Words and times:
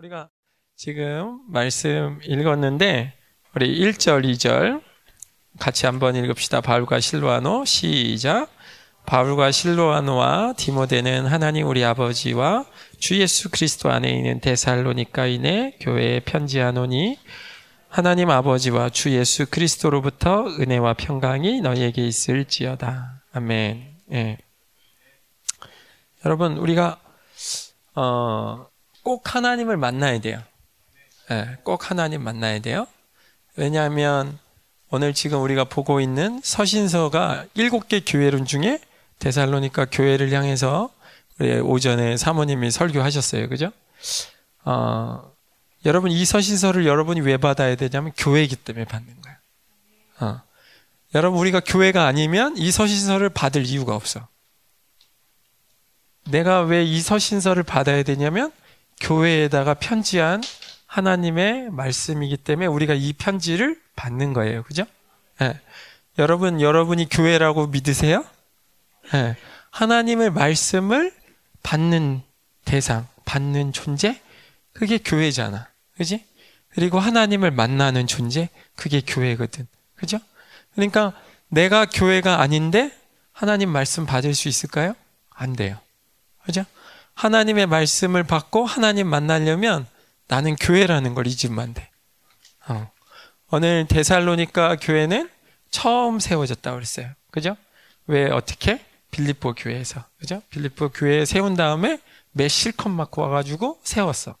우리가 0.00 0.30
지금 0.76 1.40
말씀 1.48 2.20
읽었는데 2.22 3.12
우리 3.54 3.80
1절, 3.80 4.24
2절 4.24 4.82
같이 5.58 5.84
한번 5.84 6.16
읽읍시다. 6.16 6.62
바울과 6.62 7.00
실로아노 7.00 7.66
시작. 7.66 8.48
바울과 9.04 9.50
실로아노와 9.50 10.54
디모데는 10.56 11.26
하나님 11.26 11.66
우리 11.68 11.84
아버지와 11.84 12.64
주 12.98 13.20
예수 13.20 13.50
그리스도 13.50 13.90
안에 13.90 14.08
있는 14.10 14.40
데살로니카인의 14.40 15.78
교회에 15.80 16.20
편지하노니 16.20 17.18
하나님 17.90 18.30
아버지와 18.30 18.88
주 18.88 19.10
예수 19.10 19.50
그리스도로부터 19.50 20.46
은혜와 20.46 20.94
평강이 20.94 21.60
너희에게 21.60 22.06
있을지어다. 22.06 23.22
아멘. 23.32 23.96
예. 24.12 24.38
여러분 26.24 26.56
우리가 26.56 26.98
어, 27.96 28.69
꼭 29.02 29.34
하나님을 29.34 29.76
만나야 29.76 30.20
돼요. 30.20 30.42
예, 31.30 31.58
꼭 31.62 31.90
하나님 31.90 32.22
만나야 32.22 32.60
돼요. 32.60 32.86
왜냐하면 33.56 34.38
오늘 34.90 35.14
지금 35.14 35.42
우리가 35.42 35.64
보고 35.64 36.00
있는 36.00 36.40
서신서가 36.42 37.46
일곱 37.54 37.88
개 37.88 38.00
교회론 38.00 38.44
중에 38.44 38.80
데살로니카 39.20 39.86
교회를 39.92 40.32
향해서 40.32 40.90
오전에 41.62 42.16
사모님이 42.16 42.70
설교하셨어요. 42.70 43.48
그죠? 43.48 43.70
어, 44.64 45.30
여러분 45.86 46.10
이 46.10 46.24
서신서를 46.24 46.86
여러분이 46.86 47.20
왜 47.20 47.36
받아야 47.36 47.74
되냐면 47.76 48.12
교회이기 48.16 48.56
때문에 48.56 48.84
받는 48.84 49.14
거예요. 49.22 49.38
어. 50.20 50.42
여러분 51.14 51.40
우리가 51.40 51.60
교회가 51.60 52.06
아니면 52.06 52.56
이 52.56 52.70
서신서를 52.70 53.30
받을 53.30 53.64
이유가 53.64 53.94
없어. 53.94 54.28
내가 56.26 56.60
왜 56.60 56.84
이 56.84 57.00
서신서를 57.00 57.62
받아야 57.62 58.02
되냐면 58.02 58.52
교회에다가 59.00 59.74
편지한 59.74 60.42
하나님의 60.86 61.70
말씀이기 61.70 62.36
때문에 62.36 62.66
우리가 62.66 62.94
이 62.94 63.12
편지를 63.12 63.80
받는 63.96 64.32
거예요. 64.32 64.62
그죠? 64.64 64.84
네. 65.38 65.58
여러분, 66.18 66.60
여러분이 66.60 67.08
교회라고 67.08 67.68
믿으세요? 67.68 68.24
네. 69.12 69.36
하나님의 69.70 70.30
말씀을 70.30 71.14
받는 71.62 72.22
대상, 72.64 73.06
받는 73.24 73.72
존재? 73.72 74.20
그게 74.72 74.98
교회잖아. 74.98 75.68
그지? 75.96 76.24
그리고 76.70 76.98
하나님을 76.98 77.50
만나는 77.50 78.06
존재? 78.06 78.48
그게 78.76 79.00
교회거든. 79.00 79.66
그죠? 79.94 80.18
그러니까 80.74 81.12
내가 81.48 81.86
교회가 81.86 82.40
아닌데 82.40 82.92
하나님 83.32 83.70
말씀 83.70 84.06
받을 84.06 84.34
수 84.34 84.48
있을까요? 84.48 84.94
안 85.30 85.54
돼요. 85.54 85.78
그죠? 86.44 86.64
하나님의 87.20 87.66
말씀을 87.66 88.24
받고 88.24 88.64
하나님 88.64 89.06
만나려면 89.06 89.86
나는 90.26 90.56
교회라는 90.56 91.12
걸 91.12 91.26
잊으면 91.26 91.58
안 91.58 91.74
돼. 91.74 91.90
어. 92.66 92.90
오늘 93.50 93.86
데살로니카 93.86 94.76
교회는 94.76 95.28
처음 95.70 96.18
세워졌다고 96.18 96.76
그랬어요. 96.76 97.10
그죠? 97.30 97.58
왜 98.06 98.30
어떻게? 98.30 98.82
빌립보 99.10 99.52
교회에서. 99.52 100.02
그죠? 100.18 100.40
빌립보 100.48 100.90
교회에 100.90 101.26
세운 101.26 101.56
다음에 101.56 102.00
매 102.32 102.48
실컷 102.48 102.88
맞고 102.88 103.20
와가지고 103.20 103.80
세웠어. 103.82 104.34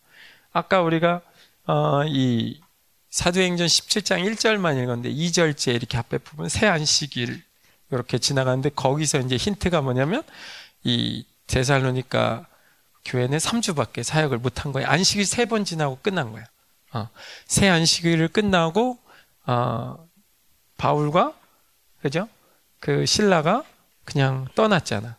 아까 0.52 0.80
우리가 0.80 1.20
어, 1.66 2.04
이 2.06 2.62
사도행전 3.10 3.66
17장 3.66 4.24
1절만 4.24 4.82
읽었는데 4.82 5.12
2절째 5.12 5.74
이렇게 5.74 5.98
앞에 5.98 6.16
부분 6.16 6.48
새 6.48 6.66
안식일 6.66 7.42
이렇게 7.90 8.16
지나가는데 8.16 8.70
거기서 8.70 9.18
이제 9.18 9.36
힌트가 9.36 9.82
뭐냐면 9.82 10.22
이 10.82 11.26
데살로니카 11.46 12.46
교회는 13.04 13.38
3주밖에 13.38 14.02
사역을 14.02 14.38
못한 14.38 14.72
거예요. 14.72 14.88
안식일 14.88 15.26
세 15.26 15.44
번 15.46 15.64
지나고 15.64 15.98
끝난 16.02 16.32
거예요. 16.32 16.46
어, 16.92 17.08
새 17.46 17.68
안식일을 17.68 18.28
끝나고 18.28 18.98
어, 19.46 20.06
바울과 20.76 21.34
그죠? 22.02 22.28
그 22.78 23.06
신라가 23.06 23.64
그냥 24.04 24.46
떠났잖아. 24.54 25.16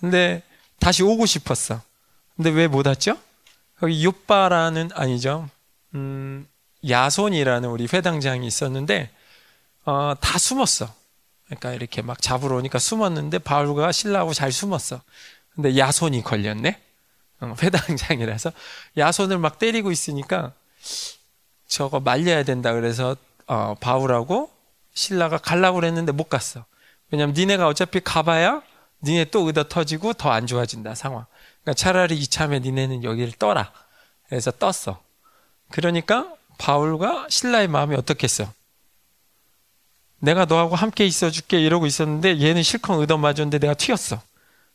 근데 0.00 0.42
다시 0.78 1.02
오고 1.02 1.26
싶었어. 1.26 1.80
근데 2.36 2.50
왜 2.50 2.66
못 2.68 2.86
왔죠? 2.86 3.16
거기 3.78 4.04
요빠라는 4.04 4.90
아니죠. 4.94 5.48
음, 5.94 6.46
야손이라는 6.88 7.68
우리 7.68 7.86
회당장이 7.92 8.46
있었는데 8.46 9.10
어, 9.84 10.14
다 10.20 10.38
숨었어. 10.38 10.92
그러니까 11.46 11.72
이렇게 11.74 12.00
막 12.02 12.20
잡으러 12.22 12.56
오니까 12.56 12.78
숨었는데 12.78 13.38
바울과 13.40 13.92
신라하고 13.92 14.32
잘 14.34 14.52
숨었어. 14.52 15.02
근데 15.54 15.76
야손이 15.76 16.22
걸렸네. 16.22 16.80
어, 17.42 17.54
회당장이라서 17.60 18.52
야손을 18.96 19.38
막 19.38 19.58
때리고 19.58 19.90
있으니까 19.90 20.52
저거 21.66 22.00
말려야 22.00 22.44
된다 22.44 22.72
그래서 22.72 23.16
어, 23.46 23.74
바울하고 23.80 24.50
신라가 24.94 25.38
갈라고 25.38 25.76
그랬는데 25.76 26.12
못 26.12 26.28
갔어. 26.28 26.64
왜냐면 27.10 27.34
니네가 27.34 27.66
어차피 27.66 28.00
가봐야 28.00 28.62
니네 29.04 29.26
또 29.26 29.46
의도 29.46 29.64
터지고 29.64 30.12
더 30.14 30.30
안 30.30 30.46
좋아진다 30.46 30.94
상황. 30.94 31.26
그러니까 31.62 31.74
차라리 31.78 32.16
이참에 32.16 32.60
니네는 32.60 33.04
여기를 33.04 33.32
떠라. 33.38 33.72
그래서 34.28 34.50
떴어. 34.50 35.02
그러니까 35.70 36.32
바울과 36.58 37.26
신라의 37.28 37.68
마음이 37.68 37.96
어떻겠어? 37.96 38.52
내가 40.20 40.44
너하고 40.44 40.76
함께 40.76 41.04
있어줄게 41.04 41.60
이러고 41.60 41.86
있었는데 41.86 42.40
얘는 42.40 42.62
실컷 42.62 43.00
의도 43.00 43.18
맞았는데 43.18 43.58
내가 43.58 43.74
튀었어. 43.74 44.22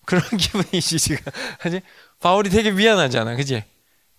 그런 0.07 0.23
기분이지 0.23 0.97
지금. 1.00 1.31
하지? 1.59 1.81
바울이 2.22 2.50
되게 2.50 2.72
미안하잖아, 2.72 3.35
그지? 3.35 3.63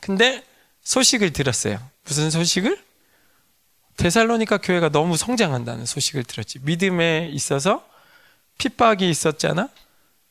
근데 0.01 0.45
소식을 0.83 1.33
들었어요. 1.33 1.81
무슨 2.05 2.31
소식을? 2.31 2.79
데살로니카 3.97 4.59
교회가 4.59 4.91
너무 4.91 5.17
성장한다는 5.17 5.87
소식을 5.87 6.25
들었지. 6.25 6.59
믿음에 6.61 7.31
있어서 7.33 7.85
핍박이 8.59 9.09
있었잖아. 9.09 9.71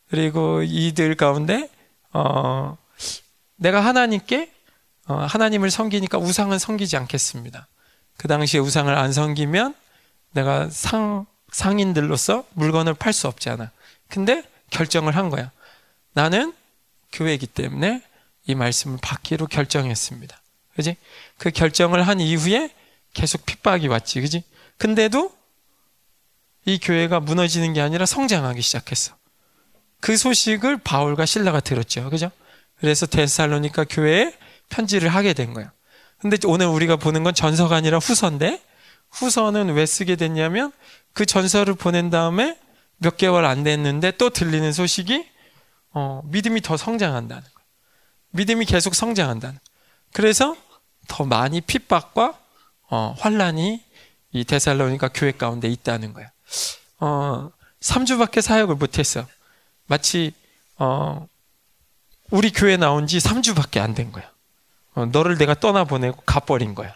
그리고 0.09 0.62
이들 0.63 1.16
가운데 1.16 1.69
어, 2.13 2.78
내가 3.56 3.84
하나님께 3.84 4.51
어, 5.07 5.16
하나님을 5.16 5.72
섬기니까 5.72 6.19
우상은 6.19 6.59
섬기지 6.59 6.97
않겠습니다. 6.97 7.68
그 8.18 8.28
당시에 8.28 8.59
우상을 8.59 8.94
안 8.94 9.12
섬기면 9.12 9.74
내가 10.34 10.69
상 10.69 11.25
상인들로서 11.51 12.45
물건을 12.53 12.94
팔 12.94 13.12
수 13.12 13.28
없잖아. 13.28 13.72
근데 14.07 14.44
결정을 14.69 15.16
한 15.16 15.29
거야. 15.29 15.51
나는 16.13 16.53
교회이기 17.11 17.47
때문에 17.47 18.01
이 18.45 18.55
말씀을 18.55 18.97
받기로 19.01 19.47
결정했습니다. 19.47 20.41
그지? 20.75 20.95
그 21.38 21.51
결정을 21.51 22.07
한 22.07 22.19
이후에 22.19 22.73
계속 23.13 23.45
핍박이 23.45 23.88
왔지. 23.88 24.22
그지? 24.22 24.44
근데도 24.77 25.35
이 26.66 26.79
교회가 26.79 27.19
무너지는 27.19 27.73
게 27.73 27.81
아니라 27.81 28.06
성장하기 28.06 28.61
시작했어. 28.61 29.16
그 30.00 30.16
소식을 30.16 30.77
바울과 30.77 31.25
신라가 31.25 31.59
들었죠. 31.59 32.09
그죠? 32.09 32.31
그래서 32.79 33.06
데살로니카 33.06 33.85
교회에 33.85 34.33
편지를 34.69 35.09
하게 35.09 35.33
된 35.33 35.53
거예요. 35.53 35.72
근데 36.19 36.38
오늘 36.45 36.67
우리가 36.67 36.95
보는 36.95 37.23
건 37.23 37.33
전서가 37.33 37.75
아니라 37.75 38.00
후서인데 38.00 38.61
후서는 39.11 39.73
왜 39.73 39.85
쓰게 39.85 40.16
됐냐면 40.16 40.72
그 41.13 41.25
전서를 41.25 41.73
보낸 41.73 42.09
다음에 42.09 42.57
몇 42.97 43.17
개월 43.17 43.45
안 43.45 43.63
됐는데 43.63 44.11
또 44.11 44.29
들리는 44.29 44.71
소식이 44.71 45.27
어, 45.91 46.21
믿음이 46.25 46.61
더 46.61 46.77
성장한다는 46.77 47.43
거예요. 47.43 47.67
믿음이 48.31 48.65
계속 48.65 48.95
성장한다는. 48.95 49.59
그래서 50.13 50.55
더 51.07 51.25
많이 51.25 51.61
핍박과 51.61 52.37
어, 52.89 53.15
환란이 53.19 53.83
이 54.33 54.43
데살로니가 54.43 55.09
교회 55.13 55.31
가운데 55.31 55.67
있다는 55.67 56.13
거야. 56.13 56.31
어, 56.99 57.51
3주밖에 57.81 58.41
사역을 58.41 58.75
못했어. 58.75 59.25
마치 59.85 60.33
어, 60.77 61.27
우리 62.29 62.51
교회 62.51 62.77
나온 62.77 63.07
지 63.07 63.17
3주밖에 63.19 63.79
안 63.79 63.93
된 63.95 64.11
거야. 64.11 64.29
어, 64.95 65.05
너를 65.05 65.37
내가 65.37 65.53
떠나보내고 65.53 66.21
가버린 66.25 66.75
거야. 66.75 66.95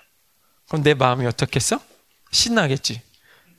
그럼 0.67 0.83
내 0.83 0.93
마음이 0.93 1.25
어떻겠어? 1.25 1.79
신나겠지. 2.31 3.01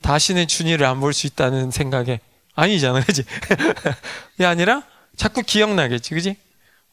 다시는 0.01 0.47
준이를 0.47 0.85
안볼 0.85 1.13
수 1.13 1.27
있다는 1.27 1.71
생각에 1.71 2.19
아니잖아, 2.55 3.01
그지? 3.03 3.23
이 4.39 4.43
아니라 4.43 4.83
자꾸 5.15 5.41
기억나겠지, 5.41 6.13
그지? 6.13 6.37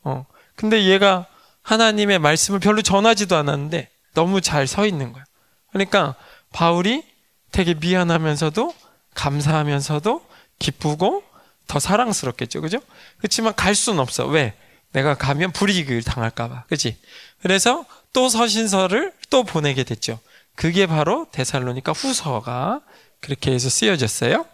어. 0.03 0.27
근데 0.57 0.85
얘가 0.85 1.27
하나님의 1.63 2.19
말씀을 2.19 2.59
별로 2.61 2.83
전하지도 2.83 3.37
않았는데 3.37 3.89
너무 4.15 4.41
잘 4.41 4.67
서 4.67 4.87
있는 4.87 5.13
거야. 5.13 5.25
그러니까 5.73 6.15
바울이 6.53 7.05
되게 7.53 7.75
미안하면서도 7.75 8.75
감사하면서도 9.15 10.27
기쁘고 10.59 11.23
더 11.67 11.79
사랑스럽겠죠, 11.79 12.61
그죠? 12.61 12.79
그렇지만 13.19 13.55
갈 13.55 13.75
수는 13.75 14.01
없어. 14.01 14.27
왜? 14.27 14.55
내가 14.93 15.15
가면 15.15 15.53
불이익을 15.53 16.03
당할까봐, 16.03 16.65
그지? 16.69 16.97
그래서 17.43 17.85
또 18.13 18.29
서신서를 18.29 19.13
또 19.31 19.45
보내게 19.45 19.85
됐죠. 19.85 20.19
그게 20.57 20.87
바로 20.87 21.27
데살로니까 21.31 21.93
후서가 21.93 22.81
그렇게 23.21 23.53
해서 23.53 23.69
쓰여졌어요. 23.71 24.45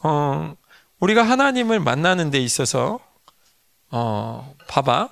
어, 0.00 0.54
우리가 0.98 1.22
하나님을 1.22 1.80
만나는 1.80 2.30
데 2.30 2.38
있어서 2.38 3.00
어, 3.90 4.54
봐봐. 4.68 5.08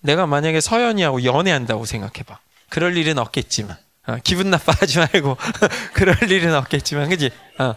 내가 0.00 0.26
만약에 0.26 0.60
서연이하고 0.60 1.24
연애한다고 1.24 1.84
생각해봐. 1.84 2.38
그럴 2.70 2.96
일은 2.96 3.18
없겠지만. 3.18 3.76
어, 4.06 4.16
기분 4.24 4.50
나빠하지 4.50 4.98
말고. 4.98 5.36
그럴 5.92 6.30
일은 6.30 6.54
없겠지만, 6.54 7.08
그지? 7.10 7.30
어. 7.58 7.74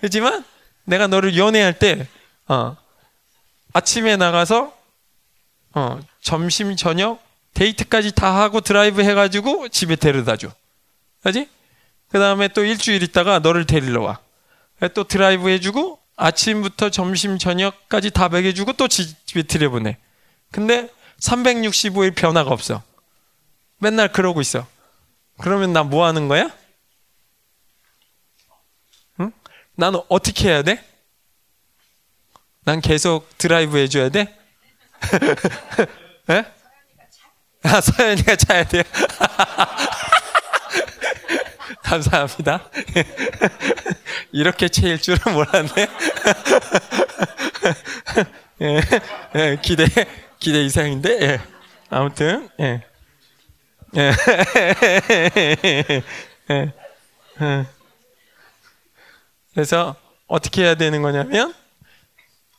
그지만, 0.00 0.44
내가 0.84 1.06
너를 1.06 1.36
연애할 1.36 1.78
때, 1.78 2.08
어, 2.48 2.76
아침에 3.72 4.16
나가서, 4.16 4.72
어, 5.74 6.00
점심, 6.20 6.74
저녁, 6.76 7.22
데이트까지 7.54 8.12
다 8.12 8.40
하고 8.40 8.60
드라이브 8.60 9.02
해가지고 9.02 9.68
집에 9.68 9.96
데려다 9.96 10.36
줘. 10.36 10.50
그지? 11.22 11.48
그 12.08 12.18
다음에 12.18 12.48
또 12.48 12.64
일주일 12.64 13.02
있다가 13.02 13.40
너를 13.40 13.66
데리러 13.66 14.02
와. 14.02 14.18
또 14.94 15.04
드라이브 15.04 15.48
해주고, 15.48 15.98
아침부터 16.16 16.90
점심, 16.90 17.38
저녁까지 17.38 18.10
다 18.10 18.28
먹여주고 18.28 18.72
또 18.74 18.88
집에 18.88 19.42
들여보내. 19.42 19.96
근데 20.50 20.88
365일 21.20 22.14
변화가 22.14 22.50
없어. 22.50 22.82
맨날 23.78 24.10
그러고 24.12 24.40
있어. 24.40 24.66
그러면 25.38 25.72
나 25.72 25.84
뭐 25.84 26.04
하는 26.06 26.26
거야? 26.28 26.50
응? 29.20 29.30
나는 29.76 30.00
어떻게 30.08 30.48
해야 30.48 30.62
돼? 30.62 30.84
난 32.64 32.80
계속 32.80 33.28
드라이브 33.38 33.78
해줘야 33.78 34.08
돼? 34.08 34.36
예? 36.30 36.44
아, 37.62 37.80
서연이가 37.80 38.36
차야 38.36 38.64
돼요? 38.64 38.82
감사합니다. 41.82 42.68
이렇게 44.32 44.68
채일 44.68 45.00
줄은 45.00 45.18
몰랐네. 45.32 45.88
예, 48.62 48.80
예, 49.36 49.58
기대, 49.62 49.86
기대 50.38 50.62
이상인데, 50.64 51.20
예. 51.22 51.40
아무튼, 51.90 52.48
예. 52.60 52.84
예. 53.96 54.12
예. 56.50 56.72
예. 57.40 57.66
그래서 59.54 59.94
어떻게 60.26 60.62
해야 60.62 60.74
되는 60.74 61.02
거냐면, 61.02 61.54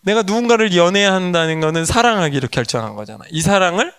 내가 0.01 0.21
누군가를 0.21 0.75
연애한다는 0.75 1.59
거는 1.59 1.85
사랑하기로 1.85 2.47
결정한 2.47 2.95
거잖아. 2.95 3.25
이 3.29 3.41
사랑을 3.41 3.93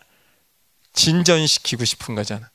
진전시키고 0.92 1.84
싶은 1.84 2.14
거잖아. 2.14 2.50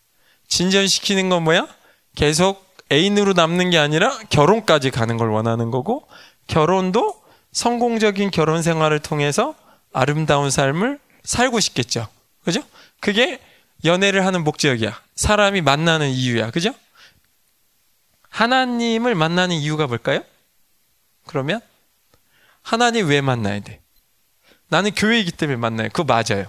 진전시키는 0.48 1.30
건 1.30 1.44
뭐야? 1.44 1.68
계속 2.16 2.65
애인으로 2.92 3.34
남는 3.34 3.72
게 3.72 3.78
아니라 3.78 4.18
결혼까지 4.30 4.92
가는 4.92 5.18
걸 5.18 5.30
원하는 5.30 5.72
거고, 5.72 6.08
결혼도 6.48 7.22
성공적인 7.52 8.32
결혼 8.32 8.62
생활을 8.62 9.00
통해서 9.00 9.56
아름다운 9.94 10.50
삶을 10.50 11.00
살고 11.24 11.60
싶겠죠. 11.60 12.08
그죠? 12.44 12.62
그게 13.00 13.40
연애를 13.84 14.26
하는 14.26 14.44
목적이야. 14.44 15.00
사람이 15.16 15.62
만나는 15.62 16.10
이유야. 16.10 16.52
그죠? 16.52 16.74
하나님을 18.30 19.16
만나는 19.16 19.56
이유가 19.56 19.88
뭘까요? 19.88 20.22
그러면 21.26 21.62
하나님 22.62 23.08
왜 23.08 23.22
만나야 23.22 23.62
돼? 23.62 23.80
나는 24.68 24.92
교회이기 24.92 25.32
때문에 25.32 25.58
만나요. 25.58 25.90
그거 25.94 26.04
맞아요. 26.04 26.48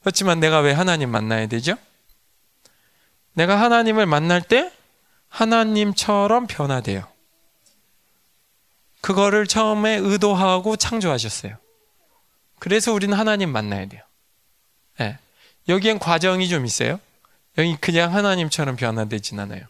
그렇지만 0.00 0.40
내가 0.40 0.60
왜 0.60 0.72
하나님 0.72 1.10
만나야 1.10 1.46
되죠? 1.48 1.76
내가 3.34 3.60
하나님을 3.60 4.06
만날 4.06 4.40
때 4.40 4.72
하나님처럼 5.36 6.46
변화돼요. 6.46 7.06
그거를 9.02 9.46
처음에 9.46 9.96
의도하고 9.96 10.76
창조하셨어요. 10.76 11.58
그래서 12.58 12.92
우리는 12.94 13.16
하나님 13.16 13.52
만나야 13.52 13.86
돼요. 13.86 14.02
네. 14.98 15.18
여기엔 15.68 15.98
과정이 15.98 16.48
좀 16.48 16.64
있어요. 16.64 16.98
여기 17.58 17.76
그냥 17.76 18.14
하나님처럼 18.14 18.76
변화되진 18.76 19.38
않아요. 19.40 19.60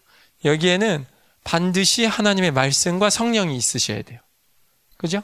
여기에는 0.45 1.05
반드시 1.43 2.05
하나님의 2.05 2.53
말씀과 2.53 3.11
성령이 3.11 3.57
있으셔야 3.57 4.03
돼요. 4.03 4.21
그죠? 4.97 5.21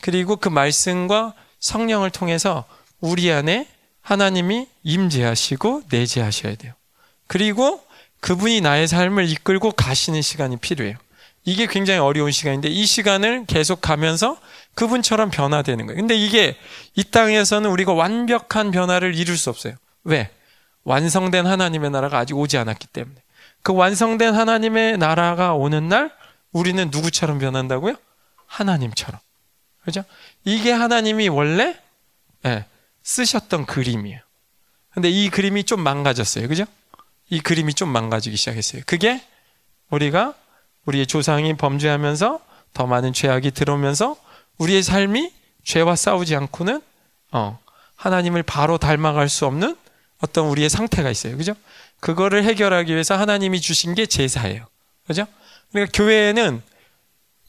그리고 0.00 0.34
그 0.34 0.48
말씀과 0.48 1.34
성령을 1.60 2.10
통해서 2.10 2.64
우리 3.00 3.30
안에 3.30 3.68
하나님이 4.00 4.66
임재하시고 4.82 5.84
내재하셔야 5.88 6.56
돼요. 6.56 6.74
그리고 7.28 7.86
그분이 8.20 8.60
나의 8.60 8.88
삶을 8.88 9.28
이끌고 9.28 9.72
가시는 9.72 10.22
시간이 10.22 10.56
필요해요. 10.58 10.96
이게 11.44 11.66
굉장히 11.66 12.00
어려운 12.00 12.30
시간인데 12.30 12.68
이 12.68 12.84
시간을 12.84 13.46
계속 13.46 13.80
가면서 13.80 14.38
그분처럼 14.74 15.30
변화되는 15.30 15.86
거예요. 15.86 15.98
근데 15.98 16.14
이게 16.14 16.56
이 16.94 17.04
땅에서는 17.04 17.70
우리가 17.70 17.92
완벽한 17.92 18.70
변화를 18.70 19.14
이룰 19.14 19.36
수 19.36 19.50
없어요. 19.50 19.74
왜? 20.04 20.30
완성된 20.84 21.46
하나님의 21.46 21.90
나라가 21.90 22.18
아직 22.18 22.36
오지 22.36 22.58
않았기 22.58 22.86
때문에. 22.88 23.16
그 23.62 23.72
완성된 23.74 24.34
하나님의 24.34 24.98
나라가 24.98 25.54
오는 25.54 25.88
날 25.88 26.12
우리는 26.52 26.88
누구처럼 26.90 27.38
변한다고요? 27.38 27.94
하나님처럼. 28.46 29.20
그죠? 29.84 30.04
이게 30.44 30.72
하나님이 30.72 31.28
원래 31.28 31.78
네, 32.42 32.64
쓰셨던 33.02 33.66
그림이에요. 33.66 34.20
근데 34.90 35.08
이 35.10 35.30
그림이 35.30 35.64
좀 35.64 35.80
망가졌어요. 35.80 36.48
그죠? 36.48 36.64
이 37.30 37.40
그림이 37.40 37.74
좀 37.74 37.88
망가지기 37.90 38.36
시작했어요. 38.36 38.82
그게 38.86 39.22
우리가 39.90 40.34
우리의 40.86 41.06
조상이 41.06 41.56
범죄하면서 41.56 42.40
더 42.72 42.86
많은 42.86 43.12
죄악이 43.12 43.50
들어오면서 43.50 44.16
우리의 44.58 44.82
삶이 44.82 45.32
죄와 45.64 45.96
싸우지 45.96 46.34
않고는 46.36 46.80
어, 47.32 47.58
하나님을 47.96 48.42
바로 48.42 48.78
닮아갈 48.78 49.28
수 49.28 49.46
없는 49.46 49.76
어떤 50.20 50.46
우리의 50.46 50.70
상태가 50.70 51.10
있어요. 51.10 51.36
그죠? 51.36 51.54
그거를 52.00 52.44
해결하기 52.44 52.92
위해서 52.92 53.16
하나님이 53.16 53.60
주신 53.60 53.94
게 53.94 54.06
제사예요. 54.06 54.66
그죠? 55.06 55.26
그러니까 55.70 55.96
교회에는 55.96 56.62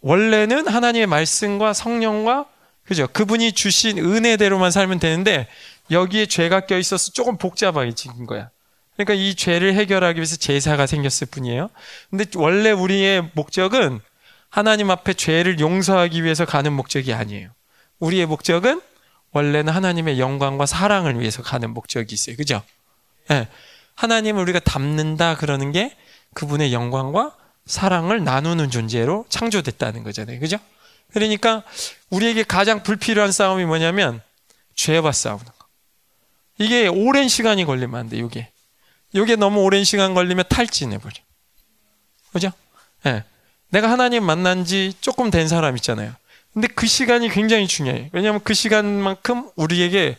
원래는 0.02 0.68
하나님의 0.68 1.08
말씀과 1.08 1.74
성령과 1.74 2.46
그죠? 2.86 3.08
그분이 3.08 3.54
주신 3.54 3.98
은혜대로만 4.00 4.72
살면 4.72 5.00
되는데 5.00 5.48
여기에 5.92 6.26
죄가 6.26 6.62
껴 6.62 6.78
있어서 6.78 7.12
조금 7.12 7.38
복잡해진 7.38 8.26
거야. 8.26 8.50
그러니까 9.00 9.14
이 9.14 9.34
죄를 9.34 9.76
해결하기 9.76 10.18
위해서 10.18 10.36
제사가 10.36 10.86
생겼을 10.86 11.28
뿐이에요. 11.32 11.70
근데 12.10 12.26
원래 12.36 12.72
우리의 12.72 13.30
목적은 13.32 14.02
하나님 14.50 14.92
앞에 14.92 15.14
죄를 15.14 15.62
용서하기 15.62 16.22
위해서 16.22 16.44
가는 16.44 16.74
목적이 16.74 17.14
아니에요. 17.14 17.50
우리의 18.00 18.26
목적은 18.26 18.82
원래는 19.32 19.72
하나님의 19.72 20.20
영광과 20.20 20.66
사랑을 20.66 21.18
위해서 21.18 21.42
가는 21.42 21.70
목적이 21.70 22.14
있어요. 22.14 22.36
그죠? 22.36 22.62
네. 23.30 23.48
하나님을 23.96 24.42
우리가 24.42 24.60
닮는다 24.60 25.38
그러는 25.38 25.72
게 25.72 25.96
그분의 26.34 26.74
영광과 26.74 27.38
사랑을 27.66 28.26
나누는 28.26 28.70
존재로 28.70 29.26
창조됐다는 29.30 30.04
거잖아요. 30.04 30.42
그죠? 30.42 30.58
그러니까 31.14 31.64
우리에게 32.10 32.44
가장 32.44 32.84
불필요한 32.84 33.32
싸움이 33.32 33.64
뭐냐면 33.64 34.22
죄와 34.76 35.14
싸우는 35.14 35.46
거. 35.46 35.54
이게 36.58 36.88
오랜 36.88 37.30
시간이 37.30 37.64
걸리면 37.64 37.98
안 37.98 38.10
돼, 38.10 38.18
이게. 38.18 38.52
이게 39.14 39.36
너무 39.36 39.62
오랜 39.62 39.84
시간 39.84 40.14
걸리면 40.14 40.46
탈진해버려. 40.50 41.14
그죠? 42.32 42.52
예. 43.06 43.12
네. 43.12 43.24
내가 43.70 43.90
하나님 43.90 44.24
만난 44.24 44.66
지 44.66 44.94
조금 45.02 45.30
된 45.30 45.48
사람 45.48 45.76
있잖아요. 45.78 46.14
근데 46.54 46.68
그 46.68 46.88
시간이 46.88 47.30
굉장히 47.30 47.68
중요해요. 47.68 48.10
왜냐하면 48.12 48.42
그 48.44 48.54
시간만큼 48.54 49.52
우리에게 49.56 50.18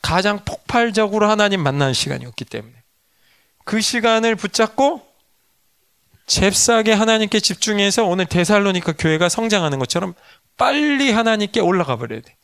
가장 0.00 0.44
폭발적으로 0.44 1.28
하나님 1.28 1.62
만나는 1.62 1.94
시간이었기 1.94 2.44
때문에. 2.44 2.74
그 3.64 3.80
시간을 3.80 4.36
붙잡고 4.36 5.06
잽싸게 6.26 6.92
하나님께 6.92 7.40
집중해서 7.40 8.04
오늘 8.04 8.26
데살로니카 8.26 8.92
교회가 8.92 9.28
성장하는 9.28 9.78
것처럼 9.78 10.14
빨리 10.56 11.10
하나님께 11.10 11.60
올라가 11.60 11.96
버려야 11.96 12.20
돼. 12.20 12.36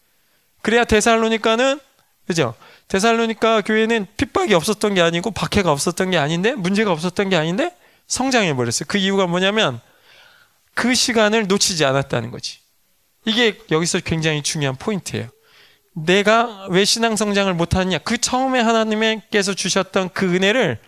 그래야 0.62 0.84
데살로니카는 0.84 1.80
그죠? 2.26 2.54
데살로니카 2.88 3.62
교회는 3.62 4.06
핍박이 4.16 4.54
없었던 4.54 4.94
게 4.94 5.02
아니고 5.02 5.30
박해가 5.30 5.70
없었던 5.70 6.10
게 6.10 6.18
아닌데 6.18 6.54
문제가 6.54 6.90
없었던 6.90 7.28
게 7.28 7.36
아닌데 7.36 7.74
성장해 8.06 8.54
버렸어요. 8.54 8.86
그 8.88 8.98
이유가 8.98 9.26
뭐냐면 9.26 9.80
그 10.74 10.94
시간을 10.94 11.46
놓치지 11.46 11.84
않았다는 11.84 12.30
거지. 12.30 12.60
이게 13.24 13.60
여기서 13.70 14.00
굉장히 14.00 14.42
중요한 14.42 14.76
포인트예요. 14.76 15.28
내가 15.92 16.66
왜 16.70 16.84
신앙 16.84 17.16
성장을 17.16 17.52
못하느냐? 17.54 17.98
그 17.98 18.16
처음에 18.18 18.60
하나님께서 18.60 19.54
주셨던 19.54 20.10
그 20.14 20.34
은혜를 20.34 20.78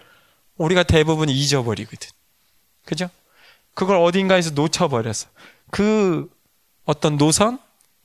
우리가 0.56 0.84
대부분 0.84 1.28
잊어버리거든. 1.28 2.08
그죠? 2.84 3.10
그걸 3.74 3.96
어딘가에서 3.96 4.50
놓쳐버렸어. 4.50 5.28
그 5.70 6.30
어떤 6.84 7.16
노선, 7.18 7.58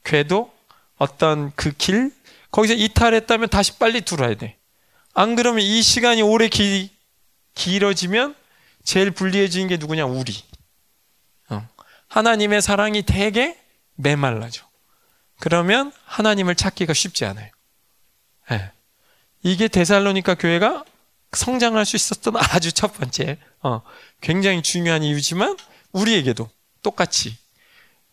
궤도, 0.03 0.51
어떤 0.97 1.51
그 1.55 1.71
길, 1.77 2.11
거기서 2.55 2.73
이탈했다면 2.73 3.49
다시 3.49 3.77
빨리 3.77 3.99
들어야 3.99 4.33
돼. 4.33 4.57
안 5.13 5.35
그러면 5.35 5.61
이 5.61 5.81
시간이 5.81 6.21
오래 6.21 6.47
기, 6.47 6.89
길어지면 7.53 8.33
제일 8.85 9.11
불리해지는 9.11 9.67
게 9.67 9.75
누구냐? 9.75 10.05
우리. 10.05 10.33
어. 11.49 11.67
하나님의 12.07 12.61
사랑이 12.61 13.03
되게 13.03 13.59
메말라져. 13.95 14.65
그러면 15.41 15.91
하나님을 16.05 16.55
찾기가 16.55 16.93
쉽지 16.93 17.25
않아요. 17.25 17.51
네. 18.49 18.71
이게 19.43 19.67
데살로니카 19.67 20.35
교회가 20.35 20.85
성장할 21.33 21.85
수 21.85 21.97
있었던 21.97 22.37
아주 22.39 22.71
첫 22.71 22.93
번째, 22.93 23.37
어, 23.63 23.81
굉장히 24.21 24.61
중요한 24.61 25.03
이유지만 25.03 25.57
우리에게도 25.91 26.49
똑같이 26.81 27.37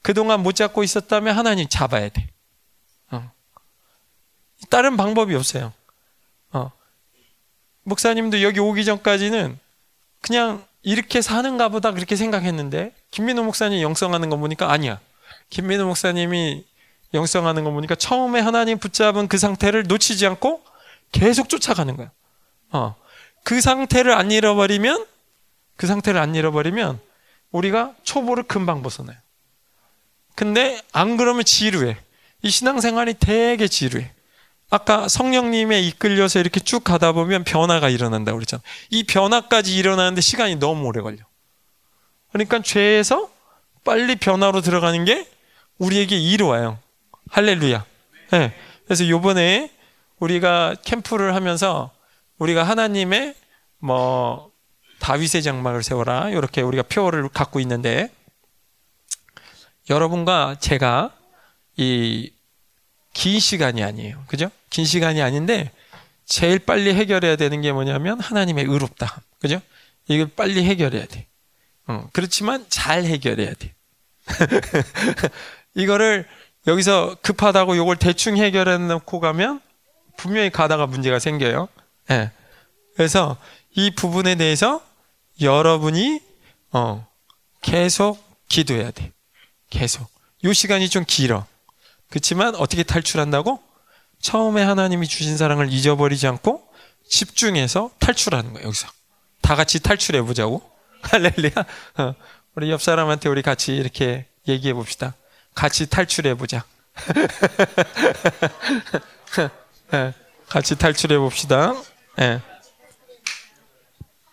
그동안 0.02 0.42
못 0.42 0.56
잡고 0.56 0.82
있었다면 0.82 1.38
하나님 1.38 1.68
잡아야 1.68 2.08
돼. 2.08 2.26
어. 3.12 3.30
다른 4.72 4.96
방법이 4.96 5.34
없어요. 5.34 5.70
어. 6.50 6.72
목사님도 7.82 8.40
여기 8.40 8.58
오기 8.58 8.86
전까지는 8.86 9.58
그냥 10.22 10.64
이렇게 10.80 11.20
사는가 11.20 11.68
보다 11.68 11.92
그렇게 11.92 12.16
생각했는데 12.16 12.94
김민호 13.10 13.44
목사님 13.44 13.82
영성하는 13.82 14.30
거 14.30 14.38
보니까 14.38 14.72
아니야. 14.72 14.98
김민호 15.50 15.84
목사님이 15.84 16.64
영성하는 17.12 17.64
거 17.64 17.70
보니까 17.70 17.96
처음에 17.96 18.40
하나님 18.40 18.78
붙잡은 18.78 19.28
그 19.28 19.36
상태를 19.36 19.82
놓치지 19.88 20.26
않고 20.26 20.64
계속 21.12 21.50
쫓아가는 21.50 21.94
거야. 21.94 22.10
어. 22.70 22.96
그 23.44 23.60
상태를 23.60 24.12
안 24.12 24.30
잃어버리면 24.30 25.04
그 25.76 25.86
상태를 25.86 26.18
안 26.18 26.34
잃어버리면 26.34 26.98
우리가 27.50 27.94
초보를 28.04 28.44
금방 28.44 28.82
벗어나요. 28.82 29.18
근데 30.34 30.80
안 30.92 31.18
그러면 31.18 31.44
지루해. 31.44 31.98
이 32.40 32.48
신앙생활이 32.48 33.16
되게 33.20 33.68
지루해. 33.68 34.10
아까 34.72 35.06
성령님에 35.06 35.82
이끌려서 35.82 36.40
이렇게 36.40 36.58
쭉 36.58 36.82
가다 36.82 37.12
보면 37.12 37.44
변화가 37.44 37.90
일어난다고 37.90 38.38
그랬잖아. 38.38 38.62
이 38.88 39.04
변화까지 39.04 39.76
일어나는데 39.76 40.22
시간이 40.22 40.56
너무 40.56 40.86
오래 40.86 41.02
걸려. 41.02 41.18
그러니까 42.32 42.62
죄에서 42.62 43.30
빨리 43.84 44.16
변화로 44.16 44.62
들어가는 44.62 45.04
게 45.04 45.28
우리에게 45.76 46.16
이로 46.16 46.48
와요. 46.48 46.78
할렐루야. 47.28 47.84
네. 48.30 48.54
그래서 48.86 49.06
요번에 49.06 49.70
우리가 50.20 50.76
캠프를 50.82 51.34
하면서 51.34 51.90
우리가 52.38 52.62
하나님의 52.62 53.34
뭐 53.78 54.50
다윗의 55.00 55.42
장막을 55.42 55.82
세워라 55.82 56.30
이렇게 56.30 56.62
우리가 56.62 56.84
표를 56.84 57.28
갖고 57.28 57.60
있는데 57.60 58.10
여러분과 59.90 60.56
제가 60.60 61.14
이 61.76 62.32
긴 63.12 63.40
시간이 63.40 63.82
아니에요. 63.82 64.24
그죠? 64.26 64.50
긴 64.72 64.86
시간이 64.86 65.20
아닌데 65.22 65.70
제일 66.24 66.58
빨리 66.58 66.94
해결해야 66.94 67.36
되는 67.36 67.60
게 67.60 67.72
뭐냐면 67.72 68.18
하나님의 68.18 68.64
의롭다. 68.64 69.20
그죠? 69.38 69.60
이걸 70.08 70.28
빨리 70.34 70.64
해결해야 70.64 71.04
돼. 71.06 71.26
어, 71.86 72.08
그렇지만 72.12 72.64
잘 72.70 73.04
해결해야 73.04 73.52
돼. 73.52 73.74
이거를 75.74 76.26
여기서 76.66 77.16
급하다고 77.22 77.74
이걸 77.74 77.96
대충 77.96 78.38
해결해 78.38 78.78
놓고 78.78 79.20
가면 79.20 79.60
분명히 80.16 80.48
가다가 80.48 80.86
문제가 80.86 81.18
생겨요. 81.18 81.68
네. 82.08 82.30
그래서 82.96 83.36
이 83.74 83.90
부분에 83.90 84.36
대해서 84.36 84.82
여러분이 85.40 86.20
어, 86.70 87.06
계속 87.60 88.18
기도해야 88.48 88.90
돼. 88.90 89.12
계속. 89.68 90.08
요 90.44 90.52
시간이 90.52 90.88
좀 90.88 91.04
길어. 91.06 91.44
그렇지만 92.08 92.54
어떻게 92.54 92.82
탈출한다고? 92.82 93.71
처음에 94.22 94.62
하나님이 94.62 95.08
주신 95.08 95.36
사랑을 95.36 95.70
잊어버리지 95.70 96.26
않고 96.26 96.66
집중해서 97.06 97.90
탈출하는 97.98 98.52
거예요. 98.54 98.68
여기서 98.68 98.88
다 99.42 99.56
같이 99.56 99.80
탈출해 99.80 100.22
보자고. 100.22 100.62
할렐루야. 101.02 101.52
어, 101.98 102.14
우리 102.54 102.70
옆 102.70 102.80
사람한테 102.80 103.28
우리 103.28 103.42
같이 103.42 103.74
이렇게 103.74 104.26
얘기해 104.48 104.72
봅시다. 104.72 105.14
같이 105.54 105.90
탈출해 105.90 106.34
보자. 106.34 106.64
네, 109.90 110.14
같이 110.48 110.78
탈출해 110.78 111.18
봅시다. 111.18 111.74
네. 112.16 112.40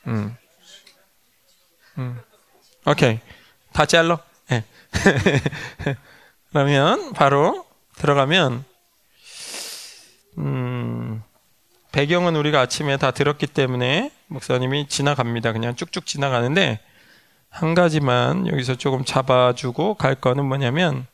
음. 0.06 0.38
음. 1.98 2.22
오케이. 2.86 3.20
다 3.74 3.86
잘라. 3.86 4.20
네. 4.50 4.64
그러면 6.52 7.14
바로 7.14 7.66
들어가면 7.96 8.69
음, 10.40 11.24
배경은 11.92 12.36
우리가 12.36 12.62
아침에 12.62 12.98
다 12.98 13.12
들었기 13.12 13.48
때문에 13.48 14.12
목사님이 14.28 14.88
지나갑니다. 14.88 15.54
그냥 15.54 15.76
쭉쭉 15.76 16.06
지나가는데 16.06 16.80
한 17.50 17.74
가지만 17.74 18.48
여기서 18.48 18.76
조금 18.76 19.04
잡아주고 19.04 19.96
갈 19.96 20.16
거는 20.16 20.46
뭐냐면 20.46 21.08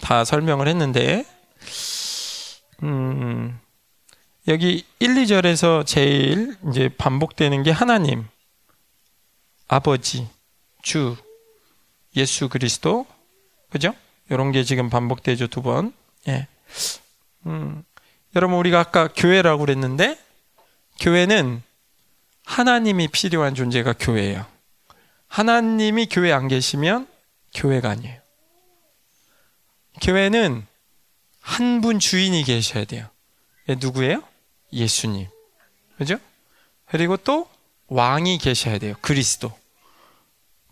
다 0.00 0.24
설명을 0.24 0.68
했는데 0.68 1.24
음, 2.82 3.58
여기 4.48 4.84
1, 4.98 5.14
2절에서 5.14 5.86
제일 5.86 6.56
이제 6.68 6.88
반복되는 6.88 7.62
게 7.62 7.70
하나님, 7.70 8.26
아버지, 9.68 10.28
주, 10.82 11.16
예수 12.16 12.48
그리스도, 12.48 13.06
그죠? 13.68 13.94
이런 14.30 14.50
게 14.52 14.64
지금 14.64 14.88
반복되죠 14.88 15.48
두 15.48 15.62
번. 15.62 15.92
예. 16.28 16.48
음, 17.46 17.84
여러분 18.36 18.58
우리가 18.58 18.78
아까 18.80 19.08
교회라고 19.08 19.60
그랬는데 19.64 20.18
교회는 21.00 21.62
하나님이 22.44 23.08
필요한 23.08 23.54
존재가 23.54 23.94
교회예요. 23.98 24.46
하나님이 25.28 26.06
교회 26.10 26.32
안 26.32 26.48
계시면 26.48 27.06
교회가 27.54 27.90
아니에요. 27.90 28.20
교회는 30.02 30.66
한 31.40 31.80
분 31.80 31.98
주인이 31.98 32.44
계셔야 32.44 32.84
돼요. 32.84 33.08
예, 33.68 33.74
누구예요? 33.74 34.22
예수님. 34.72 35.26
그죠? 35.98 36.18
그리고 36.86 37.16
또 37.16 37.48
왕이 37.88 38.38
계셔야 38.38 38.78
돼요. 38.78 38.94
그리스도. 39.00 39.52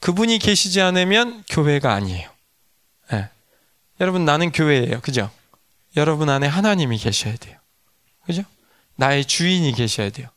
그분이 0.00 0.38
계시지 0.38 0.80
않으면 0.80 1.42
교회가 1.48 1.92
아니에요. 1.92 2.30
네. 3.10 3.28
여러분, 4.00 4.24
나는 4.24 4.52
교회예요. 4.52 5.00
그죠? 5.00 5.30
여러분 5.98 6.30
안에 6.30 6.46
하나님이 6.46 6.96
계셔야 6.96 7.36
돼요. 7.36 7.58
그죠? 8.24 8.42
나의 8.94 9.24
주인이 9.24 9.72
계셔야 9.72 10.10
돼요. 10.10 10.28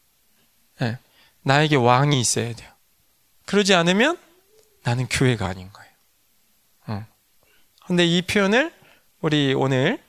네. 0.79 0.97
나에게 1.43 1.75
왕이 1.75 2.19
있어야 2.19 2.53
돼요. 2.53 2.69
그러지 3.45 3.75
않으면 3.75 4.17
나는 4.83 5.07
교회가 5.07 5.45
아닌 5.45 5.71
거예요. 5.71 5.91
어. 6.87 7.05
근데 7.85 8.05
이 8.05 8.23
표현을 8.23 8.73
우리 9.21 9.53
오늘, 9.53 10.01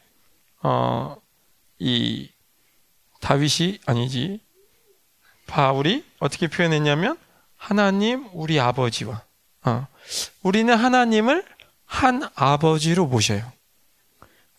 어, 0.62 1.16
이 1.78 2.30
다윗이 3.20 3.80
아니지 3.84 4.40
바울이 5.46 6.04
어떻게 6.18 6.48
표현했냐면 6.48 7.18
하나님 7.56 8.26
우리 8.32 8.58
아버지와 8.58 9.22
어, 9.64 9.86
우리는 10.42 10.74
하나님을 10.74 11.44
한 11.84 12.28
아버지로 12.34 13.06
모셔요. 13.06 13.52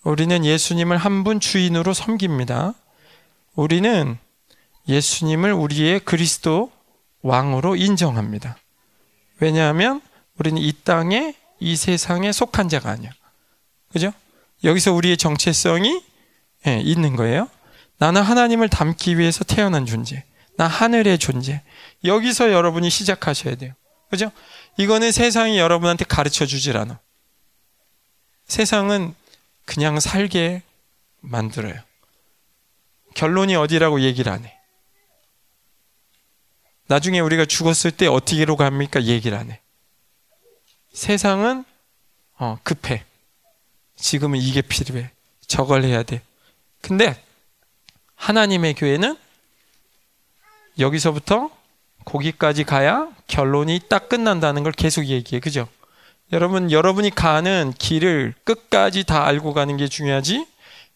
우리는 0.04 0.44
예수님을 0.46 0.98
한 0.98 1.24
분 1.24 1.40
주인으로 1.40 1.94
섬깁니다. 1.94 2.74
우리는 3.56 4.18
예수님을 4.88 5.54
우리의 5.54 6.02
그리스도 6.02 6.72
왕으로 7.22 7.76
인정합니다. 7.78 8.58
왜냐하면 9.40 10.02
우리는 10.38 10.62
이 10.62 10.74
땅에 10.84 11.36
이 11.60 11.76
세상에 11.78 12.32
속한 12.34 12.68
자가 12.68 12.90
아니야. 12.90 13.12
그죠? 13.92 14.12
여기서 14.64 14.92
우리의 14.94 15.18
정체성이 15.18 16.04
예, 16.68 16.80
있는 16.80 17.16
거예요. 17.16 17.50
나는 17.98 18.22
하나님을 18.22 18.70
닮기 18.70 19.18
위해서 19.18 19.44
태어난 19.46 19.86
존재. 19.86 20.26
나 20.58 20.68
하늘의 20.68 21.18
존재. 21.20 21.62
여기서 22.04 22.52
여러분이 22.52 22.90
시작하셔야 22.90 23.56
돼요. 23.56 23.74
그죠? 24.10 24.32
이거는 24.78 25.12
세상이 25.12 25.58
여러분한테 25.58 26.06
가르쳐 26.06 26.46
주질 26.46 26.78
않아. 26.78 27.00
세상은 28.46 29.16
그냥 29.66 30.00
살게 30.00 30.62
만들어요. 31.22 31.76
결론이 33.16 33.56
어디라고 33.56 34.02
얘기를 34.02 34.32
안 34.32 34.46
해. 34.46 34.58
나중에 36.88 37.20
우리가 37.20 37.46
죽었을 37.46 37.92
때 37.92 38.08
어디로 38.08 38.58
갑니까? 38.58 39.04
얘기를 39.04 39.38
안 39.38 39.52
해. 39.52 39.62
세상은 40.92 41.64
어, 42.38 42.58
급해. 42.64 43.06
지금은 43.96 44.40
이게 44.40 44.62
필요해. 44.62 45.12
저걸 45.48 45.84
해야 45.84 46.04
돼. 46.04 46.22
근데 46.82 47.22
하나님의 48.16 48.74
교회는 48.74 49.18
여기서부터 50.80 51.50
거기까지 52.06 52.64
가야 52.64 53.10
결론이 53.28 53.82
딱 53.90 54.10
끝난다는 54.10 54.64
걸 54.64 54.72
계속 54.72 55.06
얘기해. 55.06 55.40
그죠? 55.40 55.70
여러분, 56.32 56.72
여러분이 56.72 57.12
가는 57.12 57.74
길을 57.78 58.34
끝까지 58.44 59.04
다 59.04 59.26
알고 59.26 59.54
가는 59.54 59.78
게 59.78 59.88
중요하지, 59.88 60.48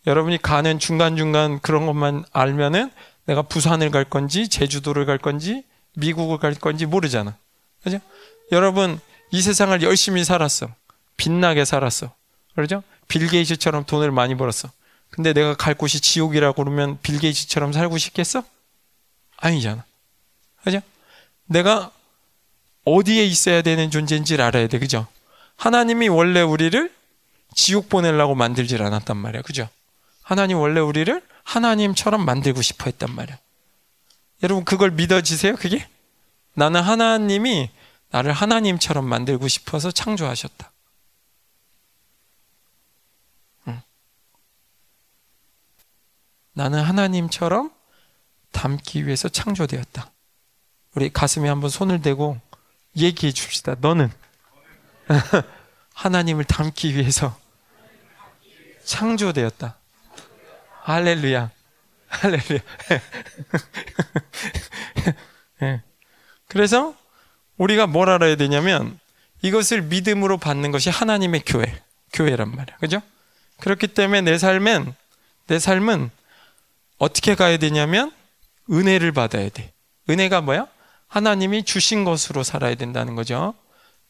여러분이 0.07 0.41
가는 0.41 0.79
중간중간 0.79 1.59
그런 1.59 1.85
것만 1.85 2.25
알면은 2.31 2.91
내가 3.25 3.41
부산을 3.41 3.91
갈 3.91 4.05
건지, 4.05 4.47
제주도를 4.47 5.05
갈 5.05 5.17
건지, 5.17 5.63
미국을 5.95 6.37
갈 6.37 6.53
건지 6.55 6.85
모르잖아. 6.85 7.35
그죠? 7.83 7.99
여러분, 8.51 8.99
이 9.31 9.41
세상을 9.41 9.79
열심히 9.81 10.23
살았어. 10.23 10.69
빛나게 11.17 11.65
살았어. 11.65 12.13
그러죠? 12.55 12.83
빌 13.07 13.27
게이츠처럼 13.27 13.85
돈을 13.85 14.11
많이 14.11 14.35
벌었어. 14.35 14.69
근데 15.09 15.33
내가 15.33 15.55
갈 15.55 15.73
곳이 15.73 15.99
지옥이라고 15.99 16.63
그러면 16.63 16.97
빌 17.01 17.19
게이츠처럼 17.19 17.73
살고 17.73 17.97
싶겠어? 17.97 18.43
아니잖아. 19.37 19.83
그죠? 20.63 20.81
내가 21.45 21.91
어디에 22.85 23.25
있어야 23.25 23.61
되는 23.61 23.91
존재인지를 23.91 24.43
알아야 24.43 24.67
돼. 24.67 24.79
그죠? 24.79 25.07
하나님이 25.57 26.07
원래 26.07 26.41
우리를 26.41 26.95
지옥 27.53 27.89
보내려고 27.89 28.35
만들질 28.35 28.81
않았단 28.81 29.17
말이야. 29.17 29.41
그죠? 29.41 29.67
하나님 30.21 30.59
원래 30.59 30.79
우리를 30.79 31.21
하나님처럼 31.43 32.23
만들고 32.23 32.61
싶어 32.61 32.85
했단 32.85 33.13
말이야. 33.13 33.37
여러분 34.43 34.63
그걸 34.63 34.91
믿어지세요? 34.91 35.55
그게? 35.55 35.87
나는 36.53 36.81
하나님이 36.81 37.71
나를 38.09 38.31
하나님처럼 38.31 39.05
만들고 39.05 39.47
싶어서 39.47 39.91
창조하셨다. 39.91 40.71
응. 43.67 43.81
나는 46.53 46.81
하나님처럼 46.81 47.71
담기 48.51 49.05
위해서 49.05 49.29
창조되었다. 49.29 50.11
우리 50.95 51.11
가슴에 51.11 51.47
한번 51.49 51.69
손을 51.69 52.01
대고 52.01 52.39
얘기해 52.95 53.31
줍시다. 53.31 53.75
너는 53.79 54.11
하나님을 55.93 56.43
담기 56.43 56.95
위해서 56.95 57.37
창조되었다. 58.85 59.77
할렐루야. 60.83 61.51
할렐루야. 62.07 62.59
네. 65.59 65.83
그래서 66.47 66.95
우리가 67.57 67.87
뭘 67.87 68.09
알아야 68.09 68.35
되냐면 68.35 68.99
이것을 69.41 69.81
믿음으로 69.83 70.37
받는 70.37 70.71
것이 70.71 70.89
하나님의 70.89 71.43
교회, 71.45 71.81
교회란 72.13 72.55
말이야. 72.55 72.77
그죠? 72.77 73.01
그렇기 73.59 73.87
때문에 73.87 74.21
내 74.21 74.37
삶은, 74.37 74.93
내 75.47 75.59
삶은 75.59 76.09
어떻게 76.97 77.35
가야 77.35 77.57
되냐면 77.57 78.11
은혜를 78.71 79.11
받아야 79.11 79.49
돼. 79.49 79.71
은혜가 80.09 80.41
뭐야? 80.41 80.67
하나님이 81.07 81.63
주신 81.63 82.03
것으로 82.03 82.43
살아야 82.43 82.75
된다는 82.75 83.15
거죠. 83.15 83.53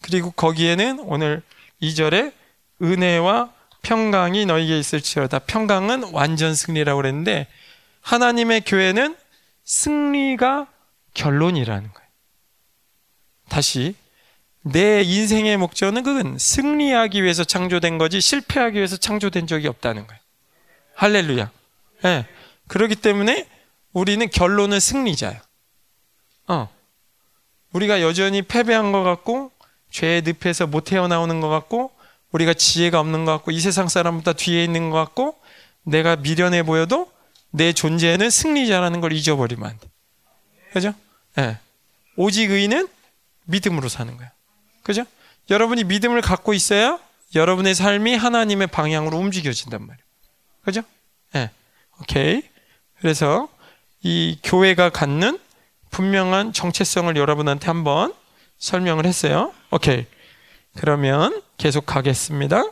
그리고 0.01 0.31
거기에는 0.31 0.99
오늘 0.99 1.41
2절에 1.81 2.33
은혜와 2.81 3.51
평강이 3.81 4.45
너에게 4.45 4.77
있을지어다. 4.77 5.39
평강은 5.39 6.11
완전 6.13 6.53
승리라고 6.55 7.01
그랬는데 7.01 7.47
하나님의 8.01 8.61
교회는 8.61 9.15
승리가 9.63 10.67
결론이라는 11.13 11.93
거예요. 11.93 12.07
다시 13.49 13.95
내 14.61 15.01
인생의 15.01 15.57
목적은 15.57 16.03
그건 16.03 16.37
승리하기 16.37 17.23
위해서 17.23 17.43
창조된 17.43 17.97
거지 17.97 18.19
실패하기 18.19 18.77
위해서 18.77 18.97
창조된 18.97 19.47
적이 19.47 19.67
없다는 19.67 20.05
거예요. 20.07 20.21
할렐루야. 20.95 21.51
예. 22.03 22.07
네. 22.07 22.25
그렇기 22.67 22.95
때문에 22.95 23.47
우리는 23.93 24.29
결론은 24.29 24.79
승리자야. 24.79 25.41
어. 26.47 26.69
우리가 27.71 28.01
여전히 28.01 28.41
패배한 28.41 28.91
것 28.91 29.03
같고 29.03 29.51
죄의 29.97 30.21
늪에서 30.23 30.67
못 30.67 30.91
헤어나오는 30.91 31.41
것 31.41 31.49
같고 31.49 31.91
우리가 32.31 32.53
지혜가 32.53 32.99
없는 32.99 33.25
것 33.25 33.31
같고 33.31 33.49
이 33.49 33.59
세상 33.59 33.87
사람보다 33.87 34.33
뒤에 34.33 34.63
있는 34.63 34.91
것 34.91 34.97
같고 34.97 35.35
내가 35.81 36.15
미련해 36.17 36.63
보여도 36.63 37.11
내 37.49 37.73
존재는 37.73 38.29
승리자라는 38.29 39.01
걸 39.01 39.13
잊어버리면 39.13 39.67
안 39.67 39.79
돼. 39.79 39.89
그죠? 40.71 40.93
예. 41.39 41.41
네. 41.41 41.59
오직 42.15 42.51
의인은 42.51 42.87
믿음으로 43.45 43.89
사는 43.89 44.15
거야. 44.15 44.29
그죠? 44.83 45.03
여러분이 45.49 45.85
믿음을 45.85 46.21
갖고 46.21 46.53
있어야 46.53 46.99
여러분의 47.33 47.73
삶이 47.73 48.15
하나님의 48.15 48.67
방향으로 48.67 49.17
움직여진단 49.17 49.81
말이에요. 49.81 50.05
그죠? 50.63 50.81
예. 51.33 51.39
네. 51.39 51.51
오케이. 52.01 52.43
그래서 52.99 53.49
이 54.03 54.37
교회가 54.43 54.91
갖는 54.91 55.39
분명한 55.89 56.53
정체성을 56.53 57.15
여러분한테 57.15 57.65
한번 57.65 58.13
설명을 58.59 59.05
했어요. 59.05 59.53
오케이. 59.71 60.05
그러면 60.77 61.41
계속 61.57 61.85
가겠습니다. 61.85 62.63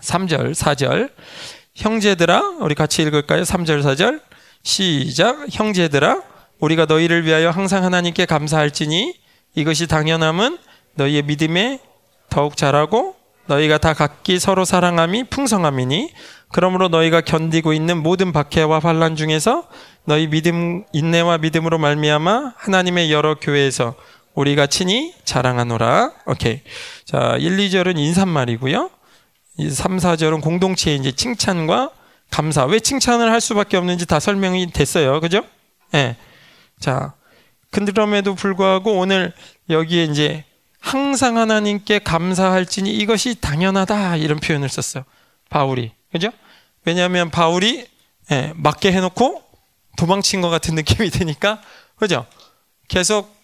3절, 0.00 0.54
4절. 0.54 1.10
형제들아, 1.74 2.40
우리 2.60 2.74
같이 2.74 3.02
읽을까요? 3.02 3.42
3절, 3.42 3.82
4절. 3.82 4.20
시작. 4.62 5.46
형제들아, 5.50 6.22
우리가 6.60 6.86
너희를 6.86 7.24
위하여 7.24 7.50
항상 7.50 7.84
하나님께 7.84 8.26
감사할지니 8.26 9.14
이것이 9.54 9.86
당연함은 9.86 10.58
너희의 10.94 11.22
믿음에 11.22 11.80
더욱 12.30 12.56
자라고 12.56 13.16
너희가 13.46 13.78
다 13.78 13.94
각기 13.94 14.38
서로 14.38 14.64
사랑함이 14.64 15.24
풍성함이니 15.24 16.10
그러므로 16.52 16.88
너희가 16.88 17.20
견디고 17.20 17.72
있는 17.72 18.02
모든 18.02 18.32
박해와 18.32 18.80
환란 18.80 19.16
중에서 19.16 19.68
너희 20.04 20.26
믿음 20.28 20.84
인내와 20.92 21.38
믿음으로 21.38 21.78
말미암아 21.78 22.54
하나님의 22.56 23.12
여러 23.12 23.34
교회에서 23.34 23.94
우리가 24.36 24.66
친히 24.66 25.14
자랑하노라. 25.24 26.12
오케이. 26.26 26.60
자, 27.04 27.36
1, 27.40 27.56
2절은 27.56 27.98
인사말이고요. 27.98 28.90
3, 29.70 29.96
4절은 29.96 30.42
공동체의 30.42 30.98
이제 30.98 31.10
칭찬과 31.10 31.90
감사. 32.30 32.64
왜 32.66 32.78
칭찬을 32.78 33.32
할 33.32 33.40
수밖에 33.40 33.78
없는지 33.78 34.04
다 34.04 34.20
설명이 34.20 34.72
됐어요. 34.72 35.20
그죠? 35.20 35.38
예. 35.94 35.98
네. 35.98 36.16
자, 36.78 37.14
그럼에도 37.70 38.34
불구하고 38.34 38.98
오늘 38.98 39.32
여기에 39.70 40.04
이제 40.04 40.44
항상 40.80 41.38
하나님께 41.38 42.00
감사할지니 42.00 42.90
이것이 42.90 43.40
당연하다 43.40 44.16
이런 44.16 44.38
표현을 44.38 44.68
썼어요. 44.68 45.04
바울이. 45.48 45.92
그죠? 46.12 46.30
왜냐하면 46.84 47.30
바울이 47.30 47.86
예, 48.30 48.52
맞게 48.54 48.92
해놓고 48.92 49.42
도망친 49.96 50.42
것 50.42 50.50
같은 50.50 50.74
느낌이 50.74 51.08
드니까 51.10 51.62
그죠? 51.96 52.26
계속 52.88 53.35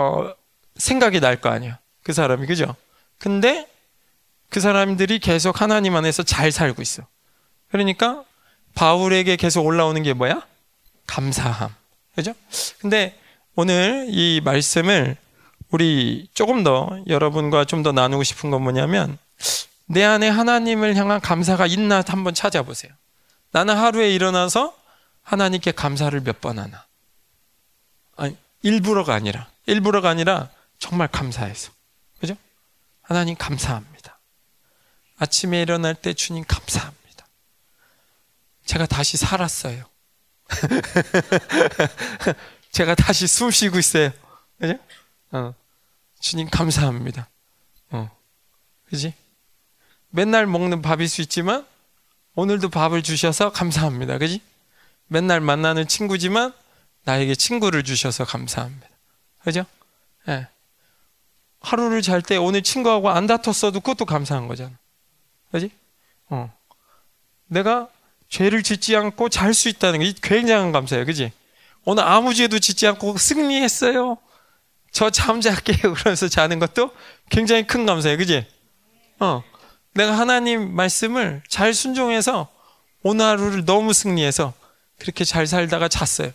어, 0.00 0.34
생각이 0.76 1.20
날 1.20 1.40
거 1.40 1.50
아니야. 1.50 1.78
그 2.02 2.12
사람이 2.12 2.46
그죠? 2.46 2.74
근데 3.18 3.68
그 4.48 4.60
사람들이 4.60 5.18
계속 5.18 5.60
하나님 5.60 5.94
안에서 5.94 6.22
잘 6.22 6.50
살고 6.50 6.80
있어. 6.82 7.02
그러니까 7.70 8.24
바울에게 8.74 9.36
계속 9.36 9.64
올라오는 9.66 10.02
게 10.02 10.12
뭐야? 10.14 10.42
감사함. 11.06 11.74
그죠? 12.14 12.32
근데 12.80 13.18
오늘 13.54 14.06
이 14.08 14.40
말씀을 14.42 15.16
우리 15.70 16.28
조금 16.34 16.64
더 16.64 16.98
여러분과 17.06 17.64
좀 17.64 17.82
더 17.82 17.92
나누고 17.92 18.22
싶은 18.24 18.50
건 18.50 18.62
뭐냐면 18.62 19.18
내 19.86 20.02
안에 20.04 20.28
하나님을 20.28 20.96
향한 20.96 21.20
감사가 21.20 21.66
있나 21.66 22.02
한번 22.06 22.34
찾아보세요. 22.34 22.92
나는 23.52 23.76
하루에 23.76 24.12
일어나서 24.14 24.74
하나님께 25.22 25.72
감사를 25.72 26.18
몇 26.22 26.40
번 26.40 26.58
하나? 26.58 26.84
아니, 28.16 28.36
일부러가 28.62 29.14
아니라, 29.14 29.48
일부러가 29.70 30.08
아니라 30.08 30.50
정말 30.78 31.08
감사해서. 31.08 31.72
그죠? 32.20 32.36
하나님 33.02 33.36
감사합니다. 33.36 34.18
아침에 35.18 35.62
일어날 35.62 35.94
때 35.94 36.12
주님 36.12 36.44
감사합니다. 36.46 37.26
제가 38.64 38.86
다시 38.86 39.16
살았어요. 39.16 39.84
제가 42.72 42.94
다시 42.94 43.26
숨 43.26 43.50
쉬고 43.50 43.78
있어요. 43.78 44.12
그죠? 44.58 44.78
어. 45.32 45.54
주님 46.20 46.48
감사합니다. 46.50 47.28
어. 47.90 48.10
그지? 48.88 49.14
맨날 50.10 50.46
먹는 50.46 50.82
밥일 50.82 51.08
수 51.08 51.22
있지만 51.22 51.66
오늘도 52.34 52.70
밥을 52.70 53.02
주셔서 53.02 53.52
감사합니다. 53.52 54.18
그지? 54.18 54.40
맨날 55.06 55.40
만나는 55.40 55.86
친구지만 55.86 56.52
나에게 57.04 57.34
친구를 57.34 57.84
주셔서 57.84 58.24
감사합니다. 58.24 58.89
그죠? 59.42 59.64
예. 60.28 60.32
네. 60.32 60.48
하루를 61.60 62.02
잘 62.02 62.22
때 62.22 62.36
오늘 62.36 62.62
친구하고 62.62 63.10
안 63.10 63.26
다퉜어도 63.26 63.80
그것도 63.80 64.06
감사한 64.06 64.48
거잖아. 64.48 64.72
그지? 65.52 65.70
어. 66.28 66.52
내가 67.46 67.88
죄를 68.28 68.62
짓지 68.62 68.96
않고 68.96 69.28
잘 69.28 69.52
수 69.52 69.68
있다는 69.68 70.00
게 70.00 70.14
굉장한 70.22 70.72
감사예요. 70.72 71.04
그지? 71.04 71.32
오늘 71.84 72.04
아무 72.04 72.32
죄도 72.34 72.58
짓지 72.58 72.86
않고 72.86 73.18
승리했어요. 73.18 74.16
저 74.92 75.10
잠잘게요. 75.10 75.94
그러면서 75.94 76.28
자는 76.28 76.58
것도 76.58 76.94
굉장히 77.28 77.66
큰 77.66 77.86
감사예요. 77.86 78.16
그지? 78.18 78.46
어. 79.18 79.42
내가 79.94 80.16
하나님 80.16 80.74
말씀을 80.74 81.42
잘 81.48 81.74
순종해서 81.74 82.48
오늘 83.02 83.24
하루를 83.24 83.64
너무 83.64 83.92
승리해서 83.92 84.54
그렇게 84.98 85.24
잘 85.24 85.46
살다가 85.46 85.88
잤어요. 85.88 86.32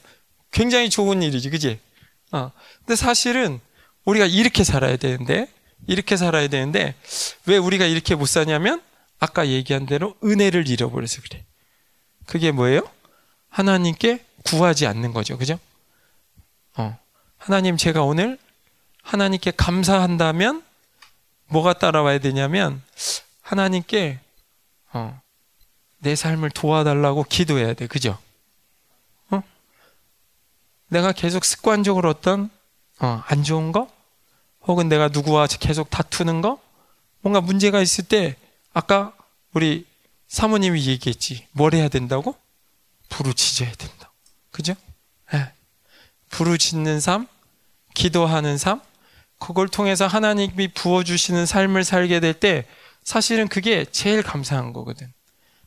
굉장히 0.52 0.90
좋은 0.90 1.24
일이지. 1.24 1.50
그지? 1.50 1.80
어. 2.36 2.52
근데 2.80 2.98
사실은 2.98 3.62
우리가 4.04 4.26
이렇게 4.26 4.66
살아야 4.66 4.98
되는데, 4.98 5.48
이렇게 5.88 6.18
살아야 6.18 6.48
되는데, 6.50 6.94
왜 7.46 7.58
우리가 7.58 7.86
이렇게 7.86 8.14
못 8.14 8.26
사냐면, 8.26 8.82
아까 9.20 9.48
얘기한 9.48 9.86
대로 9.86 10.16
은혜를 10.22 10.68
잃어버려서 10.68 11.22
그래. 11.22 11.46
그게 12.26 12.52
뭐예요? 12.52 12.82
하나님께 13.50 14.26
구하지 14.44 14.86
않는 14.86 15.14
거죠. 15.14 15.38
그죠? 15.38 15.58
어. 16.76 16.98
하나님, 17.38 17.78
제가 17.78 18.04
오늘 18.04 18.38
하나님께 19.02 19.54
감사한다면 19.56 20.62
뭐가 21.48 21.74
따라와야 21.74 22.20
되냐면 22.20 22.82
하나님께 23.42 24.20
어, 24.92 25.22
내 26.00 26.16
삶을 26.16 26.50
도와달라고 26.50 27.24
기도해야 27.24 27.74
돼. 27.74 27.88
그죠? 27.88 28.18
어? 30.86 30.96
내가 30.96 31.12
계속 31.12 31.46
습관적으로 31.46 32.10
어떤 32.10 32.50
어, 33.00 33.24
안 33.28 33.44
좋은 33.44 33.72
거 33.72 33.90
혹은 34.62 34.90
내가 34.90 35.10
누구와 35.10 35.48
계속 35.48 35.90
다투는 35.90 36.42
거 36.42 36.60
뭔가 37.22 37.42
문제가 37.42 37.82
있을 37.82 38.06
때 38.06 38.36
아까 38.74 39.14
우리 39.54 39.86
사모님이 40.28 40.86
얘기했지. 40.88 41.48
뭘 41.52 41.74
해야 41.74 41.88
된다고? 41.88 42.36
부르짖어야 43.10 43.72
된다. 43.74 44.12
그죠? 44.52 44.74
네. 45.32 45.52
부르짖는 46.30 47.00
삶, 47.00 47.28
기도하는 47.94 48.58
삶, 48.58 48.82
그걸 49.40 49.68
통해서 49.68 50.08
하나님이 50.08 50.70
부어주시는 50.70 51.46
삶을 51.46 51.84
살게 51.84 52.20
될 52.20 52.34
때 52.34 52.66
사실은 53.04 53.48
그게 53.48 53.86
제일 53.86 54.24
감사한 54.24 54.74
거거든. 54.74 55.14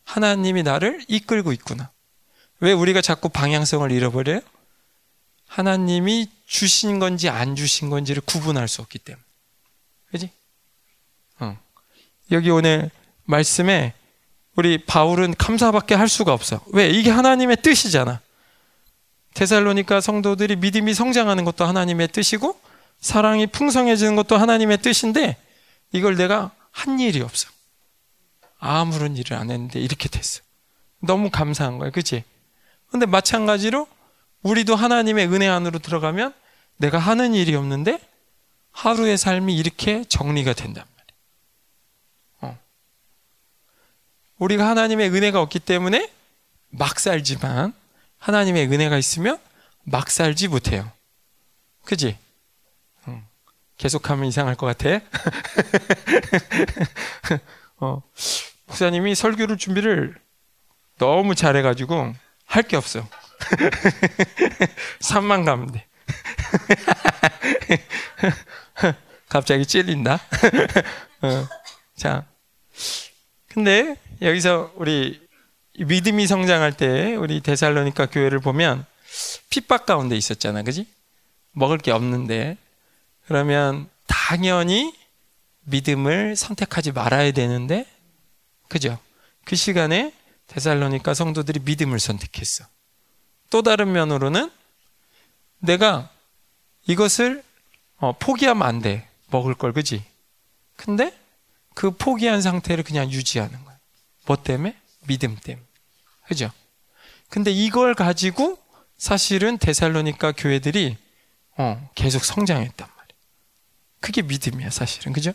하나님이 0.03 0.63
나를 0.63 1.03
이끌고 1.07 1.53
있구나. 1.53 1.89
왜 2.59 2.73
우리가 2.73 3.01
자꾸 3.01 3.29
방향성을 3.29 3.89
잃어버려요? 3.91 4.41
하나님이 5.49 6.29
주신 6.45 6.99
건지 6.99 7.27
안 7.27 7.55
주신 7.55 7.89
건지를 7.89 8.21
구분할 8.25 8.67
수 8.67 8.81
없기 8.81 8.99
때문에. 8.99 9.23
그지? 10.11 10.29
어. 11.39 11.57
여기 12.31 12.49
오늘 12.49 12.89
말씀에 13.25 13.93
우리 14.55 14.77
바울은 14.77 15.35
감사밖에 15.35 15.95
할 15.95 16.07
수가 16.07 16.33
없어. 16.33 16.63
왜? 16.67 16.89
이게 16.89 17.09
하나님의 17.09 17.57
뜻이잖아. 17.61 18.21
데살로니까 19.33 20.01
성도들이 20.01 20.55
믿음이 20.55 20.93
성장하는 20.93 21.45
것도 21.45 21.65
하나님의 21.65 22.09
뜻이고 22.09 22.59
사랑이 22.99 23.47
풍성해지는 23.47 24.15
것도 24.15 24.37
하나님의 24.37 24.79
뜻인데 24.79 25.37
이걸 25.91 26.15
내가 26.15 26.51
한 26.71 26.99
일이 26.99 27.21
없어. 27.21 27.49
아무런 28.59 29.17
일을 29.17 29.37
안 29.37 29.49
했는데 29.49 29.79
이렇게 29.79 30.09
됐어. 30.09 30.41
너무 30.99 31.29
감사한 31.29 31.79
거야. 31.79 31.89
그치? 31.89 32.23
근데 32.91 33.05
마찬가지로 33.05 33.87
우리도 34.43 34.75
하나님의 34.75 35.27
은혜 35.27 35.47
안으로 35.47 35.79
들어가면 35.79 36.33
내가 36.77 36.97
하는 36.97 37.33
일이 37.33 37.55
없는데 37.55 37.99
하루의 38.71 39.17
삶이 39.17 39.55
이렇게 39.55 40.03
정리가 40.05 40.53
된단 40.53 40.85
말이야. 40.95 41.07
어. 42.41 42.57
우리가 44.37 44.67
하나님의 44.69 45.09
은혜가 45.09 45.41
없기 45.41 45.59
때문에 45.59 46.09
막 46.69 46.99
살지만 46.99 47.73
하나님의 48.19 48.71
은혜가 48.71 48.97
있으면 48.97 49.39
막 49.83 50.09
살지 50.09 50.47
못해요. 50.47 50.89
그지? 51.83 52.17
어. 53.05 53.27
계속하면 53.77 54.25
이상할 54.25 54.55
것 54.55 54.65
같아. 54.67 54.99
어. 57.77 58.01
목사님이 58.67 59.15
설교를 59.15 59.57
준비를 59.57 60.15
너무 60.97 61.35
잘해가지고 61.35 62.13
할 62.45 62.63
게 62.63 62.77
없어. 62.77 63.07
산만 64.99 65.45
가면 65.45 65.71
돼. 65.71 65.85
갑자기 69.29 69.65
찔린다. 69.65 70.19
어. 71.21 71.47
자, 71.95 72.25
근데 73.47 73.95
여기서 74.21 74.73
우리 74.75 75.21
믿음이 75.77 76.27
성장할 76.27 76.73
때 76.73 77.15
우리 77.15 77.41
데살로니카 77.41 78.07
교회를 78.07 78.39
보면 78.39 78.85
핍박 79.49 79.85
가운데 79.85 80.15
있었잖아, 80.17 80.63
그지? 80.63 80.87
먹을 81.51 81.77
게 81.77 81.91
없는데 81.91 82.57
그러면 83.27 83.89
당연히 84.07 84.93
믿음을 85.61 86.35
선택하지 86.35 86.91
말아야 86.91 87.31
되는데, 87.31 87.85
그죠? 88.67 88.97
그 89.45 89.55
시간에 89.55 90.13
데살로니카 90.47 91.13
성도들이 91.13 91.59
믿음을 91.63 91.99
선택했어. 91.99 92.65
또 93.49 93.61
다른 93.61 93.91
면으로는 93.91 94.51
내가 95.59 96.09
이것을 96.87 97.43
어, 97.97 98.13
포기하면 98.17 98.67
안 98.67 98.79
돼. 98.79 99.07
먹을 99.31 99.53
걸, 99.53 99.73
그지? 99.73 100.03
근데 100.75 101.15
그 101.75 101.91
포기한 101.91 102.41
상태를 102.41 102.83
그냥 102.83 103.11
유지하는 103.11 103.63
거야. 103.65 103.77
뭐 104.25 104.35
때문에? 104.37 104.75
믿음 105.07 105.35
때문에. 105.35 105.65
그죠? 106.27 106.51
근데 107.29 107.51
이걸 107.51 107.93
가지고 107.93 108.57
사실은 108.97 109.57
데살로니카 109.57 110.33
교회들이 110.33 110.97
어, 111.57 111.89
계속 111.95 112.23
성장했단 112.23 112.87
말이야. 112.87 113.19
그게 113.99 114.21
믿음이야, 114.21 114.69
사실은. 114.69 115.13
그죠? 115.13 115.33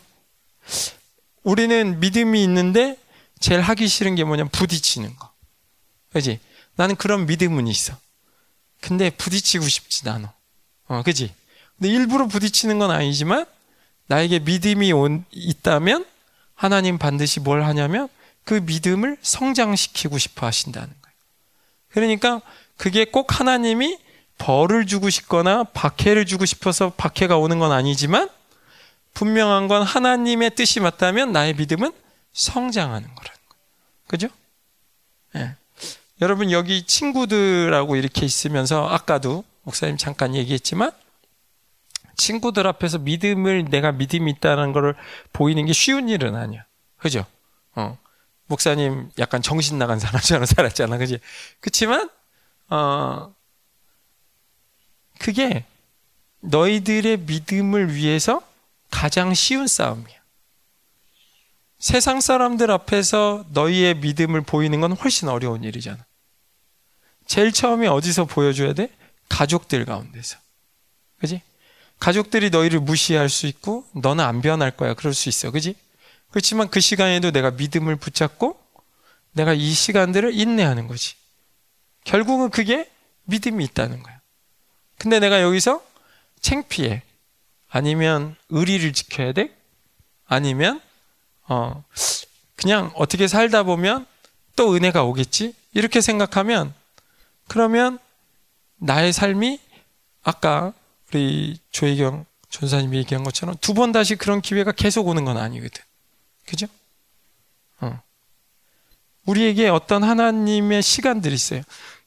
우리는 1.43 1.99
믿음이 1.99 2.43
있는데 2.43 2.97
제일 3.39 3.61
하기 3.61 3.87
싫은 3.87 4.15
게 4.15 4.23
뭐냐면 4.23 4.49
부딪히는 4.49 5.15
거. 5.15 5.31
그지? 6.11 6.39
나는 6.75 6.95
그런 6.95 7.25
믿음은 7.25 7.67
있어. 7.67 7.97
근데 8.85 9.09
부딪히고 9.09 9.67
싶지 9.67 10.07
않아. 10.07 10.31
어, 10.87 11.01
그지? 11.01 11.33
근데 11.75 11.89
일부러 11.89 12.27
부딪히는 12.27 12.77
건 12.77 12.91
아니지만 12.91 13.47
나에게 14.05 14.37
믿음이 14.39 14.91
온, 14.93 15.25
있다면 15.31 16.05
하나님 16.53 16.99
반드시 16.99 17.39
뭘 17.39 17.63
하냐면 17.63 18.07
그 18.43 18.53
믿음을 18.53 19.17
성장시키고 19.23 20.19
싶어 20.19 20.45
하신다는 20.45 20.87
거예요. 20.87 21.15
그러니까 21.89 22.41
그게 22.77 23.05
꼭 23.05 23.39
하나님이 23.39 23.97
벌을 24.37 24.85
주고 24.85 25.09
싶거나 25.09 25.63
박해를 25.63 26.27
주고 26.27 26.45
싶어서 26.45 26.91
박해가 26.91 27.37
오는 27.37 27.57
건 27.57 27.71
아니지만 27.71 28.29
분명한 29.15 29.67
건 29.67 29.81
하나님의 29.81 30.53
뜻이 30.53 30.79
맞다면 30.79 31.31
나의 31.31 31.55
믿음은 31.55 31.91
성장하는 32.33 33.15
거라는 33.15 33.39
거예요. 33.49 33.63
그죠? 34.05 34.27
예. 35.37 35.55
여러분 36.21 36.51
여기 36.51 36.83
친구들하고 36.83 37.95
이렇게 37.95 38.25
있으면서 38.25 38.87
아까도 38.87 39.43
목사님 39.63 39.97
잠깐 39.97 40.35
얘기했지만 40.35 40.91
친구들 42.15 42.65
앞에서 42.67 42.99
믿음을 42.99 43.65
내가 43.65 43.91
믿음이 43.91 44.31
있다는 44.31 44.71
것을 44.71 44.95
보이는 45.33 45.65
게 45.65 45.73
쉬운 45.73 46.07
일은 46.07 46.35
아니야. 46.35 46.65
그죠? 46.97 47.25
어. 47.75 47.97
목사님 48.47 49.11
약간 49.19 49.41
정신 49.41 49.77
나간 49.77 49.99
사람처럼 49.99 50.45
살았잖아. 50.47 50.97
그지? 50.97 51.19
그치만, 51.59 52.09
어, 52.69 53.33
그게 55.19 55.65
너희들의 56.41 57.17
믿음을 57.17 57.95
위해서 57.95 58.41
가장 58.91 59.33
쉬운 59.33 59.67
싸움이야. 59.67 60.15
세상 61.85 62.19
사람들 62.19 62.71
앞에서 62.71 63.45
너희의 63.51 63.97
믿음을 63.97 64.41
보이는 64.41 64.81
건 64.81 64.93
훨씬 64.93 65.27
어려운 65.27 65.63
일이잖아. 65.63 66.03
제일 67.27 67.51
처음에 67.51 67.85
어디서 67.85 68.25
보여줘야 68.25 68.73
돼? 68.73 68.89
가족들 69.29 69.85
가운데서. 69.85 70.39
그지? 71.19 71.43
가족들이 71.99 72.49
너희를 72.49 72.79
무시할 72.79 73.29
수 73.29 73.45
있고, 73.45 73.85
너는 73.93 74.23
안 74.25 74.41
변할 74.41 74.71
거야. 74.71 74.95
그럴 74.95 75.13
수 75.13 75.29
있어. 75.29 75.51
그지? 75.51 75.75
그렇지만 76.31 76.71
그 76.71 76.79
시간에도 76.79 77.29
내가 77.29 77.51
믿음을 77.51 77.97
붙잡고, 77.97 78.59
내가 79.33 79.53
이 79.53 79.71
시간들을 79.71 80.33
인내하는 80.33 80.87
거지. 80.87 81.13
결국은 82.03 82.49
그게 82.49 82.89
믿음이 83.25 83.63
있다는 83.63 84.01
거야. 84.01 84.21
근데 84.97 85.19
내가 85.19 85.39
여기서 85.43 85.85
챙피해. 86.41 87.03
아니면 87.69 88.35
의리를 88.49 88.91
지켜야 88.91 89.33
돼? 89.33 89.55
아니면 90.25 90.81
어 91.47 91.83
그냥 92.55 92.91
어떻게 92.95 93.27
살다 93.27 93.63
보면 93.63 94.05
또 94.55 94.73
은혜가 94.75 95.03
오겠지? 95.03 95.53
이렇게 95.73 96.01
생각하면 96.01 96.73
그러면 97.47 97.99
나의 98.77 99.13
삶이 99.13 99.59
아까 100.23 100.73
우리 101.09 101.57
조혜경 101.71 102.25
전사님이 102.49 102.97
얘기한 102.99 103.23
것처럼 103.23 103.55
두 103.61 103.73
번 103.73 103.91
다시 103.91 104.15
그런 104.15 104.41
기회가 104.41 104.71
계속 104.71 105.07
오는 105.07 105.25
건 105.25 105.37
아니거든. 105.37 105.83
그죠? 106.47 106.67
어. 107.81 107.99
우리에게 109.25 109.67
어떤 109.69 110.03
하나님의 110.03 110.81
시간들이 110.81 111.35
있어요. 111.35 111.61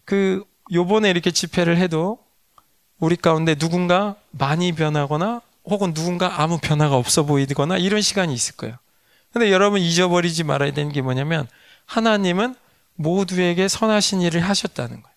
그 0.05 0.45
요번에 0.73 1.11
이렇게 1.11 1.31
집회를 1.31 1.77
해도 1.77 2.19
우리 2.99 3.17
가운데 3.17 3.55
누군가 3.55 4.17
많이 4.31 4.73
변하거나 4.73 5.41
혹은 5.65 5.93
누군가 5.95 6.41
아무 6.43 6.59
변화가 6.59 6.97
없어 6.97 7.25
보이거나 7.25 7.77
이런 7.77 8.01
시간이 8.01 8.33
있을 8.33 8.57
거예요. 8.57 8.77
근데 9.33 9.53
여러분 9.53 9.81
잊어버리지 9.81 10.45
말아야 10.45 10.73
되는 10.73 10.93
게 10.93 11.03
뭐냐면 11.03 11.47
하나님은 11.87 12.55
모두에게 12.95 13.69
선하신 13.69 14.23
일을 14.23 14.41
하셨다는 14.41 15.03
거예요. 15.03 15.17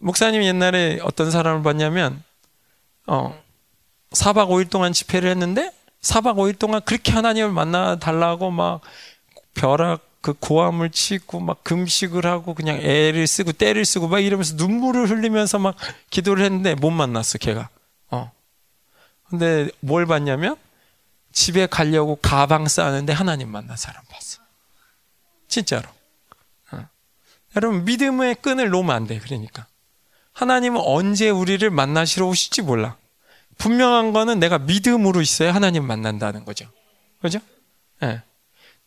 목사님 0.00 0.42
옛날에 0.42 0.98
어떤 1.02 1.30
사람을 1.30 1.62
봤냐면 1.62 2.22
어 3.06 3.38
4박 4.10 4.48
5일 4.48 4.70
동안 4.70 4.92
집회를 4.92 5.30
했는데 5.30 5.72
4박 6.02 6.36
5일 6.36 6.58
동안 6.58 6.80
그렇게 6.84 7.12
하나님을 7.12 7.50
만나 7.50 7.96
달라고 7.96 8.50
막 8.50 8.80
벼락 9.54 10.08
그 10.20 10.34
고함을 10.34 10.90
치고 10.90 11.40
막 11.40 11.62
금식을 11.64 12.26
하고 12.26 12.54
그냥 12.54 12.76
애를 12.76 13.26
쓰고 13.26 13.52
때를 13.52 13.84
쓰고 13.84 14.08
막 14.08 14.20
이러면서 14.20 14.56
눈물을 14.56 15.08
흘리면서 15.08 15.58
막 15.58 15.76
기도를 16.10 16.44
했는데 16.44 16.74
못 16.74 16.90
만났어 16.90 17.38
걔가. 17.38 17.68
어. 18.10 18.30
근데 19.28 19.68
뭘 19.80 20.06
봤냐면 20.06 20.56
집에 21.38 21.68
가려고 21.68 22.16
가방 22.16 22.66
싸는데 22.66 23.12
하나님 23.12 23.48
만난 23.48 23.76
사람 23.76 24.02
봤어. 24.10 24.40
진짜로. 25.46 25.88
여러분 27.54 27.84
믿음의 27.84 28.36
끈을 28.42 28.70
놓으면 28.70 28.94
안 28.94 29.06
돼. 29.06 29.20
그러니까 29.20 29.66
하나님은 30.32 30.80
언제 30.84 31.30
우리를 31.30 31.70
만나시러 31.70 32.26
오실지 32.26 32.62
몰라. 32.62 32.96
분명한 33.56 34.12
거는 34.12 34.40
내가 34.40 34.58
믿음으로 34.58 35.20
있어야 35.20 35.54
하나님 35.54 35.86
만난다는 35.86 36.44
거죠. 36.44 36.68
그죠? 37.22 37.38
예. 38.02 38.06
네. 38.06 38.22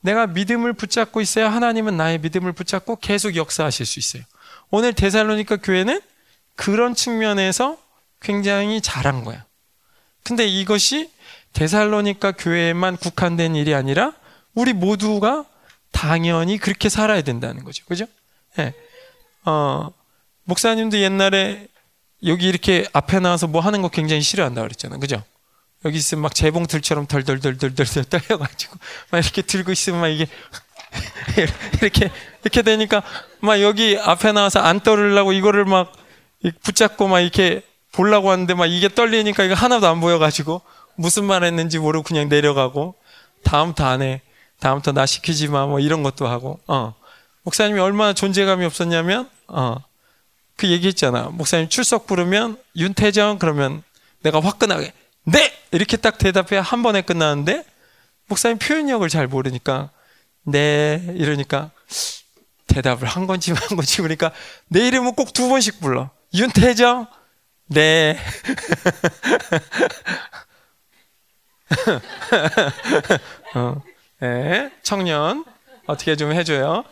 내가 0.02 0.28
믿음을 0.28 0.74
붙잡고 0.74 1.22
있어야 1.22 1.52
하나님은 1.54 1.96
나의 1.96 2.20
믿음을 2.20 2.52
붙잡고 2.52 2.98
계속 2.98 3.38
역사하실 3.38 3.86
수 3.86 3.98
있어요. 3.98 4.24
오늘 4.72 4.92
데살로니카 4.92 5.58
교회는 5.58 6.02
그런 6.58 6.96
측면에서 6.96 7.78
굉장히 8.20 8.82
잘한 8.82 9.24
거야. 9.24 9.46
근데 10.24 10.46
이것이 10.46 11.10
데살로니카 11.54 12.34
교회에만 12.34 12.98
국한된 12.98 13.56
일이 13.56 13.74
아니라 13.74 14.14
우리 14.54 14.74
모두가 14.74 15.46
당연히 15.92 16.58
그렇게 16.58 16.90
살아야 16.90 17.22
된다는 17.22 17.64
거죠. 17.64 17.86
그죠? 17.86 18.06
예. 18.58 18.64
네. 18.64 18.74
어, 19.46 19.92
목사님도 20.44 21.00
옛날에 21.00 21.68
여기 22.26 22.48
이렇게 22.48 22.88
앞에 22.94 23.20
나와서 23.20 23.48
뭐 23.48 23.62
하는 23.62 23.82
거 23.82 23.90
굉장히 23.90 24.22
싫어한다 24.22 24.62
그랬잖아요. 24.62 25.00
그죠? 25.00 25.24
여기 25.86 25.98
있으면 25.98 26.22
막 26.22 26.36
재봉틀처럼 26.36 27.08
덜덜덜덜덜 27.08 27.86
떨려가지고 28.10 28.78
막 29.10 29.20
이렇게 29.20 29.42
들고 29.42 29.72
있으면 29.72 30.02
막 30.02 30.08
이게 30.08 30.28
이렇게 31.82 32.12
이렇게 32.44 32.62
되니까 32.62 33.02
막 33.40 33.62
여기 33.62 33.98
앞에 33.98 34.32
나와서 34.32 34.60
안 34.60 34.80
떨으려고 34.82 35.34
이거를 35.34 35.66
막 35.66 35.92
붙잡고 36.64 37.08
막 37.08 37.22
이렇게 37.22 37.64
보려고 37.92 38.30
하는데 38.30 38.54
막 38.54 38.68
이게 38.68 38.90
떨리니까 38.90 39.44
이거 39.44 39.54
하나도 39.56 39.88
안 39.88 40.00
보여가지고 40.00 40.62
무슨 41.02 41.26
말 41.26 41.44
했는지 41.44 41.80
모르고 41.80 42.04
그냥 42.04 42.30
내려가고 42.30 42.96
다음부터 43.44 43.86
안 43.86 44.04
해. 44.04 44.22
다음부터 44.60 44.92
나 44.92 45.06
시키지 45.06 45.48
마. 45.48 45.66
뭐 45.66 45.80
이런 45.80 46.04
것도 46.04 46.28
하고. 46.28 46.60
어. 46.68 46.94
목사님이 47.44 47.80
얼마나 47.80 48.14
존재감이 48.14 48.64
없었냐면 48.66 49.28
어. 49.48 49.78
그 50.58 50.68
얘기했잖아. 50.68 51.30
목사님 51.32 51.70
출석 51.70 52.06
부르면 52.06 52.58
윤태정 52.76 53.40
그러면 53.40 53.82
내가 54.22 54.40
화끈하게 54.40 54.94
네 55.24 55.52
이렇게 55.72 55.98
딱 55.98 56.20
대답해 56.20 56.62
한 56.64 56.84
번에 56.84 57.02
끝나는데 57.02 57.66
목사님 58.28 58.60
표현력을 58.60 59.08
잘 59.10 59.28
모르니까 59.28 59.90
네 60.44 61.04
이러니까 61.16 61.72
대답을 62.68 63.08
한 63.08 63.26
건지 63.26 63.54
한 63.54 63.76
건지 63.76 64.04
그러니까 64.04 64.32
내 64.68 64.88
이름은 64.88 65.16
꼭 65.16 65.34
두 65.34 65.50
번씩 65.50 65.80
불러 65.80 66.12
윤태정 66.36 67.08
네 67.70 68.20
어, 73.56 73.82
네 74.20 74.72
청년 74.84 75.46
어떻게 75.88 76.16
좀 76.16 76.32
해줘요 76.32 76.84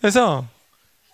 그래서 0.00 0.46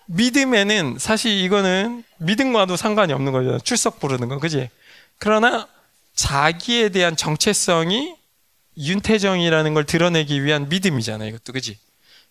믿음에는 0.06 0.96
사실 0.98 1.32
이거는 1.32 2.02
믿음과도 2.18 2.76
상관이 2.76 3.12
없는 3.12 3.32
거죠. 3.32 3.58
출석 3.60 4.00
부르는 4.00 4.28
거, 4.28 4.38
그지? 4.38 4.70
그러나 5.18 5.68
자기에 6.14 6.88
대한 6.88 7.14
정체성이 7.14 8.16
윤태정이라는 8.78 9.74
걸 9.74 9.84
드러내기 9.84 10.42
위한 10.42 10.68
믿음이잖아요. 10.68 11.28
이것도, 11.28 11.52
그지? 11.52 11.78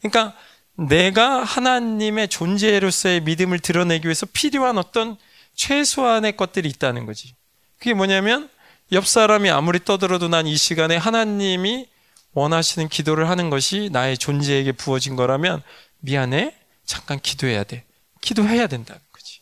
그러니까 0.01 0.35
내가 0.77 1.43
하나님의 1.43 2.27
존재로서의 2.27 3.21
믿음을 3.21 3.59
드러내기 3.59 4.07
위해서 4.07 4.25
필요한 4.31 4.77
어떤 4.77 5.17
최소한의 5.55 6.37
것들이 6.37 6.69
있다는 6.69 7.05
거지. 7.05 7.33
그게 7.79 7.93
뭐냐면 7.93 8.49
옆 8.91 9.07
사람이 9.07 9.49
아무리 9.49 9.83
떠들어도 9.83 10.29
난 10.29 10.45
이 10.47 10.55
시간에 10.55 10.95
하나님이 10.95 11.87
원하시는 12.33 12.87
기도를 12.89 13.29
하는 13.29 13.49
것이 13.49 13.89
나의 13.91 14.17
존재에게 14.17 14.71
부어진 14.71 15.15
거라면 15.15 15.63
미안해. 15.99 16.55
잠깐 16.85 17.19
기도해야 17.19 17.63
돼. 17.63 17.83
기도해야 18.21 18.67
된다는 18.67 19.01
거지. 19.11 19.39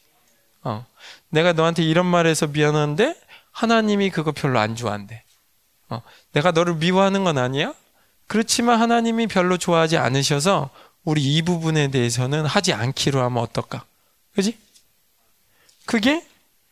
어. 0.64 0.86
내가 1.30 1.52
너한테 1.52 1.84
이런 1.84 2.06
말해서 2.06 2.48
미안한데 2.48 3.16
하나님이 3.52 4.10
그거 4.10 4.32
별로 4.32 4.60
안 4.60 4.76
좋아한대. 4.76 5.24
어. 5.90 6.02
내가 6.32 6.52
너를 6.52 6.76
미워하는 6.76 7.26
건 7.26 7.38
아니야? 7.38 7.74
그렇지만 8.28 8.80
하나님이 8.80 9.28
별로 9.28 9.58
좋아하지 9.58 9.98
않으셔서 9.98 10.70
우리 11.06 11.22
이 11.22 11.42
부분에 11.42 11.90
대해서는 11.90 12.46
하지 12.46 12.74
않기로 12.74 13.22
하면 13.22 13.42
어떨까? 13.42 13.86
그지? 14.36 14.58
그게 15.86 16.26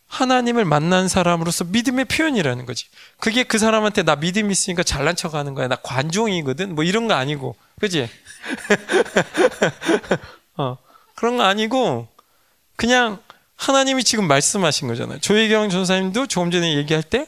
하나님을 0.08 0.65
만난 0.65 1.08
사람으로서 1.08 1.65
믿음의 1.65 2.06
표현이라는 2.06 2.65
거지. 2.65 2.86
그게 3.19 3.43
그 3.43 3.58
사람한테 3.58 4.04
나 4.04 4.15
믿음 4.15 4.52
있으니까 4.52 4.84
잘난 4.84 5.15
척 5.15 5.34
하는 5.34 5.54
거야. 5.54 5.67
나 5.67 5.76
관종이거든. 5.76 6.76
뭐 6.76 6.84
이런 6.84 7.08
거 7.08 7.13
아니고. 7.15 7.56
그지? 7.80 8.10
어, 10.58 10.78
그런 11.15 11.38
거 11.38 11.43
아니고, 11.43 12.08
그냥 12.76 13.19
하나님이 13.56 14.04
지금 14.04 14.28
말씀하신 14.28 14.88
거잖아요. 14.88 15.19
조혜경 15.19 15.69
전사님도 15.69 16.28
조금 16.28 16.52
전에 16.52 16.76
얘기할 16.76 17.02
때 17.02 17.28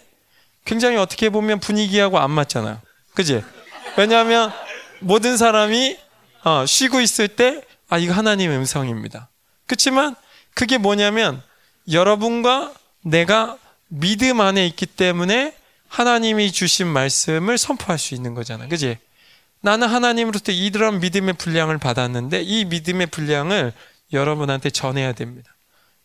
굉장히 0.63 0.97
어떻게 0.97 1.29
보면 1.29 1.59
분위기하고 1.59 2.19
안 2.19 2.29
맞잖아요. 2.31 2.81
그지? 3.15 3.43
왜냐하면 3.97 4.51
모든 4.99 5.37
사람이 5.37 5.97
어, 6.45 6.65
쉬고 6.65 7.01
있을 7.01 7.27
때, 7.27 7.62
아, 7.89 7.97
이거 7.97 8.13
하나님의 8.13 8.58
음성입니다. 8.58 9.29
그렇지만 9.65 10.15
그게 10.53 10.77
뭐냐면 10.77 11.41
여러분과 11.91 12.71
내가 13.01 13.58
믿음 13.88 14.41
안에 14.41 14.65
있기 14.67 14.86
때문에 14.86 15.55
하나님이 15.88 16.51
주신 16.51 16.88
말씀을 16.88 17.58
선포할 17.58 17.97
수 17.97 18.13
있는 18.13 18.36
거잖아. 18.36 18.67
그지? 18.67 18.97
나는 19.62 19.88
하나님으로부터 19.88 20.51
이러한 20.51 20.99
믿음의 20.99 21.34
분량을 21.34 21.79
받았는데 21.79 22.43
이 22.43 22.65
믿음의 22.65 23.08
분량을 23.08 23.73
여러분한테 24.13 24.69
전해야 24.69 25.13
됩니다. 25.13 25.55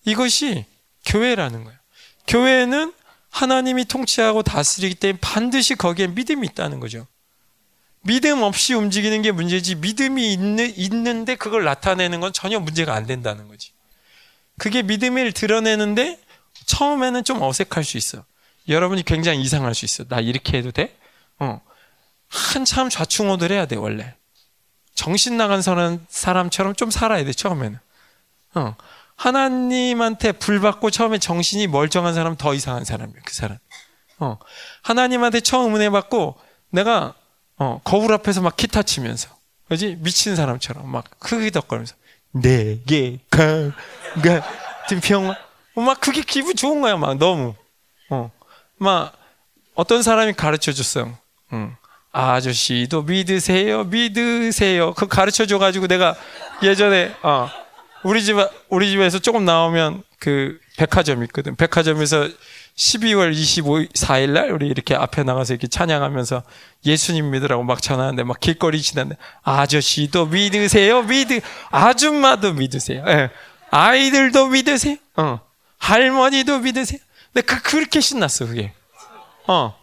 이것이 0.07 0.64
교회라는 1.05 1.64
거예요. 1.64 1.79
교회는 2.26 2.94
하나님이 3.29 3.85
통치하고 3.85 4.42
다스리기 4.42 4.94
때문에 4.94 5.18
반드시 5.20 5.74
거기에 5.74 6.07
믿음이 6.07 6.46
있다는 6.48 6.81
거죠. 6.81 7.07
믿음 8.02 8.42
없이 8.42 8.74
움직이는 8.74 9.22
게 9.22 9.30
문제지 9.30 9.74
믿음이 9.76 10.32
있는, 10.32 10.72
있는데 10.76 11.36
그걸 11.36 11.64
나타내는 11.64 12.20
건 12.20 12.32
전혀 12.32 12.58
문제가 12.58 12.94
안 12.94 13.06
된다는 13.06 13.48
거지. 13.48 13.72
그게 14.58 14.82
믿음을 14.82 15.32
드러내는데 15.32 16.18
처음에는 16.66 17.24
좀 17.24 17.42
어색할 17.42 17.84
수 17.84 17.96
있어. 17.96 18.24
여러분이 18.68 19.02
굉장히 19.04 19.40
이상할 19.42 19.74
수 19.74 19.84
있어. 19.84 20.04
나 20.04 20.20
이렇게 20.20 20.58
해도 20.58 20.70
돼? 20.70 20.96
어. 21.38 21.60
한참 22.28 22.88
좌충우돌 22.88 23.52
해야 23.52 23.66
돼, 23.66 23.76
원래. 23.76 24.14
정신 24.94 25.36
나간 25.36 25.62
사람처럼 25.62 26.74
좀 26.74 26.90
살아야 26.90 27.24
돼, 27.24 27.32
처음에는. 27.32 27.78
어. 28.54 28.76
하나님한테 29.16 30.32
불 30.32 30.60
받고 30.60 30.90
처음에 30.90 31.18
정신이 31.18 31.66
멀쩡한 31.66 32.14
사람 32.14 32.36
더 32.36 32.54
이상한 32.54 32.84
사람이야, 32.84 33.20
그 33.24 33.34
사람. 33.34 33.58
어. 34.18 34.38
하나님한테 34.82 35.40
처음 35.40 35.74
은혜 35.76 35.90
받고 35.90 36.38
내가 36.70 37.14
어, 37.61 37.81
거울 37.85 38.12
앞에서 38.12 38.40
막 38.40 38.57
기타 38.57 38.83
치면서, 38.83 39.29
그지? 39.68 39.96
미친 40.01 40.35
사람처럼 40.35 40.88
막 40.90 41.05
흐기덕거리면서, 41.20 41.94
내게 42.33 43.18
가가 43.31 43.70
평화. 45.03 45.37
막 45.77 46.01
그게 46.01 46.23
기분 46.23 46.57
좋은 46.57 46.81
거야 46.81 46.96
막 46.96 47.16
너무. 47.18 47.55
어 48.11 48.31
막 48.83 49.12
어떤 49.75 50.03
사람이 50.03 50.33
가르쳐 50.33 50.73
줬어요 50.73 51.16
응. 51.53 51.77
아저씨도 52.12 53.03
믿으세요 53.03 53.85
믿으세요. 53.85 54.94
그 54.94 55.07
가르쳐 55.07 55.44
줘 55.44 55.59
가지고 55.59 55.87
내가 55.87 56.16
예전에 56.62 57.14
어 57.23 57.49
우리 58.02 58.24
집 58.24 58.36
우리 58.68 58.90
집에서 58.90 59.18
조금 59.18 59.44
나오면 59.44 60.02
그 60.18 60.58
백화점 60.76 61.22
있거든. 61.24 61.56
백화점에서 61.56 62.28
12월 62.76 63.32
24일 63.34 64.30
날 64.30 64.50
우리 64.52 64.68
이렇게 64.68 64.94
앞에 64.94 65.22
나가서 65.22 65.52
이렇게 65.54 65.66
찬양하면서 65.66 66.42
예수님 66.86 67.30
믿으라고 67.30 67.62
막 67.62 67.82
전하는데 67.82 68.22
막 68.24 68.40
길거리 68.40 68.80
지났는데 68.80 69.20
아저씨도 69.42 70.26
믿으세요 70.26 71.02
믿으 71.02 71.40
아줌마도 71.70 72.54
믿으세요. 72.54 73.04
예. 73.08 73.30
아이들도 73.70 74.48
믿으세요. 74.48 74.96
어. 75.16 75.40
할머니도 75.78 76.60
믿으세요. 76.60 77.00
근데 77.32 77.46
그 77.46 77.60
그렇게 77.62 78.00
신났어 78.00 78.46
그게. 78.46 78.72
어 79.46 79.80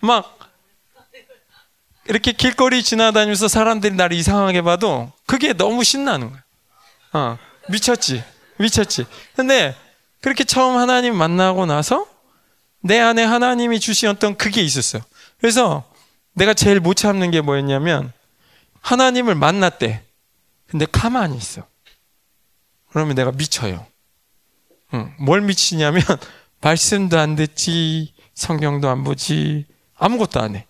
막 0.00 0.38
이렇게 2.08 2.32
길거리 2.32 2.82
지나다니면서 2.82 3.48
사람들이 3.48 3.94
나를 3.94 4.16
이상하게 4.16 4.62
봐도 4.62 5.12
그게 5.26 5.52
너무 5.52 5.82
신나는 5.82 6.30
거야 6.30 6.42
어 7.16 7.38
미쳤지 7.68 8.22
미쳤지 8.58 9.06
근데 9.34 9.74
그렇게 10.20 10.44
처음 10.44 10.76
하나님 10.76 11.16
만나고 11.16 11.64
나서 11.64 12.06
내 12.80 13.00
안에 13.00 13.24
하나님이 13.24 13.80
주신 13.80 14.08
어떤 14.08 14.36
그게 14.36 14.62
있었어요. 14.62 15.02
그래서 15.40 15.90
내가 16.34 16.52
제일 16.52 16.80
못 16.80 16.94
참는 16.94 17.30
게 17.30 17.40
뭐였냐면 17.40 18.12
하나님을 18.80 19.34
만났대. 19.34 20.04
근데 20.66 20.86
가만히 20.90 21.36
있어. 21.36 21.66
그러면 22.90 23.14
내가 23.16 23.32
미쳐요. 23.32 23.86
응. 24.94 25.14
뭘 25.18 25.40
미치냐면 25.40 26.02
말씀도 26.60 27.18
안 27.18 27.34
듣지, 27.36 28.14
성경도 28.34 28.88
안 28.88 29.04
보지, 29.04 29.66
아무것도 29.96 30.40
안 30.40 30.56
해. 30.56 30.66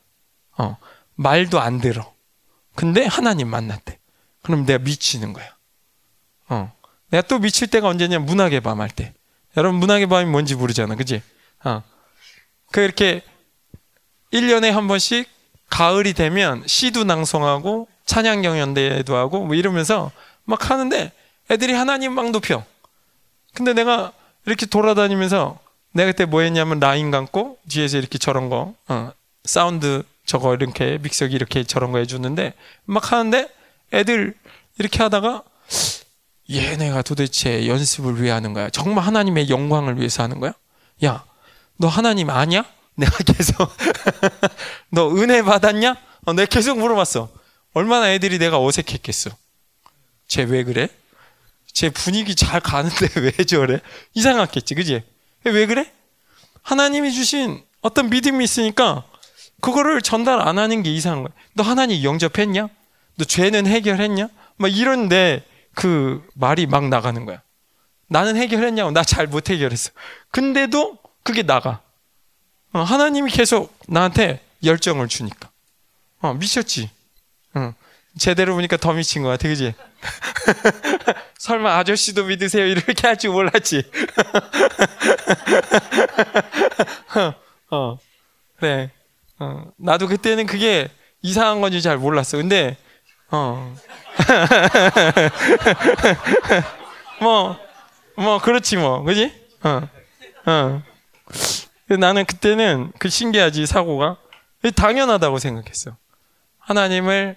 어, 0.59 0.77
말도 1.15 1.61
안 1.61 1.81
들어. 1.81 2.15
근데 2.75 3.05
하나님 3.05 3.49
만났대. 3.49 3.99
그럼 4.43 4.65
내가 4.65 4.83
미치는 4.83 5.33
거야. 5.33 5.56
어. 6.49 6.73
내가 7.11 7.27
또 7.27 7.39
미칠 7.39 7.69
때가 7.69 7.89
언제냐? 7.89 8.19
문학의 8.21 8.61
밤 8.61 8.81
할 8.81 8.89
때. 8.91 9.13
여러분, 9.57 9.81
문학의 9.81 10.07
밤이 10.09 10.31
뭔지 10.31 10.55
모르잖아. 10.55 10.95
그지? 10.97 11.23
어. 11.65 11.83
그 12.73 12.81
이렇게 12.81 13.23
1년에 14.33 14.71
한 14.71 14.89
번씩 14.89 15.29
가을이 15.71 16.13
되면 16.13 16.63
시도 16.67 17.05
낭송하고 17.05 17.89
찬양 18.05 18.43
경연대회도 18.43 19.17
하고 19.17 19.45
뭐 19.45 19.55
이러면서 19.55 20.11
막 20.45 20.71
하는데 20.71 21.13
애들이 21.51 21.73
하나님 21.73 22.13
막 22.13 22.31
높여. 22.31 22.65
근데 23.55 23.73
내가 23.73 24.13
이렇게 24.45 24.67
돌아다니면서 24.67 25.59
내가 25.93 26.11
그때 26.11 26.25
뭐 26.25 26.43
했냐면 26.43 26.79
라인 26.79 27.11
감고 27.11 27.59
뒤에서 27.69 27.97
이렇게 27.99 28.19
저런 28.19 28.49
거 28.49 28.75
어, 28.89 29.13
사운드 29.45 30.03
저거 30.27 30.55
이렇게 30.55 30.99
믹서기 30.99 31.35
이렇게 31.35 31.65
저런 31.65 31.93
거 31.93 31.99
해주는데 31.99 32.53
막 32.85 33.13
하는데 33.13 33.49
애들 33.93 34.35
이렇게 34.79 35.03
하다가 35.03 35.43
얘네가 36.51 37.03
도대체 37.03 37.67
연습을 37.67 38.21
왜 38.23 38.31
하는 38.31 38.53
거야? 38.53 38.71
정말 38.71 39.05
하나님의 39.05 39.49
영광을 39.51 39.99
위해서 39.99 40.23
하는 40.23 40.39
거야? 40.41 40.53
야, 41.05 41.25
너 41.77 41.89
하나님 41.89 42.31
아냐? 42.31 42.65
내가 42.95 43.17
계속 43.19 43.71
너 44.91 45.11
은혜 45.17 45.43
받았냐? 45.43 45.97
어, 46.27 46.33
내가 46.33 46.47
계속 46.47 46.79
물어봤어. 46.79 47.29
얼마나 47.75 48.11
애들이 48.13 48.39
내가 48.39 48.63
어색했겠어. 48.63 49.31
쟤 50.29 50.45
왜 50.45 50.65
그래? 50.65 50.89
쟤 51.73 51.91
분위기 51.91 52.35
잘 52.35 52.61
가는데 52.61 53.09
왜 53.21 53.33
저래? 53.45 53.81
이상했겠지, 54.15 54.75
그지? 54.75 55.03
왜 55.45 55.67
그래? 55.67 55.93
하나님이 56.63 57.13
주신 57.13 57.63
어떤 57.83 58.09
믿음이 58.09 58.43
있으니까 58.45 59.05
그거를 59.61 60.01
전달 60.01 60.41
안 60.41 60.59
하는 60.59 60.83
게 60.83 60.93
이상한 60.93 61.23
거야. 61.23 61.33
너 61.55 61.63
하나님 61.63 62.03
영접했냐? 62.03 62.69
너 63.17 63.25
죄는 63.25 63.67
해결했냐? 63.67 64.29
막 64.57 64.75
이런데 64.75 65.45
그 65.77 66.27
말이 66.35 66.67
막 66.67 66.89
나가는 66.89 67.25
거야. 67.27 67.43
나는 68.09 68.37
해결했냐고. 68.37 68.91
나 68.93 69.05
잘 69.05 69.27
못 69.29 69.51
해결했어. 69.51 69.91
근데도 70.33 70.99
그게 71.23 71.43
나가. 71.45 71.81
어, 72.73 72.81
하나님이 72.81 73.31
계속 73.31 73.77
나한테 73.87 74.41
열정을 74.65 75.07
주니까. 75.09 75.51
어, 76.21 76.33
미쳤지? 76.35 76.91
어, 77.55 77.75
제대로 78.19 78.55
보니까 78.55 78.77
더 78.79 78.93
미친 78.95 79.23
것 79.23 79.29
같아, 79.29 79.47
그지? 79.49 79.75
설마 81.39 81.77
아저씨도 81.77 82.25
믿으세요? 82.25 82.65
이렇게 82.67 83.07
할 83.07 83.17
줄 83.19 83.31
몰랐지? 83.33 83.83
어. 87.71 87.99
어, 89.39 89.65
나도 89.77 90.09
그때는 90.09 90.47
그게 90.47 90.89
이상한 91.23 91.61
건지 91.61 91.83
잘 91.83 91.99
몰랐어. 91.99 92.39
근데, 92.39 92.77
어. 93.31 93.75
뭐, 97.21 97.57
뭐, 98.17 98.41
그렇지 98.41 98.77
뭐. 98.77 99.03
그지? 99.03 99.33
어, 99.63 99.89
어. 100.47 100.83
나는 101.99 102.25
그때는 102.25 102.93
그 102.99 103.09
신기하지, 103.09 103.67
사고가. 103.67 104.17
당연하다고 104.75 105.39
생각했어. 105.39 105.97
하나님을 106.59 107.37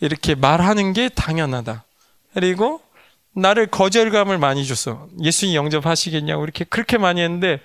이렇게 0.00 0.34
말하는 0.34 0.92
게 0.92 1.08
당연하다. 1.08 1.84
그리고 2.32 2.80
나를 3.34 3.66
거절감을 3.66 4.38
많이 4.38 4.66
줬어. 4.66 5.08
예수님 5.20 5.56
영접하시겠냐고 5.56 6.44
이렇게 6.44 6.64
그렇게 6.64 6.98
많이 6.98 7.20
했는데 7.20 7.60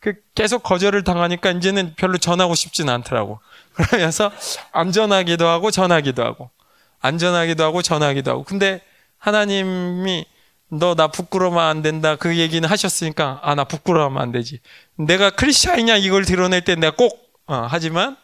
그 0.00 0.14
계속 0.34 0.62
거절을 0.62 1.04
당하니까 1.04 1.52
이제는 1.52 1.94
별로 1.96 2.18
전하고 2.18 2.54
싶진 2.54 2.88
않더라고. 2.88 3.40
그러면서 3.74 4.32
안전하기도 4.72 5.46
하고 5.46 5.70
전하기도 5.70 6.24
하고 6.24 6.50
안전하기도 7.00 7.62
하고 7.64 7.82
전하기도 7.82 8.30
하고. 8.30 8.44
근데 8.44 8.80
하나님이 9.18 10.26
너 10.72 10.94
나 10.94 11.08
부끄러우면 11.08 11.60
안 11.62 11.82
된다 11.82 12.14
그 12.16 12.36
얘기는 12.38 12.66
하셨으니까 12.68 13.40
아 13.42 13.54
나 13.54 13.64
부끄러우면 13.64 14.22
안 14.22 14.32
되지. 14.32 14.60
내가 14.96 15.30
크리스천이냐 15.30 15.96
이걸 15.96 16.24
드러낼 16.24 16.62
때 16.64 16.74
내가 16.76 16.94
꼭 16.96 17.32
어, 17.46 17.66
하지만 17.68 18.16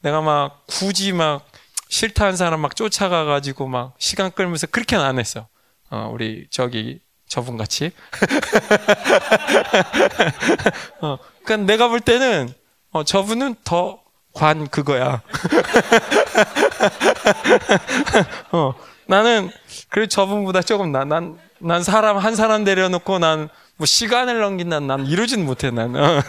내가 0.00 0.20
막 0.20 0.62
굳이 0.66 1.12
막 1.12 1.44
싫다 1.88 2.26
한 2.26 2.36
사람 2.36 2.60
막 2.60 2.76
쫓아가 2.76 3.24
가지고 3.24 3.66
막 3.66 3.94
시간 3.98 4.30
끌면서 4.30 4.66
그렇게는 4.68 5.04
안 5.04 5.18
했어. 5.18 5.48
어, 5.90 6.10
우리 6.12 6.46
저기 6.50 7.00
저분 7.26 7.56
같이. 7.56 7.90
어, 11.00 11.18
그러니까 11.44 11.56
내가 11.72 11.88
볼 11.88 12.00
때는 12.00 12.52
어, 12.90 13.04
저분은 13.04 13.56
더 13.64 14.00
관 14.38 14.68
그거야. 14.68 15.22
어, 18.52 18.74
나는 19.06 19.50
그 19.88 20.06
저분보다 20.06 20.62
조금 20.62 20.92
나, 20.92 21.04
난, 21.04 21.38
난 21.58 21.82
사람 21.82 22.18
한 22.18 22.36
사람 22.36 22.62
내려놓고 22.64 23.18
난 23.18 23.48
뭐 23.78 23.86
시간을 23.86 24.40
넘긴다 24.40 24.80
난 24.80 25.06
이러지는 25.06 25.46
못해 25.46 25.70
나는. 25.70 26.02
어. 26.02 26.20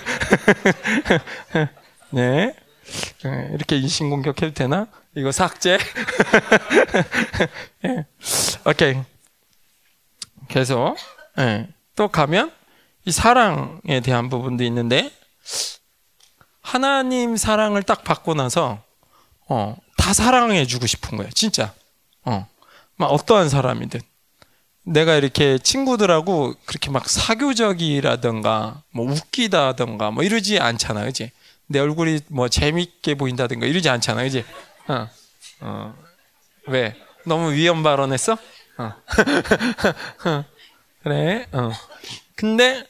네. 2.11 2.55
네. 3.23 3.49
이렇게 3.53 3.77
인신공격 3.77 4.41
해도 4.41 4.53
되나? 4.53 4.87
이거 5.15 5.31
삭제. 5.31 5.77
네. 7.81 8.05
오케이. 8.65 9.01
계속 10.47 10.95
네. 11.35 11.67
또 11.95 12.07
가면 12.07 12.51
이 13.05 13.11
사랑에 13.11 13.99
대한 14.03 14.29
부분도 14.29 14.63
있는데 14.65 15.11
하나님 16.69 17.35
사랑을 17.35 17.81
딱 17.81 18.03
받고 18.03 18.35
나서 18.35 18.83
어, 19.47 19.75
다 19.97 20.13
사랑해 20.13 20.67
주고 20.67 20.85
싶은 20.85 21.17
거예요. 21.17 21.31
진짜. 21.31 21.73
어. 22.25 22.47
막 22.95 23.07
어떠한 23.07 23.49
사람이든 23.49 23.99
내가 24.83 25.15
이렇게 25.15 25.57
친구들하고 25.57 26.53
그렇게 26.65 26.91
막 26.91 27.09
사교적이라든가 27.09 28.83
뭐 28.91 29.11
웃기다든가 29.11 30.11
뭐 30.11 30.23
이러지 30.23 30.59
않잖아. 30.59 31.05
그지? 31.05 31.31
내 31.65 31.79
얼굴이 31.79 32.19
뭐 32.27 32.49
재밌게 32.49 33.15
보인다든가 33.15 33.65
이러지 33.65 33.89
않잖아. 33.89 34.21
그지? 34.21 34.45
어. 34.89 35.09
어. 35.61 35.95
왜? 36.67 36.95
너무 37.25 37.51
위험 37.51 37.81
발언했어? 37.81 38.37
어. 38.77 38.93
그래. 41.01 41.47
어. 41.51 41.71
근데 42.35 42.85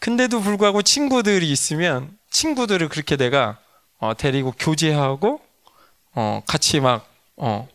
근데도 0.00 0.40
불구하고 0.40 0.82
친구들이 0.82 1.48
있으면 1.48 2.18
친구들을 2.30 2.88
그렇게 2.88 3.16
내가 3.16 3.58
어, 3.98 4.14
데리고 4.14 4.52
교제하고 4.58 5.40
어, 6.14 6.42
같이 6.46 6.80
막 6.80 7.06
어, 7.36 7.68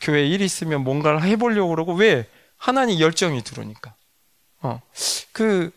교회 0.00 0.26
일 0.26 0.40
있으면 0.40 0.84
뭔가를 0.84 1.22
해보려고 1.22 1.70
그러고 1.70 1.94
왜 1.94 2.28
하나님 2.56 3.00
열정이 3.00 3.42
들어오니까. 3.42 3.94
어, 4.60 4.80
그 5.32 5.70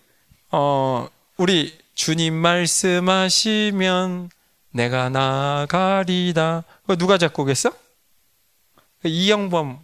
어, 0.52 1.08
우리 1.38 1.78
주님 1.96 2.34
말씀하시면 2.34 4.30
내가 4.72 5.10
나가리다. 5.10 6.64
누가 6.98 7.18
작곡했어? 7.18 7.72
이영범 9.04 9.84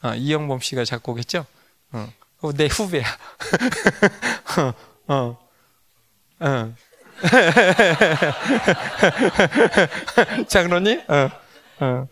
아, 0.00 0.14
이영범 0.14 0.60
씨가 0.60 0.84
작곡했죠. 0.84 1.44
어. 1.92 2.12
어, 2.40 2.52
내 2.52 2.66
후배야. 2.66 3.04
어, 5.08 5.14
어, 5.14 5.38
어. 6.40 6.74
장로님? 10.48 11.02
어, 11.08 11.30
어. 11.80 12.08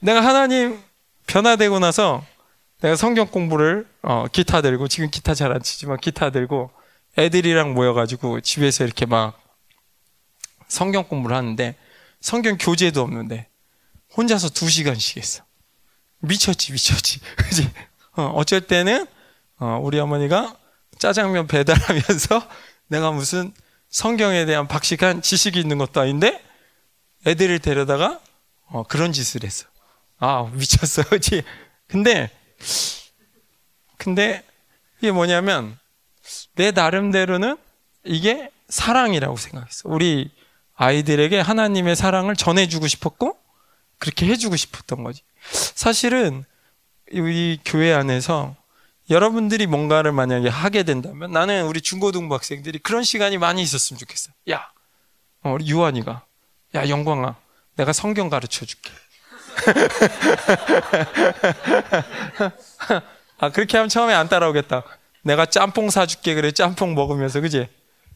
내가 0.00 0.24
하나님 0.24 0.80
변화되고 1.26 1.78
나서 1.78 2.24
내가 2.80 2.96
성경 2.96 3.26
공부를 3.26 3.86
어, 4.02 4.26
기타 4.30 4.62
들고 4.62 4.88
지금 4.88 5.10
기타 5.10 5.34
잘 5.34 5.52
안 5.52 5.62
치지만 5.62 5.98
기타 5.98 6.30
들고 6.30 6.70
애들이랑 7.18 7.74
모여가지고 7.74 8.40
집에서 8.40 8.84
이렇게 8.84 9.04
막 9.06 9.38
성경 10.68 11.04
공부를 11.04 11.36
하는데 11.36 11.74
성경 12.20 12.56
교재도 12.58 13.02
없는데 13.02 13.48
혼자서 14.16 14.50
두 14.50 14.70
시간씩 14.70 15.16
했어. 15.16 15.42
미쳤지, 16.20 16.72
미쳤지. 16.72 17.20
그지? 17.36 17.70
어, 18.16 18.24
어쩔 18.34 18.60
때는, 18.60 19.06
어, 19.58 19.78
우리 19.82 19.98
어머니가 20.00 20.56
짜장면 20.98 21.46
배달하면서 21.46 22.48
내가 22.88 23.10
무슨 23.10 23.52
성경에 23.88 24.44
대한 24.44 24.68
박식한 24.68 25.22
지식이 25.22 25.58
있는 25.58 25.78
것도 25.78 26.00
아닌데 26.00 26.42
애들을 27.26 27.58
데려다가 27.60 28.20
어, 28.66 28.82
그런 28.82 29.12
짓을 29.12 29.44
했어. 29.44 29.66
아, 30.18 30.50
미쳤어. 30.52 31.04
그지? 31.04 31.42
근데, 31.88 32.30
근데 33.96 34.44
이게 34.98 35.10
뭐냐면 35.10 35.78
내 36.54 36.70
나름대로는 36.70 37.56
이게 38.04 38.50
사랑이라고 38.68 39.36
생각했어. 39.36 39.88
우리 39.88 40.30
아이들에게 40.74 41.40
하나님의 41.40 41.96
사랑을 41.96 42.36
전해주고 42.36 42.86
싶었고 42.86 43.36
그렇게 43.98 44.26
해주고 44.26 44.56
싶었던 44.56 45.02
거지. 45.02 45.22
사실은 45.50 46.44
우리 47.12 47.58
교회 47.64 47.92
안에서 47.92 48.54
여러분들이 49.10 49.66
뭔가를 49.66 50.12
만약에 50.12 50.48
하게 50.48 50.82
된다면 50.82 51.32
나는 51.32 51.64
우리 51.64 51.80
중고등부 51.80 52.34
학생들이 52.34 52.78
그런 52.80 53.02
시간이 53.02 53.38
많이 53.38 53.62
있었으면 53.62 53.98
좋겠어. 53.98 54.30
야, 54.50 54.68
어, 55.42 55.52
우리 55.52 55.66
유한이가. 55.66 56.24
야, 56.74 56.88
영광아. 56.88 57.36
내가 57.76 57.92
성경 57.92 58.28
가르쳐 58.28 58.66
줄게. 58.66 58.90
아, 63.38 63.50
그렇게 63.50 63.76
하면 63.76 63.88
처음에 63.88 64.14
안 64.14 64.28
따라오겠다. 64.28 64.82
내가 65.22 65.46
짬뽕 65.46 65.90
사줄게. 65.90 66.34
그래, 66.34 66.52
짬뽕 66.52 66.94
먹으면서, 66.94 67.40
그지? 67.40 67.68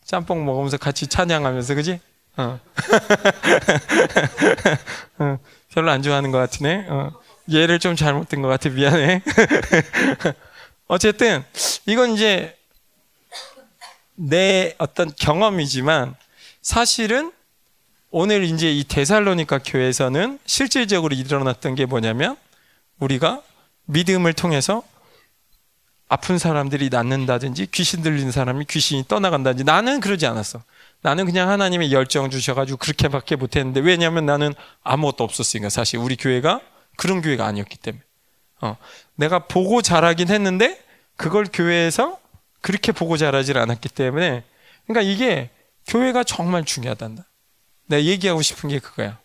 짬뽕 0.05 0.45
먹으면서 0.45 0.77
같이 0.77 1.07
찬양하면서, 1.07 1.75
그지? 1.75 2.01
어. 2.37 2.61
어. 5.19 5.39
별로 5.73 5.91
안 5.91 6.03
좋아하는 6.03 6.31
것 6.33 6.39
같으네. 6.39 6.87
어. 6.89 7.13
얘를 7.53 7.79
좀 7.79 7.97
잘못된 7.97 8.43
것 8.43 8.49
같아. 8.49 8.69
미안해. 8.69 9.23
어쨌든, 10.93 11.43
이건 11.87 12.11
이제 12.11 12.55
내 14.15 14.75
어떤 14.77 15.11
경험이지만 15.17 16.15
사실은 16.61 17.33
오늘 18.11 18.45
이제 18.45 18.71
이 18.71 18.85
데살로니카 18.85 19.61
교회에서는 19.61 20.39
실질적으로 20.45 21.15
일어났던 21.15 21.77
게 21.77 21.87
뭐냐면 21.87 22.37
우리가 22.99 23.41
믿음을 23.87 24.35
통해서 24.35 24.83
아픈 26.11 26.37
사람들이 26.37 26.91
낫는다든지 26.91 27.69
귀신 27.73 28.03
들린 28.03 28.31
사람이 28.31 28.67
귀신이 28.67 29.07
떠나간다든지 29.09 29.65
나는 29.65 29.99
그러지 29.99 30.27
않았어. 30.27 30.63
나는 31.01 31.25
그냥 31.25 31.49
하나님의 31.49 31.91
열정 31.91 32.29
주셔가지고 32.29 32.77
그렇게밖에 32.77 33.37
못했는데 33.37 33.81
왜냐하면 33.81 34.27
나는 34.27 34.53
아무것도 34.83 35.25
없었으니까 35.25 35.71
사실 35.71 36.01
우리 36.01 36.17
교회가 36.17 36.61
그런 36.99 37.23
교회가 37.23 37.47
아니었기 37.47 37.79
때문에 37.79 38.05
어, 38.63 38.77
내가 39.17 39.41
보고 39.41 39.83
자라긴 39.83 40.29
했는데 40.29 40.82
그걸 41.23 41.47
교회에서 41.53 42.19
그렇게 42.61 42.91
보고 42.91 43.17
자라질 43.17 43.57
않았기 43.57 43.89
때문에 43.91 44.43
그러니까 44.87 45.09
이게 45.09 45.51
교회가 45.87 46.25
정말 46.25 46.65
중요하단다. 46.65 47.25
내가 47.87 48.03
얘기하고 48.03 48.43
싶은 48.43 48.69
게 48.69 48.81
그거야. 48.81 49.21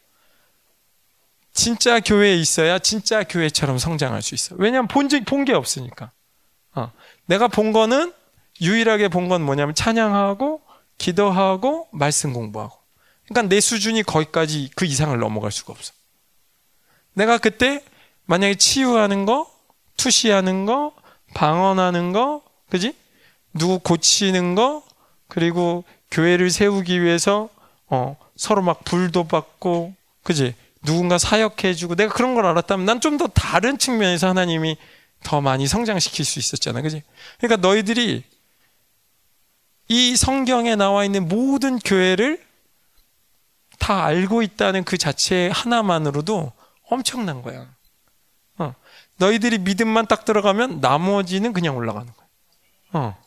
진짜 1.54 2.00
교회에 2.00 2.36
있어야 2.36 2.78
진짜 2.78 3.24
교회처럼 3.24 3.80
성장할 3.80 4.22
수 4.22 4.36
있어. 4.36 4.56
왜냐하면 4.60 4.88
본본 4.88 5.46
게 5.46 5.54
없으니까. 5.54 6.12
어. 6.76 6.92
내가 7.26 7.48
본 7.48 7.72
거는 7.72 8.14
유일하게 8.62 9.08
본 9.08 9.28
건 9.28 9.42
뭐냐면 9.42 9.74
찬양하고 9.74 10.62
기도하고 11.00 11.88
말씀 11.92 12.32
공부하고. 12.32 12.78
그러니까 13.28 13.50
내 13.50 13.60
수준이 13.60 14.04
거기까지 14.04 14.70
그 14.76 14.86
이상을 14.86 15.18
넘어갈 15.18 15.52
수가 15.52 15.74
없어. 15.74 15.94
내가 17.14 17.40
그때 17.40 17.84
만약에 18.26 18.54
치유하는 18.56 19.26
거, 19.26 19.52
투시하는 19.98 20.68
거, 20.68 20.94
방언하는 21.34 22.12
거, 22.14 22.42
그지? 22.70 22.94
누구 23.54 23.80
고치는 23.80 24.56
거, 24.56 24.84
그리고 25.28 25.84
교회를 26.12 26.50
세우기 26.50 27.02
위해서 27.02 27.50
어, 27.88 28.18
서로 28.36 28.62
막 28.62 28.84
불도 28.84 29.26
받고, 29.26 29.94
그지? 30.24 30.56
누군가 30.86 31.18
사역해주고, 31.18 31.96
내가 31.96 32.14
그런 32.14 32.36
걸 32.36 32.46
알았다면 32.46 32.86
난 32.86 33.00
좀 33.00 33.18
더 33.18 33.28
다른 33.28 33.78
측면에서 33.78 34.28
하나님이 34.28 34.78
더 35.24 35.42
많이 35.42 35.68
성장시킬 35.68 36.24
수 36.26 36.40
있었잖아, 36.40 36.82
그지? 36.82 37.02
그러니까 37.40 37.66
너희들이 37.68 38.24
이 39.90 40.16
성경에 40.18 40.76
나와 40.76 41.06
있는 41.06 41.28
모든 41.28 41.80
교회를 41.80 42.46
다 43.80 44.04
알고 44.06 44.42
있다는 44.42 44.84
그 44.84 44.98
자체 44.98 45.50
하나만으로도 45.54 46.52
엄청난 46.90 47.42
거야. 47.42 47.68
어. 49.20 49.26
너희들이 49.26 49.60
믿음만 49.60 50.08
딱 50.08 50.26
들어가면 50.26 50.80
나머지는 50.80 51.54
그냥 51.54 51.76
올라가는 51.76 52.08
거야. 52.08 52.28
어. 52.94 53.18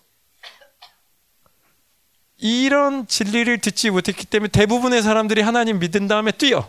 이런 2.38 3.06
진리를 3.06 3.58
듣지 3.58 3.90
못했기 3.90 4.26
때문에 4.26 4.48
대부분의 4.48 5.02
사람들이 5.02 5.42
하나님 5.42 5.78
믿은 5.78 6.08
다음에 6.08 6.32
뛰어. 6.32 6.68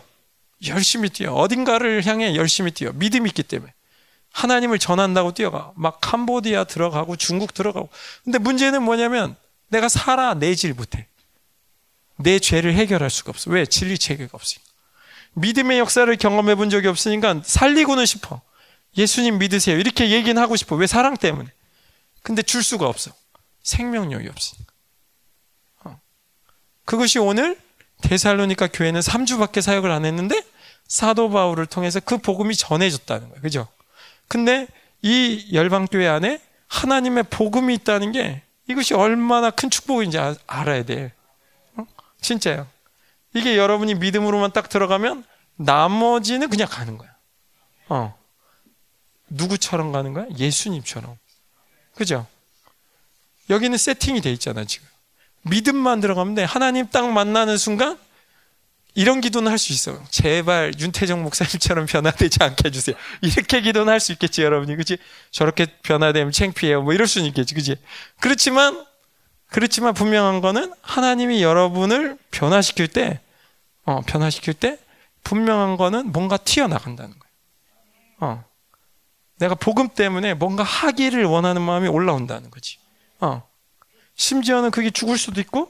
열심히 0.68 1.08
뛰어. 1.08 1.32
어딘가를 1.32 2.04
향해 2.06 2.36
열심히 2.36 2.70
뛰어. 2.70 2.92
믿음이 2.92 3.28
있기 3.30 3.42
때문에. 3.42 3.72
하나님을 4.32 4.78
전한다고 4.78 5.32
뛰어가. 5.32 5.72
막 5.76 6.00
캄보디아 6.00 6.64
들어가고 6.64 7.16
중국 7.16 7.54
들어가고. 7.54 7.88
근데 8.24 8.38
문제는 8.38 8.82
뭐냐면 8.82 9.36
내가 9.68 9.88
살아내질 9.88 10.74
못해. 10.74 11.06
내 12.16 12.38
죄를 12.38 12.74
해결할 12.74 13.10
수가 13.10 13.30
없어. 13.30 13.50
왜? 13.50 13.64
진리 13.64 13.98
체계가 13.98 14.30
없으니까. 14.34 14.70
믿음의 15.34 15.78
역사를 15.78 16.14
경험해 16.14 16.54
본 16.54 16.68
적이 16.68 16.88
없으니까 16.88 17.40
살리고는 17.44 18.04
싶어. 18.04 18.42
예수님 18.96 19.38
믿으세요. 19.38 19.78
이렇게 19.78 20.10
얘기는 20.10 20.40
하고 20.40 20.56
싶어. 20.56 20.76
왜? 20.76 20.86
사랑 20.86 21.16
때문에. 21.16 21.50
근데 22.22 22.42
줄 22.42 22.62
수가 22.62 22.86
없어. 22.86 23.12
생명력이 23.62 24.28
없으니까. 24.28 24.72
그것이 26.84 27.18
오늘 27.18 27.58
데살로니카 28.02 28.68
교회는 28.68 29.00
3주밖에 29.00 29.62
사역을 29.62 29.90
안 29.90 30.04
했는데 30.04 30.42
사도 30.86 31.30
바울을 31.30 31.66
통해서 31.66 32.00
그 32.00 32.18
복음이 32.18 32.56
전해졌다는 32.56 33.28
거예요. 33.28 33.40
그죠? 33.40 33.68
근데 34.28 34.66
이 35.00 35.48
열방 35.52 35.86
교회 35.86 36.08
안에 36.08 36.40
하나님의 36.68 37.24
복음이 37.24 37.74
있다는 37.74 38.12
게 38.12 38.42
이것이 38.68 38.94
얼마나 38.94 39.50
큰 39.50 39.70
축복인지 39.70 40.18
아, 40.18 40.34
알아야 40.46 40.84
돼. 40.84 41.12
어? 41.76 41.86
진짜요. 42.20 42.66
이게 43.34 43.56
여러분이 43.56 43.94
믿음으로만 43.94 44.52
딱 44.52 44.68
들어가면 44.68 45.24
나머지는 45.56 46.48
그냥 46.50 46.68
가는 46.68 46.98
거야. 46.98 47.10
어. 47.88 48.21
누구처럼 49.32 49.92
가는 49.92 50.12
거야? 50.12 50.26
예수님처럼. 50.38 51.16
그죠? 51.94 52.26
여기는 53.50 53.76
세팅이 53.76 54.20
돼 54.20 54.32
있잖아, 54.32 54.64
지금. 54.64 54.86
믿음만 55.42 56.00
들어가면 56.00 56.34
돼. 56.36 56.44
하나님 56.44 56.88
딱 56.88 57.10
만나는 57.10 57.56
순간 57.58 57.98
이런 58.94 59.20
기도는 59.20 59.50
할 59.50 59.58
수 59.58 59.72
있어요. 59.72 60.02
제발 60.10 60.72
윤태정 60.78 61.22
목사님처럼 61.22 61.86
변화되지 61.86 62.38
않게 62.42 62.68
해주세요. 62.68 62.94
이렇게 63.22 63.60
기도는 63.62 63.92
할 63.92 64.00
수 64.00 64.12
있겠지, 64.12 64.42
여러분이. 64.42 64.76
그치? 64.76 64.98
저렇게 65.30 65.66
변화되면 65.82 66.30
창피해요. 66.30 66.82
뭐 66.82 66.92
이럴 66.92 67.06
수는 67.06 67.26
있겠지. 67.28 67.54
그치? 67.54 67.76
그렇지만, 68.20 68.84
그렇지만 69.48 69.94
분명한 69.94 70.40
거는 70.42 70.72
하나님이 70.82 71.42
여러분을 71.42 72.18
변화시킬 72.30 72.88
때, 72.88 73.20
어, 73.84 74.00
변화시킬 74.02 74.54
때 74.54 74.78
분명한 75.24 75.76
거는 75.76 76.12
뭔가 76.12 76.36
튀어나간다는 76.36 77.14
거예요. 77.18 77.32
어. 78.20 78.44
내가 79.42 79.56
복음 79.56 79.88
때문에 79.88 80.34
뭔가 80.34 80.62
하기를 80.62 81.24
원하는 81.24 81.62
마음이 81.62 81.88
올라온다는 81.88 82.48
거지. 82.50 82.78
어. 83.20 83.42
심지어는 84.14 84.70
그게 84.70 84.90
죽을 84.90 85.18
수도 85.18 85.40
있고, 85.40 85.68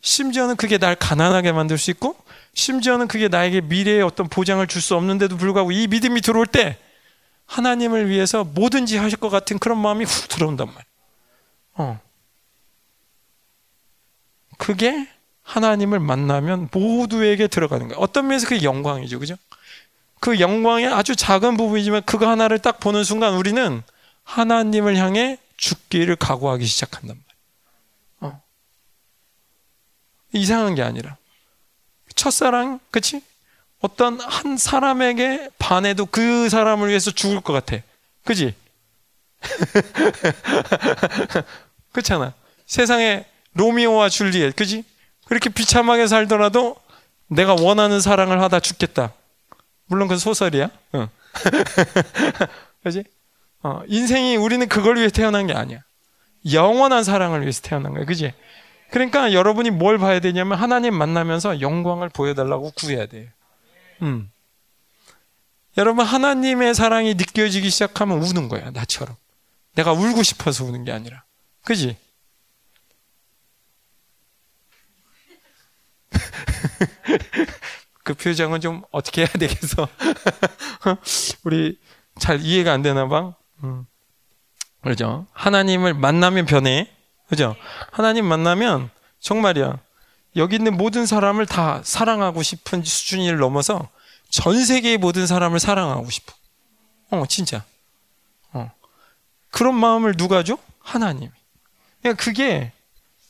심지어는 0.00 0.56
그게 0.56 0.78
날 0.78 0.94
가난하게 0.96 1.52
만들 1.52 1.76
수 1.76 1.90
있고, 1.90 2.16
심지어는 2.54 3.08
그게 3.08 3.28
나에게 3.28 3.60
미래의 3.60 4.02
어떤 4.02 4.28
보장을 4.28 4.66
줄 4.66 4.80
수 4.80 4.96
없는데도 4.96 5.36
불구하고 5.36 5.70
이 5.70 5.86
믿음이 5.86 6.22
들어올 6.22 6.46
때 6.46 6.78
하나님을 7.44 8.08
위해서 8.08 8.42
뭐든지 8.42 8.96
하실 8.96 9.18
것 9.18 9.28
같은 9.28 9.58
그런 9.58 9.76
마음이 9.78 10.04
훅 10.04 10.28
들어온단 10.28 10.68
말이에요. 10.68 10.84
어. 11.74 12.00
그게 14.56 15.08
하나님을 15.42 16.00
만나면 16.00 16.68
모두에게 16.72 17.48
들어가는 17.48 17.88
거예요. 17.88 18.00
어떤 18.00 18.28
면에서 18.28 18.48
그게 18.48 18.62
영광이죠. 18.62 19.18
그죠? 19.18 19.34
그 20.20 20.38
영광의 20.38 20.86
아주 20.86 21.16
작은 21.16 21.56
부분이지만 21.56 22.02
그거 22.04 22.28
하나를 22.28 22.58
딱 22.58 22.78
보는 22.78 23.04
순간 23.04 23.34
우리는 23.34 23.82
하나님을 24.24 24.96
향해 24.96 25.38
죽기를 25.56 26.16
각오하기 26.16 26.64
시작한단 26.64 27.16
말이에요. 27.16 27.30
이상한 30.32 30.74
게 30.74 30.82
아니라 30.82 31.16
첫사랑 32.14 32.80
그치? 32.90 33.22
어떤 33.80 34.20
한 34.20 34.58
사람에게 34.58 35.48
반해도 35.58 36.06
그 36.06 36.50
사람을 36.50 36.88
위해서 36.88 37.10
죽을 37.10 37.40
것 37.40 37.54
같아 37.54 37.82
그지? 38.24 38.54
그렇잖아 41.92 42.34
세상에 42.66 43.24
로미오와 43.54 44.10
줄리엣 44.10 44.54
그지? 44.54 44.84
그렇게 45.24 45.48
비참하게 45.48 46.06
살더라도 46.06 46.76
내가 47.28 47.54
원하는 47.54 48.00
사랑을 48.00 48.42
하다 48.42 48.60
죽겠다 48.60 49.14
물론 49.90 50.08
그 50.08 50.16
소설이야 50.16 50.70
어. 50.92 51.08
그지? 52.82 53.04
어, 53.62 53.82
인생이 53.86 54.36
우리는 54.36 54.66
그걸 54.68 54.96
위해 54.96 55.08
태어난 55.08 55.46
게 55.46 55.52
아니야 55.52 55.80
영원한 56.50 57.04
사랑을 57.04 57.42
위해서 57.42 57.60
태어난 57.60 57.92
거야 57.92 58.06
그지? 58.06 58.32
그러니까 58.90 59.32
여러분이 59.32 59.70
뭘 59.70 59.98
봐야 59.98 60.20
되냐면 60.20 60.58
하나님 60.58 60.94
만나면서 60.94 61.60
영광을 61.60 62.08
보여달라고 62.08 62.72
구해야 62.76 63.06
돼요. 63.06 63.28
음. 64.02 64.30
여러분 65.76 66.04
하나님의 66.04 66.74
사랑이 66.74 67.14
느껴지기 67.14 67.70
시작하면 67.70 68.20
우는 68.20 68.48
거야 68.48 68.70
나처럼. 68.70 69.14
내가 69.74 69.92
울고 69.92 70.24
싶어서 70.24 70.64
우는 70.64 70.84
게 70.84 70.90
아니라, 70.90 71.22
그지? 71.64 71.96
그 78.10 78.14
표정은 78.14 78.60
좀 78.60 78.82
어떻게 78.90 79.22
해야 79.22 79.28
되겠어? 79.28 79.88
우리 81.44 81.78
잘 82.18 82.40
이해가 82.40 82.72
안 82.72 82.82
되나 82.82 83.06
봐. 83.06 83.34
음. 83.62 83.86
그죠? 84.82 85.26
하나님을 85.32 85.94
만나면 85.94 86.46
변해. 86.46 86.90
그죠? 87.28 87.54
하나님 87.92 88.24
만나면 88.24 88.90
정말이야. 89.20 89.78
여기 90.36 90.56
있는 90.56 90.76
모든 90.76 91.06
사람을 91.06 91.46
다 91.46 91.80
사랑하고 91.84 92.42
싶은 92.42 92.82
수준을 92.82 93.38
넘어서 93.38 93.88
전 94.28 94.64
세계의 94.64 94.98
모든 94.98 95.26
사람을 95.26 95.60
사랑하고 95.60 96.10
싶어. 96.10 96.34
어, 97.10 97.26
진짜. 97.26 97.64
어. 98.52 98.72
그런 99.50 99.74
마음을 99.74 100.16
누가 100.16 100.42
줘? 100.42 100.58
하나님이. 100.80 101.30
그러니까 102.02 102.24
그게, 102.24 102.72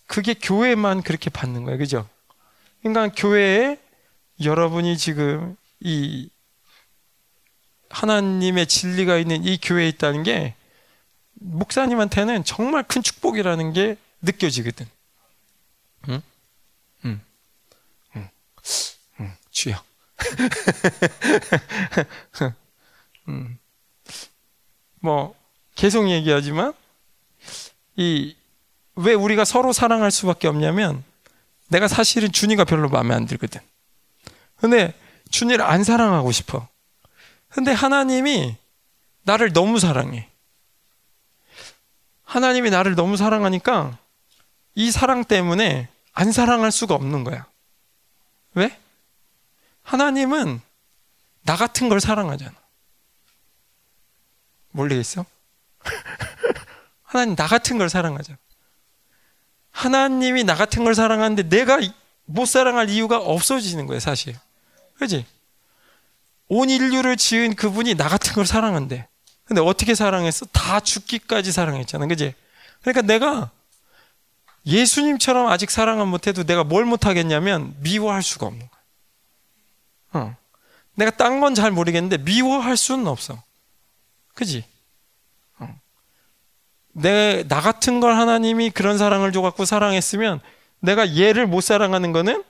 그게 0.07 0.35
교회만 0.35 1.03
그렇게 1.03 1.29
받는 1.29 1.65
거예요. 1.65 1.79
그죠? 1.79 2.09
그러니까 2.83 3.15
교회에 3.15 3.79
여러분이 4.43 4.97
지금 4.99 5.57
이 5.81 6.31
하나님의 7.91 8.67
진리가 8.67 9.19
있는 9.19 9.45
이 9.45 9.59
교회에 9.61 9.89
있다는 9.89 10.23
게 10.23 10.55
목사님한테는 11.35 12.45
정말 12.45 12.83
큰 12.85 13.03
축복이라는 13.03 13.73
게 13.73 13.97
느껴지거든. 14.23 14.87
응? 16.09 16.23
응. 17.05 17.21
응. 18.17 18.29
응. 19.21 19.33
주여. 19.51 19.83
음. 23.29 23.59
뭐 25.01 25.35
계속 25.75 26.11
얘기하지만 26.11 26.73
이 27.97 28.41
왜 28.97 29.15
우리가 29.15 29.45
서로 29.45 29.73
사랑할 29.73 30.11
수밖에 30.11 30.49
없냐면 30.49 31.05
내가 31.69 31.89
사실은 31.89 32.33
준이가 32.33 32.65
별로 32.65 32.89
마음에 32.89 33.15
안 33.15 33.27
들거든. 33.27 33.61
근데 34.61 34.95
준이를 35.31 35.65
안 35.65 35.85
사랑하고 35.85 36.33
싶어. 36.33 36.69
근데 37.49 37.73
하나님이 37.73 38.57
나를 39.23 39.53
너무 39.53 39.81
사랑해. 39.81 40.29
하나님이 42.25 42.71
나를 42.71 42.95
너무 42.95 43.17
사랑하니까 43.17 43.99
이 44.75 44.91
사랑 44.91 45.25
때문에 45.25 45.89
안 46.13 46.33
사랑할 46.33 46.71
수가 46.71 46.95
없는 46.95 47.25
거야. 47.25 47.47
왜? 48.55 48.79
하나님은 49.83 50.61
나 51.43 51.57
같은 51.57 51.89
걸 51.89 52.01
사랑하잖아. 52.01 52.55
모르겠어? 54.71 55.25
하나님 57.03 57.35
나 57.35 57.47
같은 57.47 57.79
걸 57.79 57.89
사랑하잖아. 57.89 58.39
하나님이 59.73 60.45
나 60.45 60.55
같은 60.55 60.85
걸 60.85 60.95
사랑하는데 60.95 61.49
내가 61.49 61.81
못 62.27 62.47
사랑할 62.47 62.89
이유가 62.91 63.19
없어지는 63.19 63.87
거예요, 63.87 63.99
사실. 63.99 64.37
그지? 65.01 65.25
온 66.49 66.69
인류를 66.69 67.17
지은 67.17 67.55
그분이 67.57 67.95
나 67.95 68.07
같은 68.09 68.35
걸 68.35 68.47
사랑한대. 68.47 69.09
근데 69.45 69.63
어떻게 69.63 69.95
사랑했어? 69.95 70.45
다 70.53 70.79
죽기까지 70.79 71.53
사랑했잖아. 71.53 72.07
그지? 72.07 72.35
그러니까 72.83 73.03
내가 73.03 73.51
예수님처럼 74.67 75.49
아직 75.49 75.71
사랑을 75.71 76.05
못해도 76.05 76.45
내가 76.45 76.65
뭘 76.65 76.85
못하겠냐면 76.85 77.75
미워할 77.79 78.23
수가 78.23 78.47
없는 78.47 78.69
거야. 78.69 80.23
어. 80.23 80.37
내가 80.97 81.11
딴 81.13 81.41
건 81.41 81.55
잘 81.55 81.71
모르겠는데 81.71 82.19
미워할 82.19 82.77
수는 82.77 83.07
없어. 83.07 83.43
그지? 84.35 84.65
어. 85.61 85.81
내, 86.93 87.43
나 87.49 87.63
같은 87.63 88.01
걸 88.01 88.15
하나님이 88.17 88.69
그런 88.71 88.99
사랑을 88.99 89.33
줘갖고 89.33 89.65
사랑했으면 89.65 90.41
내가 90.81 91.17
얘를 91.17 91.47
못 91.47 91.63
사랑하는 91.63 92.13
거는 92.13 92.45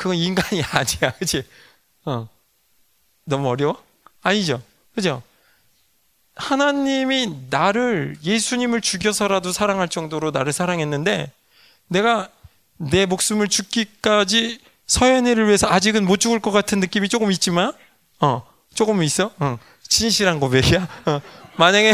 그건 0.00 0.16
인간이 0.16 0.62
아니야. 0.72 1.12
그지? 1.18 1.44
어. 2.06 2.26
너무 3.24 3.50
어려워? 3.50 3.82
아니죠. 4.22 4.62
그죠? 4.94 5.22
하나님이 6.36 7.48
나를 7.50 8.16
예수님을 8.22 8.80
죽여서라도 8.80 9.52
사랑할 9.52 9.90
정도로 9.90 10.30
나를 10.30 10.54
사랑했는데 10.54 11.30
내가 11.88 12.30
내 12.78 13.04
목숨을 13.04 13.48
죽기까지 13.48 14.58
서연이를 14.86 15.46
위해서 15.46 15.68
아직은 15.68 16.06
못 16.06 16.16
죽을 16.16 16.40
것 16.40 16.50
같은 16.50 16.80
느낌이 16.80 17.10
조금 17.10 17.30
있지만, 17.30 17.74
어, 18.20 18.42
조금 18.74 19.02
있어. 19.02 19.30
어, 19.38 19.58
진실한 19.86 20.40
고백이야. 20.40 20.88
어, 21.04 21.20
만약에 21.56 21.92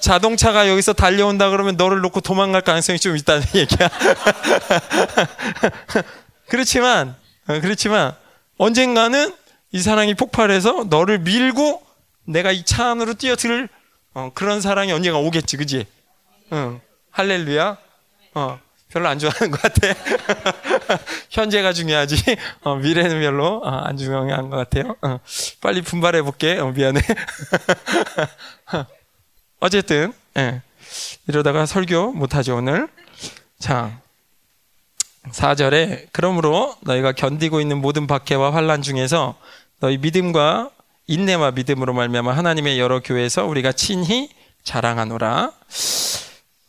자동차가 0.00 0.68
여기서 0.68 0.92
달려온다 0.92 1.50
그러면 1.50 1.76
너를 1.76 2.00
놓고 2.00 2.20
도망갈 2.20 2.62
가능성이 2.62 2.98
좀 2.98 3.16
있다는 3.16 3.44
얘기야. 3.54 3.88
그렇지만, 6.48 7.10
어, 7.10 7.27
그렇지만 7.60 8.14
언젠가는 8.58 9.34
이 9.72 9.80
사랑이 9.80 10.14
폭발해서 10.14 10.84
너를 10.88 11.18
밀고 11.20 11.82
내가 12.24 12.52
이 12.52 12.62
차 12.64 12.90
안으로 12.90 13.14
뛰어들 13.14 13.68
어, 14.14 14.30
그런 14.34 14.60
사랑이 14.60 14.92
언젠가 14.92 15.18
오겠지, 15.18 15.56
그지? 15.56 15.86
응. 16.52 16.80
할렐루야. 17.10 17.76
어. 18.34 18.60
별로 18.90 19.06
안 19.08 19.18
좋아하는 19.18 19.50
것 19.50 19.60
같아. 19.60 19.88
현재가 21.28 21.74
중요하지. 21.74 22.36
어, 22.62 22.76
미래는 22.76 23.20
별로 23.20 23.58
어, 23.62 23.68
안 23.68 23.98
중요한 23.98 24.48
것 24.48 24.56
같아요. 24.56 24.96
어, 25.02 25.20
빨리 25.60 25.82
분발해 25.82 26.22
볼게. 26.22 26.58
어, 26.58 26.70
미안해. 26.72 27.00
어쨌든 29.60 30.12
예. 30.38 30.62
이러다가 31.26 31.66
설교 31.66 32.12
못하죠 32.12 32.56
오늘. 32.56 32.88
자, 33.58 34.00
4절에 35.32 36.08
그러므로 36.12 36.74
너희가 36.82 37.12
견디고 37.12 37.60
있는 37.60 37.80
모든 37.80 38.06
박해와 38.06 38.54
환란 38.54 38.82
중에서 38.82 39.34
너희 39.80 39.98
믿음과 39.98 40.70
인내와 41.06 41.52
믿음으로 41.52 41.94
말미암아 41.94 42.36
하나님의 42.36 42.78
여러 42.78 43.00
교회에서 43.00 43.46
우리가 43.46 43.72
친히 43.72 44.28
자랑하노라. 44.62 45.52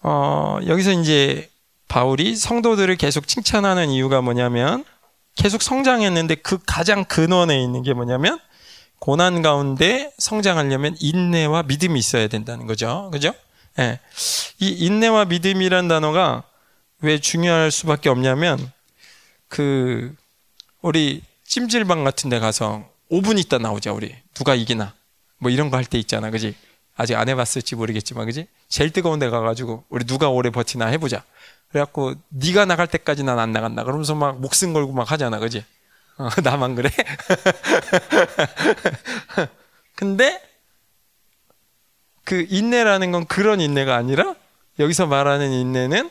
어, 0.02 0.60
여기서 0.66 0.92
이제 0.94 1.50
바울이 1.88 2.36
성도들을 2.36 2.96
계속 2.96 3.28
칭찬하는 3.28 3.90
이유가 3.90 4.22
뭐냐면 4.22 4.86
계속 5.36 5.62
성장했는데 5.62 6.36
그 6.36 6.60
가장 6.66 7.04
근원에 7.04 7.62
있는 7.62 7.84
게 7.84 7.94
뭐냐면 7.94 8.40
고난 9.00 9.42
가운데 9.42 10.12
성장하려면 10.18 10.96
인내와 11.00 11.64
믿음이 11.64 11.98
있어야 11.98 12.28
된다는 12.28 12.68
거죠. 12.68 13.10
그죠? 13.12 13.34
예. 13.80 14.00
이 14.60 14.70
인내와 14.70 15.26
믿음이란 15.26 15.88
단어가 15.88 16.44
왜 17.02 17.20
중요할 17.20 17.72
수밖에 17.72 18.10
없냐면 18.10 18.72
그 19.48 20.14
우리 20.82 21.22
찜질방 21.46 22.04
같은 22.04 22.30
데 22.30 22.40
가서 22.40 22.90
5분 23.12 23.40
있다 23.40 23.58
나오자 23.58 23.94
우리 23.94 24.16
누가 24.34 24.56
이기나 24.56 24.94
뭐 25.38 25.52
이런 25.52 25.70
거 25.70 25.78
할 25.78 25.86
때 25.86 25.98
있잖아 25.98 26.30
그지 26.30 26.56
아직 26.96 27.16
안 27.16 27.30
해봤을지 27.30 27.76
모르겠지만 27.76 28.26
그지 28.26 28.48
제일 28.68 28.92
뜨거운 28.92 29.20
데 29.20 29.30
가가지고 29.30 29.86
우리 29.90 30.06
누가 30.06 30.30
오래 30.30 30.50
버티나 30.50 30.88
해보자 30.88 31.24
그래갖고 31.70 32.16
네가 32.30 32.66
나갈 32.66 32.88
때까지 32.88 33.24
난 33.24 33.40
안 33.40 33.52
나간다. 33.52 33.84
그러면서 33.84 34.16
막 34.16 34.40
목숨 34.42 34.74
걸고 34.74 34.92
막 34.92 35.12
하잖아, 35.12 35.38
그지? 35.38 35.64
어, 36.18 36.28
나만 36.44 36.74
그래? 36.74 36.90
근데 39.96 40.42
그 42.24 42.48
인내라는 42.50 43.12
건 43.12 43.28
그런 43.28 43.62
인내가 43.62 43.96
아니라 43.96 44.34
여기서 44.80 45.06
말하는 45.06 45.52
인내는 45.52 46.10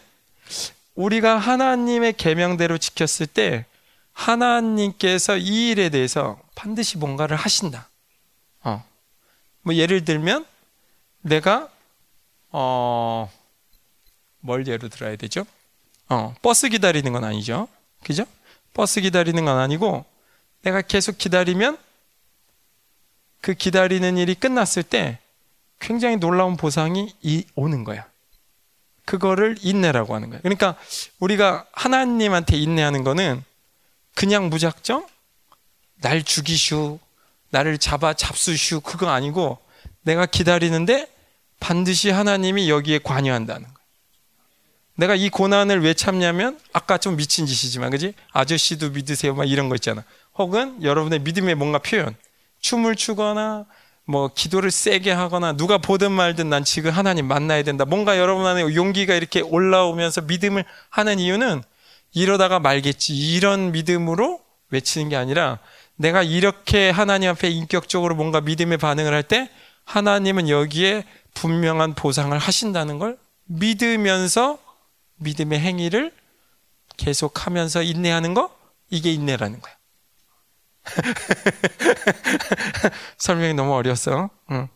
우리가 0.98 1.38
하나님의 1.38 2.14
계명대로 2.14 2.78
지켰을 2.78 3.26
때 3.26 3.64
하나님께서 4.12 5.36
이 5.36 5.70
일에 5.70 5.90
대해서 5.90 6.40
반드시 6.54 6.98
뭔가를 6.98 7.36
하신다. 7.36 7.88
어. 8.62 8.84
뭐 9.62 9.74
예를 9.74 10.04
들면 10.04 10.44
내가 11.22 11.68
어 12.50 13.30
뭘 14.40 14.66
예로 14.66 14.88
들어야 14.88 15.16
되죠? 15.16 15.44
어, 16.08 16.34
버스 16.42 16.68
기다리는 16.68 17.12
건 17.12 17.24
아니죠. 17.24 17.68
그죠? 18.02 18.24
버스 18.74 19.00
기다리는 19.00 19.44
건 19.44 19.58
아니고 19.58 20.04
내가 20.62 20.80
계속 20.80 21.18
기다리면 21.18 21.76
그 23.40 23.54
기다리는 23.54 24.16
일이 24.16 24.34
끝났을 24.34 24.82
때 24.82 25.18
굉장히 25.80 26.16
놀라운 26.16 26.56
보상이 26.56 27.14
이, 27.22 27.44
오는 27.54 27.84
거야. 27.84 28.06
그거를 29.08 29.56
인내라고 29.62 30.14
하는 30.14 30.28
거야. 30.28 30.40
그러니까 30.42 30.76
우리가 31.18 31.64
하나님한테 31.72 32.58
인내하는 32.58 33.04
거는 33.04 33.42
그냥 34.14 34.50
무작정 34.50 35.06
날 36.02 36.22
죽이슈, 36.22 36.98
나를 37.48 37.78
잡아 37.78 38.12
잡수슈 38.12 38.82
그거 38.82 39.08
아니고 39.08 39.56
내가 40.02 40.26
기다리는데 40.26 41.10
반드시 41.58 42.10
하나님이 42.10 42.68
여기에 42.68 42.98
관여한다는 42.98 43.62
거야. 43.62 43.74
내가 44.96 45.14
이 45.14 45.30
고난을 45.30 45.82
왜 45.82 45.94
참냐면 45.94 46.60
아까 46.74 46.98
좀 46.98 47.16
미친 47.16 47.46
짓이지만 47.46 47.88
그지 47.90 48.12
아저씨도 48.32 48.90
믿으세요 48.90 49.34
막 49.34 49.48
이런 49.48 49.70
거 49.70 49.76
있잖아 49.76 50.04
혹은 50.34 50.82
여러분의 50.82 51.20
믿음의 51.20 51.54
뭔가 51.54 51.78
표현 51.78 52.14
춤을 52.60 52.96
추거나 52.96 53.64
뭐 54.08 54.30
기도를 54.34 54.70
세게 54.70 55.12
하거나 55.12 55.52
누가 55.52 55.76
보든 55.76 56.10
말든 56.12 56.48
난 56.48 56.64
지금 56.64 56.90
하나님 56.90 57.26
만나야 57.28 57.62
된다 57.62 57.84
뭔가 57.84 58.18
여러분 58.18 58.46
안에 58.46 58.62
용기가 58.74 59.14
이렇게 59.14 59.42
올라오면서 59.42 60.22
믿음을 60.22 60.64
하는 60.88 61.18
이유는 61.18 61.62
이러다가 62.14 62.58
말겠지 62.58 63.14
이런 63.14 63.70
믿음으로 63.70 64.40
외치는 64.70 65.10
게 65.10 65.16
아니라 65.16 65.58
내가 65.96 66.22
이렇게 66.22 66.88
하나님 66.88 67.28
앞에 67.30 67.50
인격적으로 67.50 68.14
뭔가 68.14 68.40
믿음의 68.40 68.78
반응을 68.78 69.12
할 69.12 69.22
때 69.22 69.50
하나님은 69.84 70.48
여기에 70.48 71.04
분명한 71.34 71.94
보상을 71.94 72.36
하신다는 72.36 72.98
걸 72.98 73.18
믿으면서 73.44 74.58
믿음의 75.16 75.60
행위를 75.60 76.12
계속 76.96 77.46
하면서 77.46 77.82
인내하는 77.82 78.34
거? 78.34 78.54
이게 78.90 79.12
인내라는 79.12 79.60
거야. 79.60 79.77
설명이 83.18 83.54
너무 83.54 83.74
어려웠어. 83.74 84.30
응. 84.50 84.68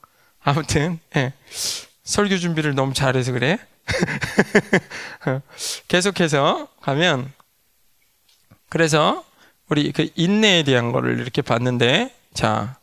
아무튼, 0.42 0.98
예. 1.16 1.32
설교 2.04 2.38
준비를 2.38 2.74
너무 2.74 2.94
잘해서 2.94 3.32
그래. 3.32 3.58
계속해서 5.88 6.68
가면, 6.80 7.32
그래서 8.68 9.24
우리 9.68 9.92
그 9.92 10.08
인내에 10.14 10.64
대한 10.64 10.92
거를 10.92 11.20
이렇게 11.20 11.42
봤는데, 11.42 12.14
자, 12.34 12.78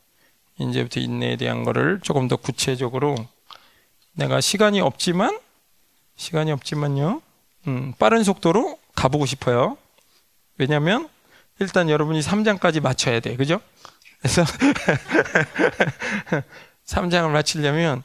이제부터 0.58 1.00
인내에 1.00 1.36
대한 1.36 1.64
거를 1.64 2.00
조금 2.02 2.28
더 2.28 2.36
구체적으로 2.36 3.14
내가 4.12 4.40
시간이 4.40 4.80
없지만, 4.80 5.38
시간이 6.16 6.52
없지만요, 6.52 7.22
음, 7.66 7.94
빠른 7.98 8.24
속도로 8.24 8.78
가보고 8.94 9.26
싶어요. 9.26 9.76
왜냐면, 10.58 11.08
일단 11.60 11.90
여러분이 11.90 12.20
3장까지 12.20 12.80
맞춰야 12.80 13.20
돼. 13.20 13.36
그죠? 13.36 13.60
그래서 14.18 14.44
3장을 16.86 17.30
마치려면 17.30 18.02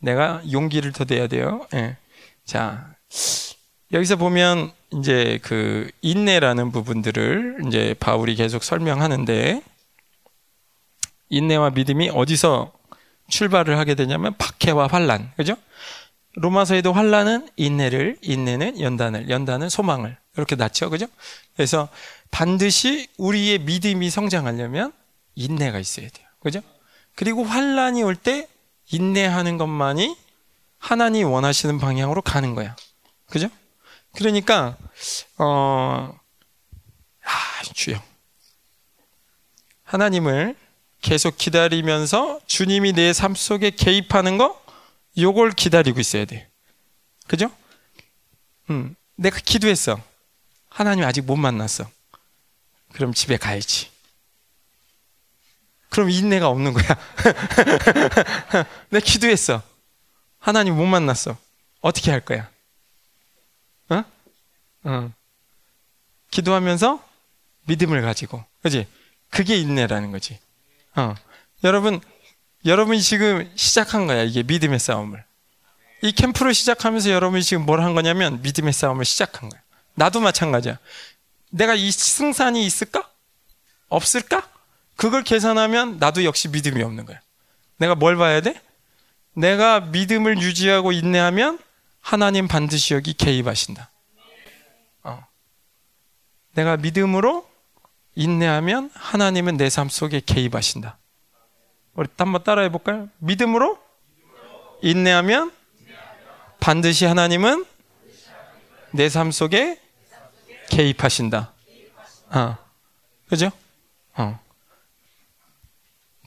내가 0.00 0.42
용기를 0.50 0.92
더 0.92 1.04
내야 1.04 1.26
돼요. 1.26 1.66
예. 1.74 1.96
자, 2.44 2.94
여기서 3.92 4.16
보면 4.16 4.72
이제 4.94 5.38
그 5.42 5.90
인내라는 6.02 6.72
부분들을 6.72 7.62
이제 7.66 7.94
바울이 8.00 8.34
계속 8.34 8.64
설명하는데 8.64 9.62
인내와 11.28 11.70
믿음이 11.70 12.10
어디서 12.10 12.72
출발을 13.28 13.78
하게 13.78 13.94
되냐면 13.94 14.34
박해와 14.36 14.86
환란. 14.86 15.30
그죠? 15.36 15.56
로마서에도 16.36 16.92
환란은 16.92 17.48
인내를, 17.56 18.18
인내는 18.20 18.80
연단을, 18.80 19.30
연단은 19.30 19.68
소망을 19.68 20.16
이렇게 20.36 20.56
낳죠. 20.56 20.90
그죠? 20.90 21.06
그래서 21.54 21.88
반드시 22.34 23.06
우리의 23.16 23.60
믿음이 23.60 24.10
성장하려면 24.10 24.92
인내가 25.36 25.78
있어야 25.78 26.08
돼요. 26.08 26.26
그죠? 26.40 26.60
그리고 27.14 27.44
환란이 27.44 28.02
올 28.02 28.16
때 28.16 28.48
인내하는 28.90 29.56
것만이 29.56 30.16
하나님 30.78 31.30
원하시는 31.30 31.78
방향으로 31.78 32.22
가는 32.22 32.56
거야. 32.56 32.74
그죠? 33.30 33.48
그러니까 34.16 34.76
어 35.38 36.12
아, 37.24 37.62
주여. 37.72 38.02
하나님을 39.84 40.56
계속 41.02 41.36
기다리면서 41.38 42.40
주님이 42.46 42.92
내 42.94 43.12
삶 43.12 43.34
속에 43.36 43.70
개입하는 43.70 44.38
거 44.38 44.60
요걸 45.16 45.52
기다리고 45.52 46.00
있어야 46.00 46.24
돼. 46.24 46.50
그죠? 47.28 47.48
음, 48.70 48.96
내가 49.14 49.38
기도했어. 49.38 50.00
하나님 50.68 51.04
아직 51.04 51.20
못 51.22 51.36
만났어. 51.36 51.88
그럼 52.94 53.12
집에 53.12 53.36
가야지. 53.36 53.90
그럼 55.90 56.10
인내가 56.10 56.48
없는 56.48 56.72
거야. 56.72 56.86
내 58.90 59.00
기도했어. 59.00 59.62
하나님 60.38 60.76
못 60.76 60.86
만났어. 60.86 61.36
어떻게 61.80 62.10
할 62.10 62.20
거야? 62.20 62.48
어? 63.90 64.04
어. 64.84 65.12
기도하면서 66.30 67.02
믿음을 67.66 68.02
가지고. 68.02 68.44
그지? 68.62 68.86
그게 69.30 69.56
인내라는 69.56 70.10
거지. 70.10 70.38
어. 70.96 71.14
여러분, 71.64 72.00
여러분이 72.64 73.00
지금 73.02 73.50
시작한 73.56 74.06
거야. 74.06 74.22
이게 74.22 74.42
믿음의 74.42 74.78
싸움을. 74.78 75.22
이 76.02 76.12
캠프를 76.12 76.54
시작하면서 76.54 77.10
여러분이 77.10 77.42
지금 77.42 77.64
뭘 77.66 77.80
한 77.80 77.94
거냐면 77.94 78.42
믿음의 78.42 78.72
싸움을 78.72 79.04
시작한 79.04 79.48
거야. 79.48 79.60
나도 79.94 80.20
마찬가지야. 80.20 80.78
내가 81.54 81.74
이 81.74 81.90
승산이 81.90 82.66
있을까? 82.66 83.08
없을까? 83.88 84.48
그걸 84.96 85.22
계산하면 85.22 85.98
나도 85.98 86.24
역시 86.24 86.48
믿음이 86.48 86.82
없는 86.82 87.04
거야. 87.06 87.20
내가 87.76 87.94
뭘 87.94 88.16
봐야 88.16 88.40
돼? 88.40 88.60
내가 89.34 89.80
믿음을 89.80 90.40
유지하고 90.40 90.90
인내하면 90.92 91.58
하나님 92.00 92.48
반드시 92.48 92.94
여기 92.94 93.14
개입하신다. 93.14 93.88
어. 95.04 95.24
내가 96.54 96.76
믿음으로 96.76 97.48
인내하면 98.16 98.90
하나님은 98.94 99.56
내 99.56 99.68
삶 99.68 99.88
속에 99.88 100.20
개입하신다. 100.26 100.98
우리 101.94 102.08
한번 102.16 102.42
따라해 102.42 102.68
볼까요? 102.70 103.08
믿음으로 103.18 103.78
인내하면 104.82 105.52
반드시 106.58 107.04
하나님은 107.04 107.64
내 108.92 109.08
삶 109.08 109.30
속에 109.30 109.80
개입하신다. 110.74 111.52
어. 112.30 112.56
그죠? 113.28 113.50
어. 114.16 114.38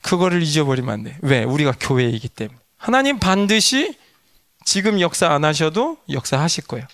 그거를 0.02 0.42
잊어버리면 0.42 0.92
안 0.92 1.02
돼. 1.04 1.16
왜? 1.22 1.44
우리가 1.44 1.74
교회이기 1.78 2.28
때문에. 2.28 2.58
하나님 2.76 3.18
반드시 3.18 3.96
지금 4.64 5.00
역사 5.00 5.28
안 5.32 5.44
하셔도 5.44 5.98
역사하실 6.10 6.66
거예요. 6.66 6.86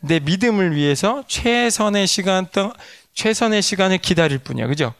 내 0.00 0.20
믿음을 0.20 0.74
위해서 0.76 1.24
최선의 1.26 2.06
시간 2.06 2.46
동 2.52 2.72
최선의 3.14 3.62
시간을 3.62 3.98
기다릴 3.98 4.38
뿐이야. 4.38 4.66
그죠? 4.68 4.94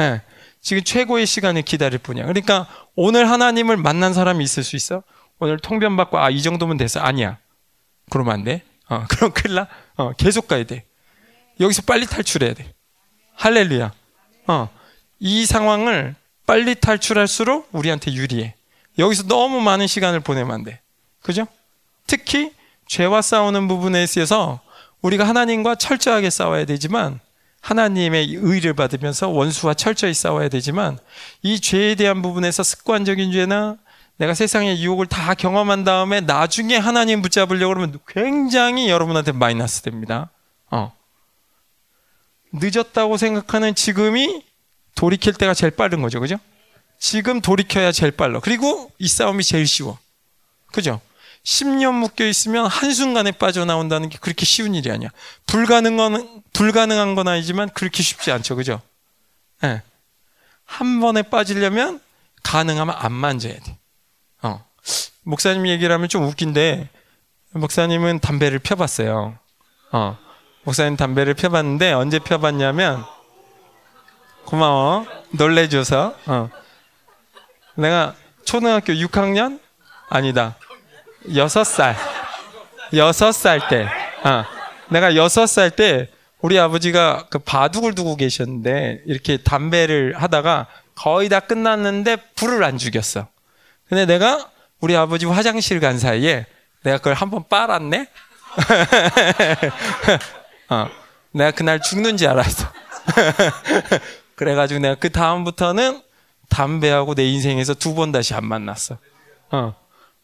예. 0.00 0.10
네. 0.10 0.22
지금 0.60 0.82
최고의 0.82 1.26
시간을 1.26 1.62
기다릴 1.62 1.98
뿐이야. 1.98 2.24
그러니까 2.26 2.66
오늘 2.96 3.30
하나님을 3.30 3.76
만난 3.76 4.12
사람이 4.12 4.42
있을 4.42 4.64
수 4.64 4.74
있어? 4.76 5.02
오늘 5.38 5.58
통변 5.58 5.96
받고 5.96 6.18
아 6.18 6.30
이 6.30 6.42
정도면 6.42 6.78
돼서 6.78 6.98
아니야. 7.00 7.38
그러면 8.10 8.34
안 8.34 8.44
돼. 8.44 8.62
어, 8.88 9.04
그럼 9.10 9.32
큰일 9.32 9.54
나. 9.56 9.68
어, 9.96 10.12
계속 10.14 10.48
가야 10.48 10.64
돼. 10.64 10.84
여기서 11.60 11.82
빨리 11.82 12.06
탈출해야 12.06 12.54
돼. 12.54 12.72
할렐루야. 13.34 13.92
어, 14.48 14.68
이 15.18 15.46
상황을 15.46 16.14
빨리 16.46 16.74
탈출할수록 16.74 17.68
우리한테 17.72 18.12
유리해. 18.12 18.54
여기서 18.98 19.24
너무 19.24 19.60
많은 19.60 19.86
시간을 19.86 20.20
보내면 20.20 20.54
안 20.54 20.64
돼. 20.64 20.80
그죠? 21.22 21.46
특히 22.06 22.52
죄와 22.86 23.22
싸우는 23.22 23.68
부분에 23.68 24.02
있어서 24.02 24.60
우리가 25.02 25.28
하나님과 25.28 25.76
철저하게 25.76 26.30
싸워야 26.30 26.64
되지만 26.64 27.20
하나님의 27.60 28.34
의를 28.34 28.74
받으면서 28.74 29.28
원수와 29.28 29.74
철저히 29.74 30.14
싸워야 30.14 30.48
되지만 30.48 30.98
이 31.42 31.60
죄에 31.60 31.94
대한 31.94 32.22
부분에서 32.22 32.62
습관적인 32.62 33.32
죄나 33.32 33.76
내가 34.16 34.34
세상의 34.34 34.82
유혹을 34.82 35.06
다 35.06 35.34
경험한 35.34 35.84
다음에 35.84 36.20
나중에 36.20 36.76
하나님 36.76 37.22
붙잡으려고 37.22 37.74
그러면 37.74 37.98
굉장히 38.08 38.88
여러분한테 38.88 39.32
마이너스 39.32 39.82
됩니다. 39.82 40.30
어. 40.70 40.92
늦었다고 42.52 43.16
생각하는 43.16 43.74
지금이 43.74 44.42
돌이킬 44.94 45.34
때가 45.34 45.54
제일 45.54 45.70
빠른 45.70 46.02
거죠. 46.02 46.20
그죠? 46.20 46.36
지금 46.98 47.40
돌이켜야 47.40 47.92
제일 47.92 48.12
빨라. 48.12 48.40
그리고 48.40 48.90
이 48.98 49.06
싸움이 49.06 49.44
제일 49.44 49.66
쉬워. 49.66 49.98
그죠? 50.72 51.00
10년 51.44 51.94
묶여 51.94 52.26
있으면 52.26 52.66
한순간에 52.66 53.32
빠져나온다는 53.32 54.08
게 54.08 54.18
그렇게 54.18 54.44
쉬운 54.44 54.74
일이 54.74 54.90
아니야. 54.90 55.08
불가능한, 55.46 56.42
불가능한 56.52 57.14
건 57.14 57.28
아니지만 57.28 57.70
그렇게 57.70 58.02
쉽지 58.02 58.32
않죠. 58.32 58.56
그죠? 58.56 58.82
예. 59.62 59.66
네. 59.68 59.82
한 60.64 61.00
번에 61.00 61.22
빠지려면 61.22 62.00
가능하면 62.42 62.94
안 62.98 63.12
만져야 63.12 63.54
돼. 63.54 63.78
어. 64.42 64.64
목사님 65.22 65.66
얘기를 65.66 65.92
하면 65.94 66.08
좀 66.08 66.24
웃긴데, 66.24 66.88
목사님은 67.52 68.20
담배를 68.20 68.58
펴봤어요. 68.58 69.38
어. 69.92 70.18
목사님 70.68 70.96
담배를 70.98 71.32
펴봤는데 71.32 71.92
언제 71.92 72.18
펴봤냐면 72.18 73.02
고마워 74.44 75.06
놀래줘서 75.30 76.14
어. 76.26 76.50
내가 77.74 78.14
초등학교 78.44 78.92
6학년 78.92 79.60
아니다 80.10 80.56
여섯 81.34 81.64
살 81.64 81.96
여섯 82.92 83.32
살때 83.32 83.88
어. 84.24 84.44
내가 84.90 85.16
여섯 85.16 85.46
살때 85.46 86.10
우리 86.42 86.58
아버지가 86.58 87.28
그 87.30 87.38
바둑을 87.38 87.94
두고 87.94 88.16
계셨는데 88.16 89.04
이렇게 89.06 89.38
담배를 89.38 90.20
하다가 90.20 90.66
거의 90.94 91.30
다 91.30 91.40
끝났는데 91.40 92.16
불을 92.36 92.62
안 92.62 92.76
죽였어. 92.76 93.26
근데 93.88 94.04
내가 94.04 94.50
우리 94.80 94.94
아버지 94.96 95.24
화장실 95.24 95.80
간 95.80 95.98
사이에 95.98 96.44
내가 96.82 96.98
그걸 96.98 97.14
한번 97.14 97.44
빨았네. 97.48 98.06
어, 100.70 100.88
내가 101.32 101.50
그날 101.50 101.80
죽는지 101.80 102.26
알았어. 102.26 102.66
그래가지고 104.36 104.80
내가 104.80 104.94
그 104.94 105.10
다음부터는 105.10 106.02
담배하고 106.48 107.14
내 107.14 107.24
인생에서 107.24 107.74
두 107.74 107.94
번 107.94 108.12
다시 108.12 108.34
안 108.34 108.44
만났어. 108.46 108.98
어, 109.50 109.74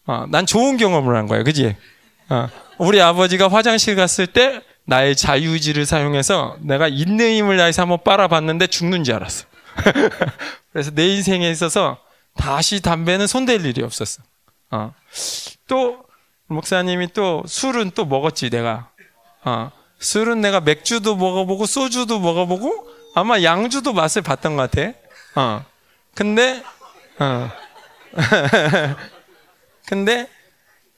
어, 0.07 0.27
난 0.29 0.47
좋은 0.47 0.77
경험을 0.77 1.17
한 1.17 1.27
거야, 1.27 1.43
그지? 1.43 1.77
어, 2.31 2.49
우리 2.79 3.01
아버지가 3.01 3.49
화장실 3.49 3.97
갔을 3.97 4.27
때 4.27 4.63
나의 4.85 5.17
자유의지를 5.17 5.87
사용해서 5.87 6.57
내가 6.61 6.89
있는 6.89 7.31
힘을 7.37 7.57
다해서 7.57 7.83
한번 7.83 7.99
빨아봤는데 8.05 8.67
죽는지 8.67 9.13
알았어. 9.13 9.47
그래서 10.73 10.91
내 10.93 11.09
인생에 11.09 11.51
있어서 11.51 11.99
다시 12.37 12.81
담배는 12.81 13.27
손댈 13.27 13.65
일이 13.65 13.83
없었어. 13.83 14.23
어. 14.71 14.93
또 15.67 16.05
목사님이 16.49 17.09
또 17.15 17.43
술은 17.47 17.93
또 17.95 18.05
먹었지 18.05 18.51
내가. 18.51 18.91
어. 19.45 19.71
술은 19.99 20.41
내가 20.41 20.61
맥주도 20.61 21.17
먹어보고 21.17 21.67
소주도 21.67 22.21
먹어보고 22.21 22.91
아마 23.15 23.43
양주도 23.43 23.93
맛을 23.93 24.23
봤던 24.23 24.57
것 24.57 24.71
같아. 24.71 24.93
어. 25.37 25.65
근데 26.15 26.63
어. 27.19 27.51
근데 29.87 30.29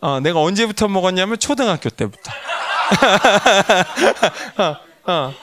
어, 0.00 0.20
내가 0.20 0.40
언제부터 0.40 0.88
먹었냐면 0.88 1.38
초등학교 1.38 1.90
때부터. 1.90 2.32
어, 4.58 4.76
어. 5.12 5.34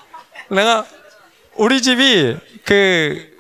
내가 0.50 0.86
우리 1.56 1.82
집이 1.82 2.38
그 2.66 3.34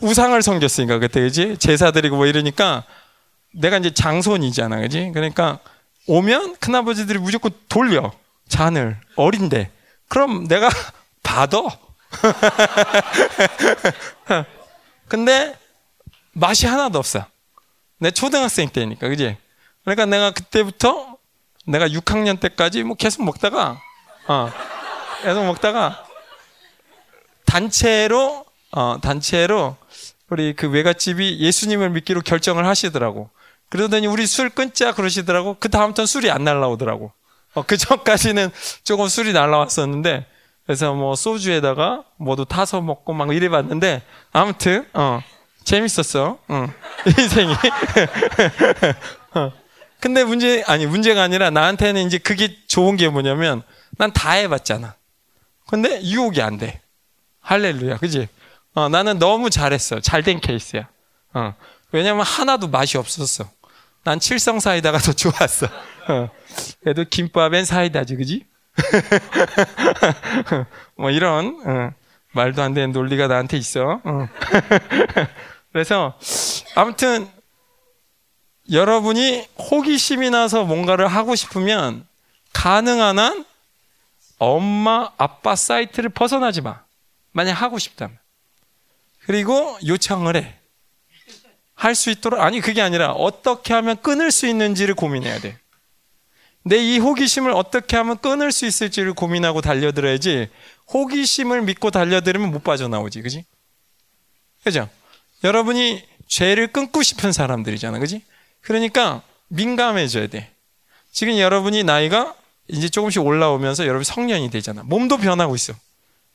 우상을 0.00 0.40
섬겼으니까 0.40 0.98
그때 0.98 1.20
그지 1.20 1.56
제사 1.58 1.90
드리고 1.90 2.16
뭐 2.16 2.26
이러니까 2.26 2.84
내가 3.52 3.78
이제 3.78 3.92
장손이잖아 3.92 4.80
그지 4.80 5.10
그러니까 5.12 5.58
오면 6.06 6.56
큰아버지들이 6.56 7.18
무조건 7.18 7.50
돌려 7.68 8.12
잔을 8.48 8.98
어린데 9.16 9.70
그럼 10.08 10.48
내가 10.48 10.70
받아 11.22 11.58
근데 15.08 15.54
맛이 16.32 16.66
하나도 16.66 16.98
없어 16.98 17.26
내 17.98 18.10
초등학생 18.10 18.70
때니까 18.70 19.08
그지 19.08 19.36
그러니까 19.84 20.06
내가 20.06 20.30
그때부터 20.30 21.18
내가 21.66 21.86
6학년 21.88 22.40
때까지 22.40 22.82
뭐 22.82 22.96
계속 22.96 23.24
먹다가 23.24 23.80
어 24.26 24.50
계속 25.22 25.44
먹다가 25.44 26.06
단체로 27.44 28.46
어 28.72 28.98
단체로 29.00 29.76
우리 30.30 30.54
그 30.54 30.68
외갓집이 30.68 31.38
예수님을 31.40 31.90
믿기로 31.90 32.20
결정을 32.20 32.66
하시더라고. 32.66 33.30
그러더니 33.70 34.06
우리 34.06 34.26
술 34.26 34.50
끊자 34.50 34.92
그러시더라고. 34.92 35.56
그 35.58 35.68
다음부터 35.68 36.06
술이 36.06 36.30
안 36.30 36.44
날라오더라고. 36.44 37.12
어, 37.58 37.64
그 37.66 37.76
전까지는 37.76 38.50
조금 38.84 39.08
술이 39.08 39.32
날라왔었는데 39.32 40.26
그래서 40.66 40.92
뭐 40.94 41.14
소주에다가 41.16 42.04
뭐도 42.18 42.44
타서 42.44 42.80
먹고 42.80 43.12
막 43.14 43.34
이래 43.34 43.48
봤는데 43.48 44.02
아무튼 44.32 44.86
어 44.92 45.22
재밌었어. 45.64 46.38
어. 46.48 46.66
인생이. 47.06 47.52
어. 49.34 49.52
근데 50.00 50.24
문제 50.24 50.62
아니 50.66 50.86
문제가 50.86 51.22
아니라 51.22 51.50
나한테는 51.50 52.06
이제 52.06 52.18
그게 52.18 52.56
좋은 52.68 52.96
게 52.96 53.08
뭐냐면 53.08 53.62
난 53.98 54.12
다 54.12 54.32
해봤잖아. 54.32 54.94
근데 55.66 56.00
유혹이 56.02 56.40
안 56.40 56.56
돼. 56.58 56.80
할렐루야, 57.40 57.96
그지? 57.98 58.28
어, 58.74 58.88
나는 58.88 59.18
너무 59.18 59.50
잘했어. 59.50 60.00
잘 60.00 60.22
된 60.22 60.40
케이스야. 60.40 60.86
어. 61.34 61.54
왜냐면 61.92 62.24
하나도 62.24 62.68
맛이 62.68 62.96
없었어. 62.98 63.50
난 64.08 64.20
칠성 64.20 64.58
사이다가 64.58 64.96
더 64.96 65.12
좋았어. 65.12 65.66
어. 65.66 66.30
그래도 66.80 67.04
김밥엔 67.04 67.66
사이다지, 67.66 68.16
그지? 68.16 68.46
뭐 70.96 71.10
이런 71.10 71.60
어. 71.66 71.92
말도 72.32 72.62
안 72.62 72.72
되는 72.72 72.92
논리가 72.92 73.26
나한테 73.26 73.58
있어. 73.58 74.00
어. 74.02 74.28
그래서 75.72 76.18
아무튼 76.74 77.28
여러분이 78.72 79.46
호기심이 79.58 80.30
나서 80.30 80.64
뭔가를 80.64 81.06
하고 81.06 81.34
싶으면 81.34 82.06
가능한 82.54 83.18
한 83.18 83.44
엄마, 84.38 85.12
아빠 85.18 85.54
사이트를 85.54 86.08
벗어나지 86.08 86.62
마. 86.62 86.80
만약 87.32 87.60
하고 87.60 87.78
싶다면. 87.78 88.18
그리고 89.26 89.78
요청을 89.86 90.36
해. 90.36 90.57
할 91.78 91.94
수 91.94 92.10
있도록, 92.10 92.40
아니, 92.40 92.60
그게 92.60 92.82
아니라 92.82 93.12
어떻게 93.12 93.72
하면 93.72 94.00
끊을 94.02 94.32
수 94.32 94.48
있는지를 94.48 94.94
고민해야 94.96 95.38
돼. 95.38 95.56
내 96.64 96.76
이 96.76 96.98
호기심을 96.98 97.52
어떻게 97.52 97.96
하면 97.96 98.18
끊을 98.18 98.50
수 98.50 98.66
있을지를 98.66 99.14
고민하고 99.14 99.60
달려들어야지, 99.60 100.48
호기심을 100.92 101.62
믿고 101.62 101.90
달려들으면 101.92 102.50
못 102.50 102.64
빠져나오지, 102.64 103.22
그지? 103.22 103.44
그죠? 104.64 104.88
여러분이 105.44 106.02
죄를 106.26 106.66
끊고 106.72 107.02
싶은 107.02 107.30
사람들이잖아, 107.32 108.00
그지? 108.00 108.22
그러니까 108.60 109.22
민감해져야 109.46 110.26
돼. 110.26 110.50
지금 111.12 111.38
여러분이 111.38 111.84
나이가 111.84 112.34
이제 112.66 112.88
조금씩 112.88 113.24
올라오면서 113.24 113.84
여러분 113.86 114.02
성년이 114.02 114.50
되잖아. 114.50 114.82
몸도 114.82 115.18
변하고 115.18 115.54
있어. 115.54 115.74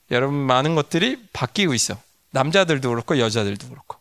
여러분 0.09 0.35
많은 0.35 0.73
것들이 0.73 1.21
바뀌고 1.33 1.73
있어. 1.73 2.01
남자들도 2.31 2.89
그렇고 2.89 3.19
여자들도 3.19 3.69
그렇고. 3.69 3.97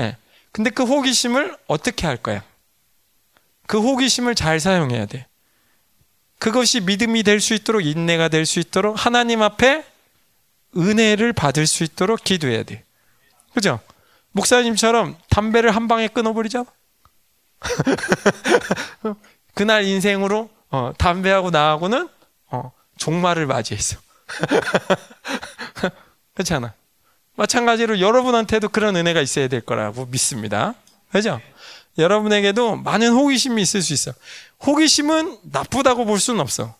예. 0.00 0.16
근데 0.56 0.70
그 0.70 0.84
호기심을 0.84 1.54
어떻게 1.66 2.06
할 2.06 2.16
거야? 2.16 2.42
그 3.66 3.78
호기심을 3.78 4.34
잘 4.34 4.58
사용해야 4.58 5.04
돼. 5.04 5.26
그것이 6.38 6.80
믿음이 6.80 7.24
될 7.24 7.40
수 7.40 7.52
있도록 7.52 7.84
인내가 7.84 8.28
될 8.28 8.46
수 8.46 8.58
있도록 8.60 9.04
하나님 9.04 9.42
앞에 9.42 9.84
은혜를 10.74 11.34
받을 11.34 11.66
수 11.66 11.84
있도록 11.84 12.24
기도해야 12.24 12.62
돼. 12.62 12.86
그죠? 13.52 13.80
목사님처럼 14.32 15.18
담배를 15.28 15.76
한 15.76 15.88
방에 15.88 16.08
끊어버리잖아. 16.08 16.64
그날 19.52 19.84
인생으로 19.84 20.48
어, 20.70 20.92
담배하고 20.96 21.50
나하고는 21.50 22.08
어, 22.46 22.72
종말을 22.96 23.46
맞이했어. 23.46 23.98
그렇잖아. 26.32 26.72
마찬가지로 27.36 28.00
여러분한테도 28.00 28.68
그런 28.70 28.96
은혜가 28.96 29.20
있어야 29.20 29.48
될 29.48 29.60
거라고 29.60 30.06
믿습니다. 30.06 30.74
그죠? 31.12 31.40
여러분에게도 31.98 32.76
많은 32.76 33.12
호기심이 33.12 33.60
있을 33.62 33.82
수 33.82 33.92
있어. 33.94 34.12
호기심은 34.66 35.38
나쁘다고 35.44 36.04
볼 36.04 36.18
수는 36.18 36.40
없어. 36.40 36.74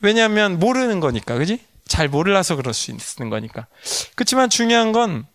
왜냐하면 0.00 0.58
모르는 0.58 1.00
거니까, 1.00 1.36
그지? 1.36 1.60
잘 1.86 2.08
몰라서 2.08 2.56
그럴 2.56 2.74
수 2.74 2.90
있는 2.90 3.30
거니까. 3.30 3.66
그렇지만 4.14 4.48
중요한 4.50 4.92
건 4.92 5.26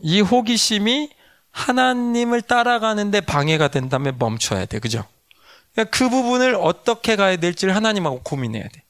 이 0.00 0.20
호기심이 0.20 1.10
하나님을 1.50 2.42
따라가는데 2.42 3.20
방해가 3.20 3.68
된다면 3.68 4.16
멈춰야 4.18 4.64
돼, 4.64 4.78
그죠? 4.78 5.04
그러니까 5.72 5.96
그 5.96 6.08
부분을 6.08 6.54
어떻게 6.54 7.16
가야 7.16 7.36
될지를 7.36 7.76
하나님하고 7.76 8.22
고민해야 8.22 8.64
돼. 8.64 8.82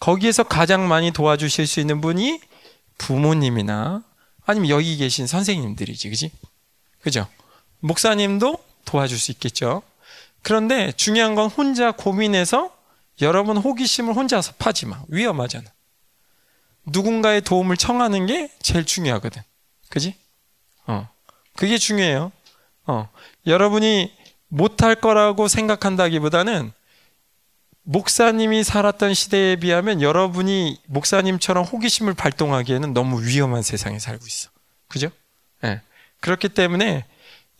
거기에서 0.00 0.42
가장 0.42 0.88
많이 0.88 1.12
도와주실 1.12 1.66
수 1.66 1.80
있는 1.80 2.00
분이 2.00 2.40
부모님이나 2.98 4.02
아니면 4.44 4.70
여기 4.70 4.96
계신 4.96 5.26
선생님들이지, 5.26 6.10
그지? 6.10 6.30
그죠? 7.00 7.26
목사님도 7.80 8.62
도와줄 8.84 9.18
수 9.18 9.30
있겠죠. 9.32 9.82
그런데 10.42 10.92
중요한 10.92 11.34
건 11.34 11.48
혼자 11.50 11.92
고민해서 11.92 12.74
여러분 13.20 13.56
호기심을 13.56 14.14
혼자서 14.14 14.52
파지 14.58 14.86
마. 14.86 15.02
위험하잖아. 15.08 15.70
누군가의 16.86 17.42
도움을 17.42 17.76
청하는 17.76 18.26
게 18.26 18.50
제일 18.62 18.84
중요하거든. 18.84 19.42
그지? 19.90 20.16
어. 20.86 21.08
그게 21.56 21.76
중요해요. 21.76 22.32
어. 22.86 23.08
여러분이 23.46 24.16
못할 24.48 24.94
거라고 24.94 25.48
생각한다기보다는 25.48 26.72
목사님이 27.90 28.64
살았던 28.64 29.14
시대에 29.14 29.56
비하면 29.56 30.02
여러분이 30.02 30.78
목사님처럼 30.88 31.64
호기심을 31.64 32.12
발동하기에는 32.12 32.92
너무 32.92 33.22
위험한 33.22 33.62
세상에 33.62 33.98
살고 33.98 34.26
있어. 34.26 34.50
그죠? 34.88 35.10
예. 35.64 35.68
네. 35.68 35.80
그렇기 36.20 36.50
때문에 36.50 37.06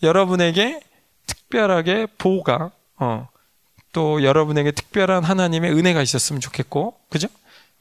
여러분에게 0.03 0.83
특별하게 1.27 2.07
보호가, 2.19 2.73
어, 2.97 3.29
또 3.93 4.23
여러분에게 4.23 4.71
특별한 4.71 5.25
하나님의 5.25 5.73
은혜가 5.73 6.03
있었으면 6.03 6.43
좋겠고, 6.43 6.95
그죠? 7.09 7.29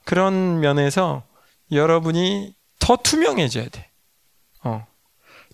그런 0.05 0.61
면에서 0.61 1.23
여러분이 1.73 2.55
더 2.79 2.95
투명해져야 2.95 3.67
돼. 3.67 3.89
어. 4.63 4.87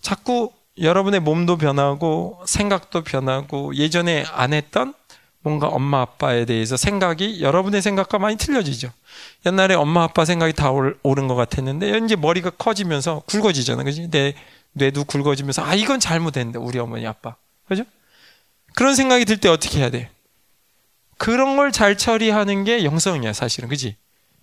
자꾸 0.00 0.52
여러분의 0.78 1.18
몸도 1.18 1.56
변하고 1.56 2.40
생각도 2.46 3.02
변하고 3.02 3.74
예전에 3.74 4.24
안 4.30 4.52
했던 4.52 4.94
뭔가 5.44 5.68
엄마 5.68 6.00
아빠에 6.00 6.46
대해서 6.46 6.76
생각이 6.78 7.42
여러분의 7.42 7.82
생각과 7.82 8.18
많이 8.18 8.36
틀려지죠. 8.36 8.90
옛날에 9.44 9.74
엄마 9.74 10.02
아빠 10.02 10.24
생각이 10.24 10.54
다 10.54 10.70
옳은 10.70 11.28
것 11.28 11.34
같았는데 11.34 11.98
이제 11.98 12.16
머리가 12.16 12.48
커지면서 12.50 13.22
굵어지잖아, 13.26 13.82
그지? 13.84 14.10
내 14.10 14.34
뇌도 14.72 15.04
굵어지면서 15.04 15.62
아 15.62 15.74
이건 15.74 16.00
잘못했는데 16.00 16.58
우리 16.58 16.78
어머니 16.78 17.06
아빠, 17.06 17.36
그죠? 17.68 17.84
그런 18.74 18.94
생각이 18.96 19.26
들 19.26 19.36
때 19.38 19.48
어떻게 19.50 19.78
해야 19.80 19.90
돼? 19.90 20.10
그런 21.18 21.56
걸 21.56 21.70
잘 21.70 21.96
처리하는 21.96 22.64
게 22.64 22.82
영성이야, 22.84 23.32
사실은, 23.34 23.68
그지? 23.68 23.96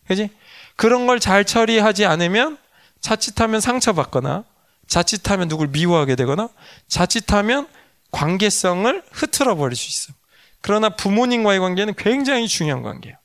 그지? 0.07 0.29
그런 0.75 1.07
걸 1.07 1.19
잘 1.19 1.43
처리하지 1.45 2.05
않으면 2.05 2.57
자칫하면 3.01 3.59
상처받거나 3.59 4.43
자칫하면 4.87 5.47
누굴 5.47 5.67
미워하게 5.69 6.15
되거나 6.15 6.49
자칫하면 6.87 7.67
관계성을 8.11 9.03
흐트러 9.11 9.55
버릴 9.55 9.75
수 9.75 9.87
있어. 9.89 10.13
그러나 10.61 10.89
부모님과의 10.89 11.59
관계는 11.59 11.95
굉장히 11.95 12.47
중요한 12.47 12.83
관계예요. 12.83 13.17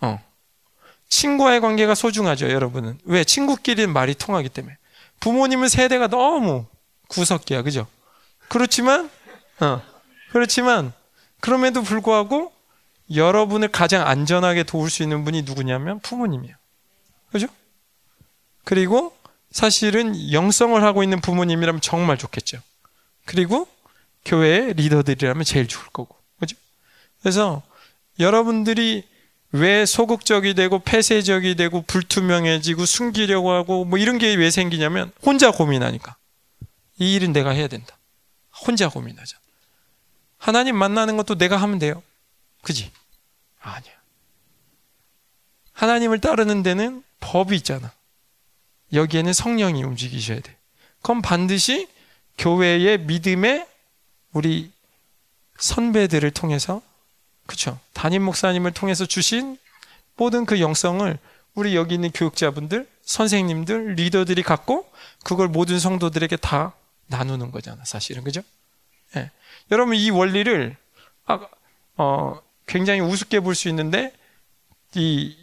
어. 0.00 0.18
친구와의 1.08 1.60
관계가 1.60 1.94
소중하죠, 1.94 2.50
여러분은. 2.50 2.98
왜? 3.04 3.22
친구끼리는 3.24 3.92
말이 3.92 4.14
통하기 4.14 4.48
때문에. 4.48 4.76
부모님은 5.20 5.68
세대가 5.68 6.08
너무 6.08 6.66
구석기야, 7.08 7.62
그죠? 7.62 7.86
그렇지만, 8.48 9.10
어. 9.60 9.82
그렇지만, 10.32 10.92
그럼에도 11.40 11.82
불구하고 11.82 12.52
여러분을 13.14 13.68
가장 13.68 14.06
안전하게 14.06 14.64
도울 14.64 14.90
수 14.90 15.02
있는 15.02 15.24
분이 15.24 15.42
누구냐면 15.42 16.00
부모님이에요. 16.00 16.56
그죠? 17.30 17.46
그리고 18.64 19.16
사실은 19.50 20.32
영성을 20.32 20.82
하고 20.82 21.02
있는 21.02 21.20
부모님이라면 21.20 21.80
정말 21.80 22.18
좋겠죠. 22.18 22.58
그리고 23.24 23.68
교회 24.26 24.72
리더들이라면 24.74 25.44
제일 25.44 25.66
좋을 25.68 25.86
거고. 25.86 26.16
그죠? 26.38 26.56
그래서 27.20 27.62
여러분들이 28.18 29.04
왜 29.52 29.86
소극적이 29.86 30.54
되고 30.54 30.80
폐쇄적이 30.80 31.54
되고 31.54 31.82
불투명해지고 31.82 32.84
숨기려고 32.84 33.52
하고 33.52 33.84
뭐 33.84 33.98
이런 33.98 34.18
게 34.18 34.34
왜 34.34 34.50
생기냐면 34.50 35.12
혼자 35.24 35.50
고민하니까. 35.50 36.16
이 36.98 37.14
일은 37.14 37.32
내가 37.32 37.50
해야 37.50 37.68
된다. 37.68 37.96
혼자 38.66 38.88
고민하자. 38.88 39.38
하나님 40.38 40.76
만나는 40.76 41.16
것도 41.16 41.36
내가 41.36 41.56
하면 41.58 41.78
돼요. 41.78 42.02
그지? 42.62 42.90
아니야. 43.60 43.92
하나님을 45.72 46.20
따르는 46.20 46.62
데는 46.62 47.02
법이 47.20 47.54
있잖아. 47.56 47.92
여기에는 48.92 49.32
성령이 49.32 49.82
움직이셔야 49.84 50.40
돼. 50.40 50.56
그럼 51.02 51.22
반드시 51.22 51.88
교회의 52.38 52.98
믿음의 52.98 53.66
우리 54.36 54.70
선배들을 55.58 56.30
통해서 56.32 56.82
그렇죠. 57.46 57.78
담임 57.94 58.22
목사님을 58.22 58.72
통해서 58.72 59.06
주신 59.06 59.56
모든 60.14 60.44
그 60.44 60.60
영성을 60.60 61.18
우리 61.54 61.74
여기 61.74 61.94
있는 61.94 62.10
교육자분들, 62.10 62.86
선생님들, 63.00 63.94
리더들이 63.94 64.42
갖고 64.42 64.86
그걸 65.24 65.48
모든 65.48 65.78
성도들에게 65.78 66.36
다 66.36 66.74
나누는 67.06 67.50
거잖아, 67.50 67.82
사실은 67.86 68.24
그죠? 68.24 68.42
예. 69.16 69.30
여러분 69.70 69.94
이 69.94 70.10
원리를 70.10 70.76
아, 71.24 71.40
어, 71.96 72.38
굉장히 72.66 73.00
우습게 73.00 73.40
볼 73.40 73.54
수 73.54 73.70
있는데 73.70 74.12
이 74.94 75.34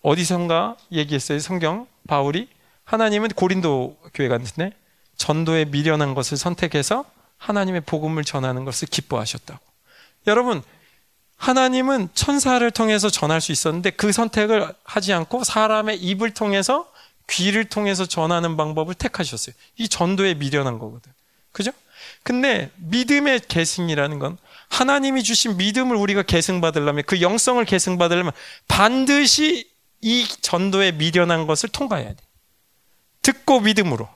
어디선가 0.00 0.78
얘기했어요 0.92 1.38
성경 1.40 1.86
바울이 2.08 2.48
하나님은 2.84 3.28
고린도 3.30 3.98
교회 4.14 4.28
같은데 4.28 4.72
전도에 5.16 5.66
미련한 5.66 6.14
것을 6.14 6.38
선택해서 6.38 7.04
하나님의 7.40 7.80
복음을 7.82 8.22
전하는 8.22 8.64
것을 8.64 8.86
기뻐하셨다고. 8.88 9.60
여러분 10.26 10.62
하나님은 11.36 12.10
천사를 12.14 12.70
통해서 12.70 13.08
전할 13.08 13.40
수 13.40 13.50
있었는데 13.50 13.90
그 13.90 14.12
선택을 14.12 14.72
하지 14.84 15.12
않고 15.14 15.42
사람의 15.42 15.96
입을 15.96 16.32
통해서 16.32 16.92
귀를 17.30 17.64
통해서 17.64 18.04
전하는 18.04 18.56
방법을 18.56 18.94
택하셨어요. 18.94 19.54
이 19.76 19.88
전도에 19.88 20.34
미련한 20.34 20.78
거거든. 20.78 21.10
그죠? 21.52 21.72
근데 22.22 22.70
믿음의 22.76 23.42
계승이라는 23.48 24.18
건 24.18 24.36
하나님이 24.68 25.22
주신 25.22 25.56
믿음을 25.56 25.96
우리가 25.96 26.22
계승받으려면 26.22 27.04
그 27.06 27.22
영성을 27.22 27.64
계승받으려면 27.64 28.32
반드시 28.68 29.70
이 30.02 30.28
전도에 30.42 30.92
미련한 30.92 31.46
것을 31.46 31.70
통과해야 31.70 32.10
돼. 32.10 32.16
듣고 33.22 33.60
믿음으로. 33.60 34.08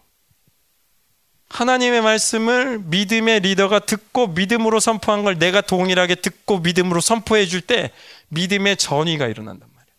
하나님의 1.54 2.00
말씀을 2.00 2.80
믿음의 2.80 3.40
리더가 3.40 3.78
듣고 3.80 4.26
믿음으로 4.26 4.80
선포한 4.80 5.22
걸 5.22 5.38
내가 5.38 5.60
동일하게 5.60 6.16
듣고 6.16 6.58
믿음으로 6.58 7.00
선포해 7.00 7.46
줄 7.46 7.60
때 7.60 7.92
믿음의 8.28 8.76
전이가 8.76 9.28
일어난단 9.28 9.68
말이야. 9.72 9.92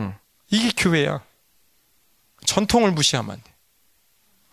응. 0.00 0.14
이게 0.50 0.70
교회야. 0.76 1.22
전통을 2.44 2.90
무시하면 2.90 3.30
안 3.32 3.42
돼. 3.42 3.50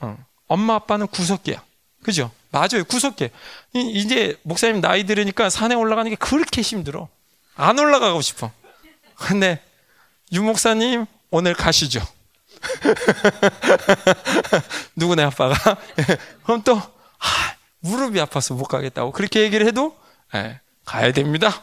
응. 0.03 0.17
엄마 0.47 0.75
아빠는 0.75 1.07
구석기야. 1.07 1.61
그죠? 2.01 2.31
맞아요. 2.51 2.85
구석기. 2.87 3.29
이제 3.73 4.39
목사님 4.43 4.79
나이 4.79 5.03
들으니까 5.05 5.49
산에 5.49 5.75
올라가는 5.75 6.09
게 6.09 6.15
그렇게 6.15 6.61
힘들어. 6.61 7.09
안 7.55 7.77
올라가고 7.77 8.21
싶어. 8.21 8.51
근데 9.15 9.61
유 10.31 10.41
목사님 10.43 11.05
오늘 11.29 11.53
가시죠. 11.53 11.99
누구네 14.95 15.23
아빠가 15.23 15.55
그럼 16.43 16.61
또 16.63 16.77
아, 16.77 17.55
무릎이 17.79 18.19
아파서 18.19 18.53
못 18.53 18.65
가겠다고 18.65 19.11
그렇게 19.11 19.41
얘기를 19.41 19.65
해도 19.65 19.97
네, 20.33 20.59
가야 20.85 21.11
됩니다. 21.11 21.61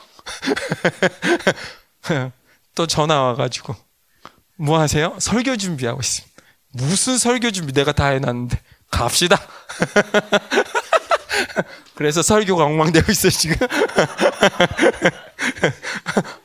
또 2.75 2.87
전화 2.87 3.23
와가지고 3.23 3.75
뭐 4.57 4.81
하세요? 4.81 5.15
설교 5.19 5.57
준비하고 5.57 6.01
있습니다. 6.01 6.35
무슨 6.73 7.19
설교 7.19 7.53
준비 7.53 7.73
내가 7.73 7.93
다 7.93 8.09
해놨는데 8.09 8.61
갑시다. 8.91 9.41
그래서 11.95 12.23
설교가 12.23 12.65
엉망되고 12.65 13.11
있어요 13.11 13.31
지금. 13.31 13.57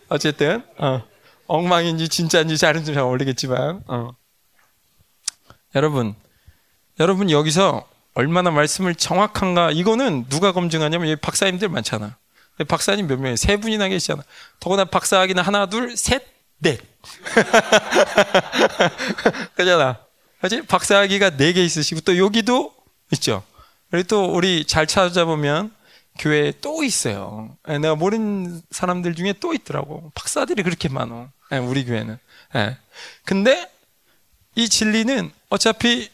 어쨌든 0.09 0.63
어, 0.77 1.03
엉망인지 1.47 2.09
진짜인지 2.09 2.57
잘은 2.57 2.85
잘 2.85 3.03
모르겠지만 3.03 3.83
어. 3.87 4.11
여러분, 5.75 6.15
여러분 6.99 7.29
여기서 7.31 7.87
얼마나 8.13 8.51
말씀을 8.51 8.95
정확한가 8.95 9.71
이거는 9.71 10.25
누가 10.29 10.51
검증하냐면 10.51 11.17
박사님들 11.21 11.69
많잖아. 11.69 12.17
박사님 12.67 13.07
몇 13.07 13.19
명이 13.19 13.37
세 13.37 13.57
분이나 13.57 13.87
계시잖아. 13.87 14.23
더구나 14.59 14.85
박사 14.85 15.19
학위는 15.19 15.41
하나, 15.43 15.67
둘, 15.67 15.95
셋, 15.97 16.23
넷. 16.59 16.79
그잖아. 19.55 19.99
그지? 20.41 20.63
박사 20.63 20.97
학위가 20.99 21.37
네 21.37 21.53
개 21.53 21.63
있으시고 21.63 22.01
또 22.01 22.17
여기도 22.17 22.73
있죠. 23.13 23.43
그리고 23.89 24.07
또 24.07 24.25
우리 24.25 24.65
잘 24.65 24.85
찾아보면 24.87 25.73
교회에 26.19 26.53
또 26.61 26.83
있어요. 26.83 27.55
예, 27.69 27.77
내가 27.77 27.95
모르는 27.95 28.61
사람들 28.71 29.15
중에 29.15 29.33
또 29.39 29.53
있더라고. 29.53 30.11
박사들이 30.13 30.63
그렇게 30.63 30.89
많어. 30.89 31.29
예, 31.51 31.57
우리 31.57 31.85
교회는. 31.85 32.17
예. 32.55 32.77
근데 33.23 33.69
이 34.55 34.67
진리는 34.67 35.31
어차피 35.51 36.09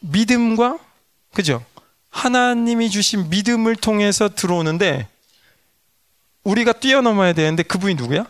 믿음과 0.00 0.78
그죠? 1.32 1.64
하나님이 2.10 2.90
주신 2.90 3.30
믿음을 3.30 3.76
통해서 3.76 4.28
들어오는데 4.28 5.08
우리가 6.42 6.72
뛰어넘어야 6.72 7.32
되는데 7.32 7.62
그분이 7.62 7.94
누구야? 7.94 8.26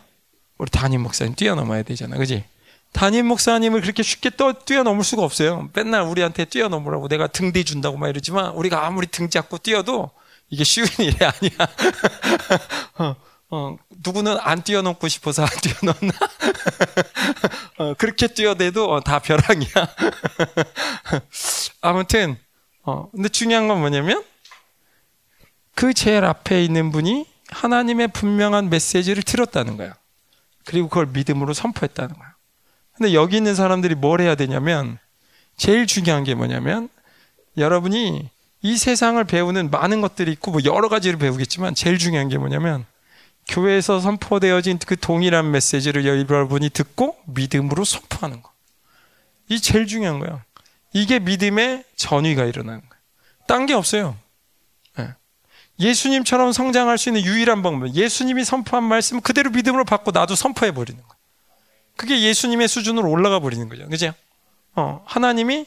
우리 0.58 0.70
담임 0.70 1.02
목사님 1.02 1.34
뛰어넘어야 1.34 1.82
되잖아. 1.82 2.16
그지? 2.18 2.44
담임 2.92 3.26
목사님을 3.26 3.80
그렇게 3.80 4.02
쉽게 4.02 4.30
또 4.30 4.52
뛰어넘을 4.52 5.02
수가 5.02 5.22
없어요. 5.22 5.70
맨날 5.72 6.02
우리한테 6.02 6.44
뛰어넘으라고 6.44 7.08
내가 7.08 7.26
등대 7.26 7.62
준다고 7.64 7.96
막 7.96 8.08
이러지만 8.08 8.50
우리가 8.50 8.86
아무리 8.86 9.06
등 9.06 9.30
잡고 9.30 9.58
뛰어도 9.58 10.10
이게 10.50 10.62
쉬운 10.64 10.86
일이 11.00 11.16
아니야. 11.20 11.68
어, 12.98 13.16
어, 13.50 13.76
누구는 14.04 14.36
안 14.40 14.62
뛰어넘고 14.62 15.08
싶어서 15.08 15.42
안 15.42 15.48
뛰어넘나? 15.62 16.12
어, 17.78 17.94
그렇게 17.94 18.28
뛰어대도 18.28 18.92
어, 18.92 19.00
다 19.00 19.20
벼랑이야. 19.20 19.70
아무튼, 21.80 22.36
어, 22.82 23.10
근데 23.10 23.30
중요한 23.30 23.68
건 23.68 23.80
뭐냐면, 23.80 24.22
그 25.74 25.94
제일 25.94 26.24
앞에 26.24 26.62
있는 26.62 26.90
분이 26.90 27.26
하나님의 27.48 28.08
분명한 28.08 28.68
메시지를 28.68 29.22
들었다는 29.22 29.78
거야. 29.78 29.94
그리고 30.66 30.88
그걸 30.88 31.06
믿음으로 31.06 31.54
선포했다는 31.54 32.14
거야. 32.14 32.34
근데 32.94 33.14
여기 33.14 33.36
있는 33.36 33.54
사람들이 33.54 33.94
뭘 33.94 34.20
해야 34.20 34.34
되냐면, 34.34 34.98
제일 35.56 35.86
중요한 35.86 36.24
게 36.24 36.34
뭐냐면, 36.34 36.90
여러분이 37.56 38.28
이 38.60 38.76
세상을 38.76 39.22
배우는 39.24 39.70
많은 39.70 40.02
것들이 40.02 40.32
있고, 40.32 40.50
뭐 40.50 40.60
여러 40.64 40.90
가지를 40.90 41.18
배우겠지만, 41.18 41.74
제일 41.74 41.96
중요한 41.96 42.28
게 42.28 42.36
뭐냐면, 42.36 42.84
교회에서 43.48 44.00
선포되어진 44.00 44.78
그 44.86 44.96
동일한 44.96 45.50
메시지를 45.50 46.06
여러분이 46.06 46.70
듣고 46.70 47.16
믿음으로 47.26 47.84
선포하는 47.84 48.42
거. 48.42 48.50
이 49.48 49.60
제일 49.60 49.86
중요한 49.86 50.18
거야. 50.18 50.44
이게 50.92 51.18
믿음의 51.18 51.84
전위가 51.96 52.44
일어나는 52.44 52.80
거야. 52.80 52.98
딴 53.46 53.66
게 53.66 53.72
없어요. 53.72 54.16
예. 54.98 55.14
예수님처럼 55.80 56.52
성장할 56.52 56.98
수 56.98 57.08
있는 57.08 57.24
유일한 57.24 57.62
방법. 57.62 57.94
예수님이 57.94 58.44
선포한 58.44 58.84
말씀 58.84 59.20
그대로 59.20 59.50
믿음으로 59.50 59.84
받고 59.84 60.10
나도 60.10 60.34
선포해 60.34 60.72
버리는 60.72 61.02
거야. 61.02 61.16
그게 61.96 62.20
예수님의 62.20 62.68
수준으로 62.68 63.10
올라가 63.10 63.40
버리는 63.40 63.66
거죠. 63.68 63.88
그죠? 63.88 64.12
어, 64.74 65.02
하나님이 65.06 65.66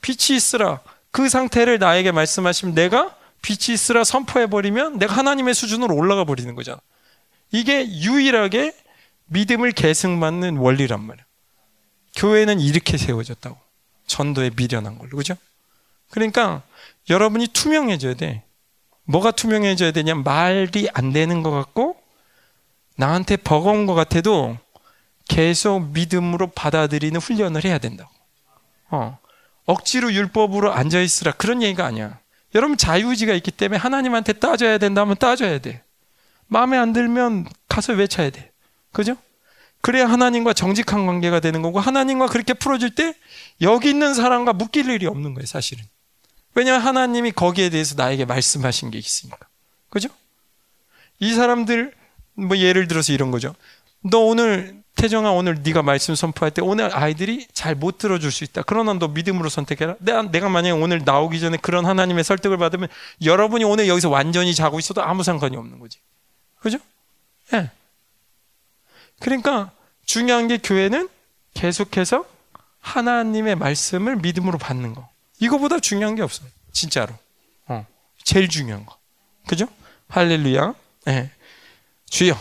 빛이 0.00 0.36
있으라. 0.36 0.80
그 1.10 1.28
상태를 1.28 1.78
나에게 1.78 2.12
말씀하시면 2.12 2.74
내가 2.74 3.16
빛이 3.42 3.74
있으라 3.74 4.04
선포해 4.04 4.46
버리면 4.46 4.98
내가 4.98 5.14
하나님의 5.14 5.54
수준으로 5.54 5.94
올라가 5.94 6.24
버리는 6.24 6.54
거잖아. 6.54 6.78
이게 7.56 7.88
유일하게 7.88 8.74
믿음을 9.26 9.72
계승받는 9.72 10.58
원리란 10.58 11.02
말이야. 11.02 11.24
교회는 12.14 12.60
이렇게 12.60 12.98
세워졌다고. 12.98 13.56
전도에 14.06 14.50
미련한 14.54 14.98
걸로. 14.98 15.16
그죠? 15.16 15.36
그러니까 16.10 16.62
여러분이 17.08 17.48
투명해져야 17.48 18.14
돼. 18.14 18.44
뭐가 19.04 19.30
투명해져야 19.30 19.92
되냐? 19.92 20.14
말이 20.16 20.88
안 20.92 21.12
되는 21.12 21.42
것 21.42 21.50
같고, 21.50 21.96
나한테 22.96 23.36
버거운 23.36 23.86
것 23.86 23.94
같아도 23.94 24.58
계속 25.26 25.80
믿음으로 25.92 26.48
받아들이는 26.48 27.20
훈련을 27.20 27.64
해야 27.64 27.78
된다고. 27.78 28.10
어. 28.90 29.18
억지로 29.64 30.12
율법으로 30.12 30.72
앉아 30.72 31.00
있으라. 31.00 31.32
그런 31.32 31.62
얘기가 31.62 31.86
아니야. 31.86 32.20
여러분 32.54 32.76
자유의지가 32.76 33.32
있기 33.34 33.50
때문에 33.50 33.78
하나님한테 33.78 34.34
따져야 34.34 34.78
된다면 34.78 35.16
따져야 35.18 35.58
돼. 35.58 35.82
마음에 36.48 36.76
안 36.76 36.92
들면 36.92 37.46
가서 37.68 37.92
외쳐야 37.94 38.30
돼. 38.30 38.50
그죠? 38.92 39.16
그래야 39.80 40.06
하나님과 40.08 40.52
정직한 40.52 41.06
관계가 41.06 41.40
되는 41.40 41.62
거고 41.62 41.78
하나님과 41.78 42.26
그렇게 42.26 42.54
풀어줄 42.54 42.94
때 42.94 43.14
여기 43.60 43.90
있는 43.90 44.14
사람과 44.14 44.52
묶일 44.52 44.90
일이 44.90 45.06
없는 45.06 45.34
거예요, 45.34 45.46
사실은. 45.46 45.84
왜냐하면 46.54 46.86
하나님이 46.86 47.32
거기에 47.32 47.68
대해서 47.68 47.94
나에게 47.96 48.24
말씀하신 48.24 48.90
게 48.90 48.98
있으니까. 48.98 49.38
그죠? 49.90 50.08
이 51.20 51.34
사람들 51.34 51.94
뭐 52.34 52.56
예를 52.56 52.88
들어서 52.88 53.12
이런 53.12 53.30
거죠. 53.30 53.54
너 54.00 54.18
오늘 54.18 54.82
태정아 54.96 55.30
오늘 55.32 55.62
네가 55.62 55.82
말씀 55.82 56.14
선포할 56.14 56.50
때 56.50 56.62
오늘 56.62 56.94
아이들이 56.96 57.46
잘 57.52 57.74
못 57.74 57.98
들어줄 57.98 58.32
수 58.32 58.44
있다. 58.44 58.62
그러나 58.62 58.94
너 58.94 59.08
믿음으로 59.08 59.50
선택해라. 59.50 59.96
내가, 59.98 60.22
내가 60.22 60.48
만약에 60.48 60.72
오늘 60.72 61.02
나오기 61.04 61.38
전에 61.38 61.58
그런 61.58 61.84
하나님의 61.84 62.24
설득을 62.24 62.56
받으면 62.56 62.88
여러분이 63.22 63.64
오늘 63.64 63.88
여기서 63.88 64.08
완전히 64.08 64.54
자고 64.54 64.78
있어도 64.78 65.02
아무 65.02 65.22
상관이 65.22 65.56
없는 65.56 65.78
거지. 65.78 65.98
그죠? 66.66 66.78
예. 67.52 67.60
네. 67.60 67.70
그러니까 69.20 69.70
중요한 70.04 70.48
게 70.48 70.58
교회는 70.58 71.08
계속해서 71.54 72.26
하나님의 72.80 73.54
말씀을 73.54 74.16
믿음으로 74.16 74.58
받는 74.58 74.92
거. 74.92 75.08
이거보다 75.38 75.78
중요한 75.78 76.16
게 76.16 76.22
없어요. 76.22 76.48
진짜로. 76.72 77.14
어. 77.66 77.86
제일 78.24 78.48
중요한 78.48 78.84
거. 78.84 78.98
그죠? 79.46 79.68
할렐루야. 80.08 80.74
네. 81.04 81.30
주여. 82.10 82.36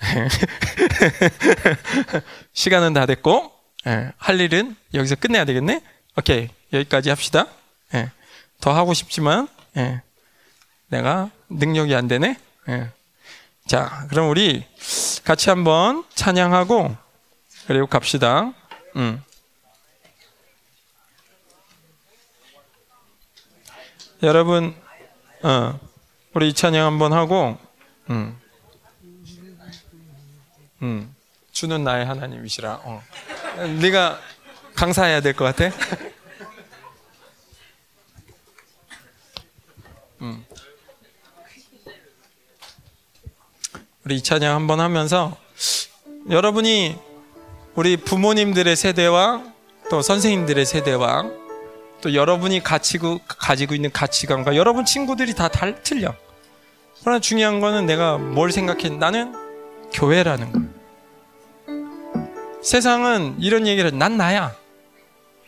시간은 2.54 2.94
다 2.94 3.04
됐고, 3.04 3.52
네. 3.84 4.10
할 4.16 4.40
일은 4.40 4.74
여기서 4.94 5.16
끝내야 5.16 5.44
되겠네? 5.44 5.82
오케이. 6.16 6.48
여기까지 6.72 7.10
합시다. 7.10 7.46
네. 7.92 8.10
더 8.62 8.74
하고 8.74 8.94
싶지만, 8.94 9.48
네. 9.74 10.00
내가 10.88 11.30
능력이 11.48 11.94
안 11.94 12.08
되네? 12.08 12.38
자, 13.66 14.06
그럼 14.10 14.30
우리 14.30 14.64
같이 15.24 15.50
한번 15.50 16.04
찬양하고, 16.14 16.96
그리고 17.66 17.86
갑시다. 17.86 18.52
음. 18.96 19.22
여러분, 24.22 24.74
어, 25.42 25.78
우리 26.34 26.48
이 26.48 26.52
찬양 26.54 26.86
한번 26.86 27.12
하고, 27.12 27.58
음, 28.10 28.38
음, 30.82 31.14
주는 31.52 31.82
나의 31.84 32.06
하나님이시라. 32.06 32.80
어. 32.84 33.02
네가 33.80 34.20
강사해야 34.74 35.20
될 35.20 35.34
것 35.34 35.44
같아. 35.44 35.74
우리 44.06 44.18
이 44.18 44.22
찬양 44.22 44.54
한번 44.54 44.78
하면서 44.78 45.36
여러분이 46.30 46.96
우리 47.74 47.96
부모님들의 47.96 48.76
세대와 48.76 49.42
또 49.90 50.00
선생님들의 50.00 50.64
세대와 50.64 51.28
또 52.02 52.14
여러분이 52.14 52.62
가지고, 52.62 53.18
가지고 53.26 53.74
있는 53.74 53.90
가치관과 53.90 54.54
여러분 54.54 54.84
친구들이 54.84 55.34
다 55.34 55.48
달, 55.48 55.82
틀려. 55.82 56.14
그러나 57.00 57.18
중요한 57.18 57.58
거는 57.58 57.86
내가 57.86 58.16
뭘 58.16 58.52
생각해. 58.52 58.90
나는 58.90 59.34
교회라는 59.92 60.52
거. 60.52 60.60
세상은 62.62 63.34
이런 63.40 63.66
얘기를 63.66 63.92
해. 63.92 63.96
난 63.96 64.16
나야. 64.16 64.54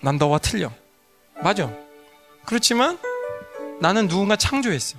난 0.00 0.16
너와 0.16 0.38
틀려. 0.38 0.72
맞아. 1.44 1.70
그렇지만 2.44 2.98
나는 3.80 4.08
누군가 4.08 4.34
창조했어. 4.34 4.96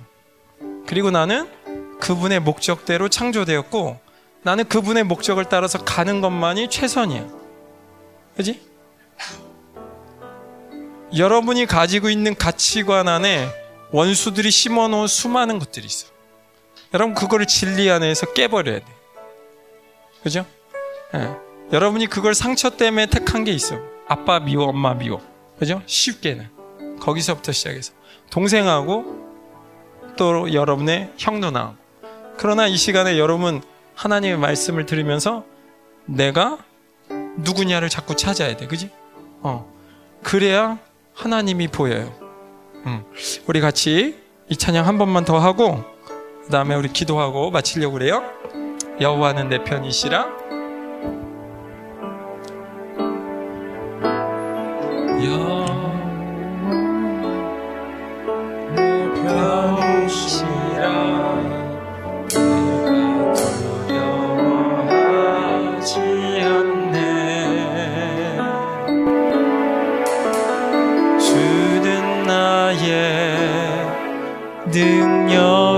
그리고 0.86 1.10
나는 1.10 1.59
그분의 2.00 2.40
목적대로 2.40 3.08
창조되었고 3.08 4.00
나는 4.42 4.64
그분의 4.64 5.04
목적을 5.04 5.44
따라서 5.44 5.78
가는 5.84 6.20
것만이 6.20 6.68
최선이야. 6.68 7.26
그지? 8.36 8.60
여러분이 11.16 11.66
가지고 11.66 12.08
있는 12.08 12.34
가치관 12.34 13.08
안에 13.08 13.48
원수들이 13.92 14.50
심어놓은 14.50 15.06
수많은 15.08 15.58
것들이 15.58 15.86
있어. 15.86 16.08
여러분 16.94 17.14
그거를 17.14 17.46
진리 17.46 17.90
안에서 17.90 18.32
깨버려야 18.32 18.78
돼. 18.80 18.84
그죠? 20.22 20.46
네. 21.12 21.34
여러분이 21.72 22.06
그걸 22.06 22.34
상처 22.34 22.70
때문에 22.70 23.06
택한 23.06 23.44
게 23.44 23.52
있어. 23.52 23.78
아빠 24.08 24.40
미워, 24.40 24.66
엄마 24.66 24.94
미워. 24.94 25.20
그죠? 25.58 25.82
쉽게는. 25.86 26.48
거기서부터 27.00 27.52
시작해서. 27.52 27.92
동생하고 28.30 29.20
또 30.16 30.52
여러분의 30.52 31.12
형 31.18 31.40
누나하고. 31.40 31.79
그러나 32.40 32.66
이 32.66 32.78
시간에 32.78 33.18
여러분 33.18 33.60
하나님의 33.94 34.38
말씀을 34.38 34.86
들으면서 34.86 35.44
내가 36.06 36.56
누구냐를 37.36 37.90
자꾸 37.90 38.16
찾아야 38.16 38.56
돼. 38.56 38.66
그지? 38.66 38.90
어. 39.42 39.70
그래야 40.22 40.78
하나님이 41.12 41.68
보여요. 41.68 42.10
음. 42.86 43.04
우리 43.46 43.60
같이 43.60 44.18
이 44.48 44.56
찬양 44.56 44.86
한 44.86 44.96
번만 44.96 45.26
더 45.26 45.38
하고 45.38 45.84
그 46.42 46.48
다음에 46.50 46.74
우리 46.74 46.90
기도하고 46.90 47.50
마치려고 47.50 47.92
그래요. 47.92 48.22
여호와는 49.02 49.50
내 49.50 49.62
편이시라 49.62 50.26
여호와 55.22 55.59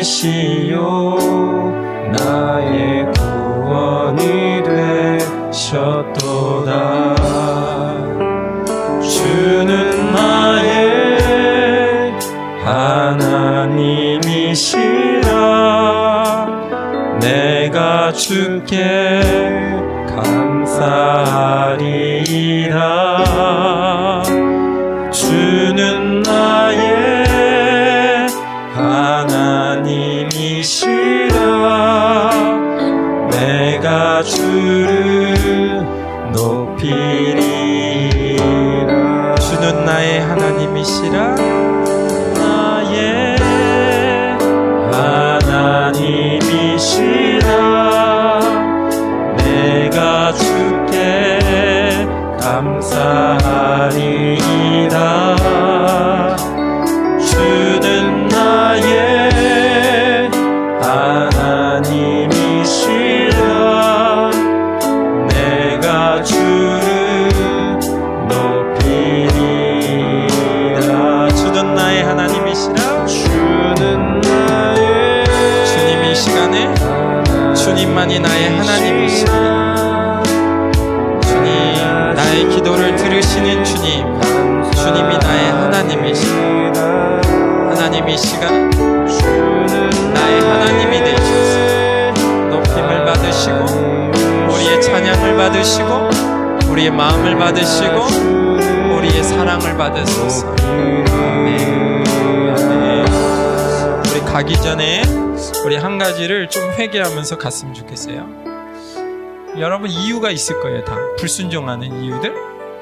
이시요 0.00 1.18
나의 2.16 3.04
구원이 3.12 4.62
되셨도다. 5.52 6.70
주는 9.02 10.12
나의 10.14 11.20
하나님이시라. 12.64 14.00
내가 17.20 18.10
주께 18.12 19.20
감사하리라 20.16 21.30
받으시고 95.60 96.70
우리의 96.70 96.90
마음을 96.90 97.36
받으시고 97.36 98.96
우리의 98.96 99.22
사랑을 99.22 99.76
받으소서. 99.76 100.54
우리 104.08 104.20
가기 104.20 104.54
전에 104.56 105.02
우리 105.64 105.76
한 105.76 105.98
가지를 105.98 106.48
좀 106.48 106.70
회개하면서 106.72 107.36
갔으면 107.36 107.74
좋겠어요. 107.74 108.26
여러분 109.58 109.90
이유가 109.90 110.30
있을 110.30 110.60
거예요. 110.60 110.84
다 110.84 110.96
불순종하는 111.18 112.04
이유들, 112.04 112.34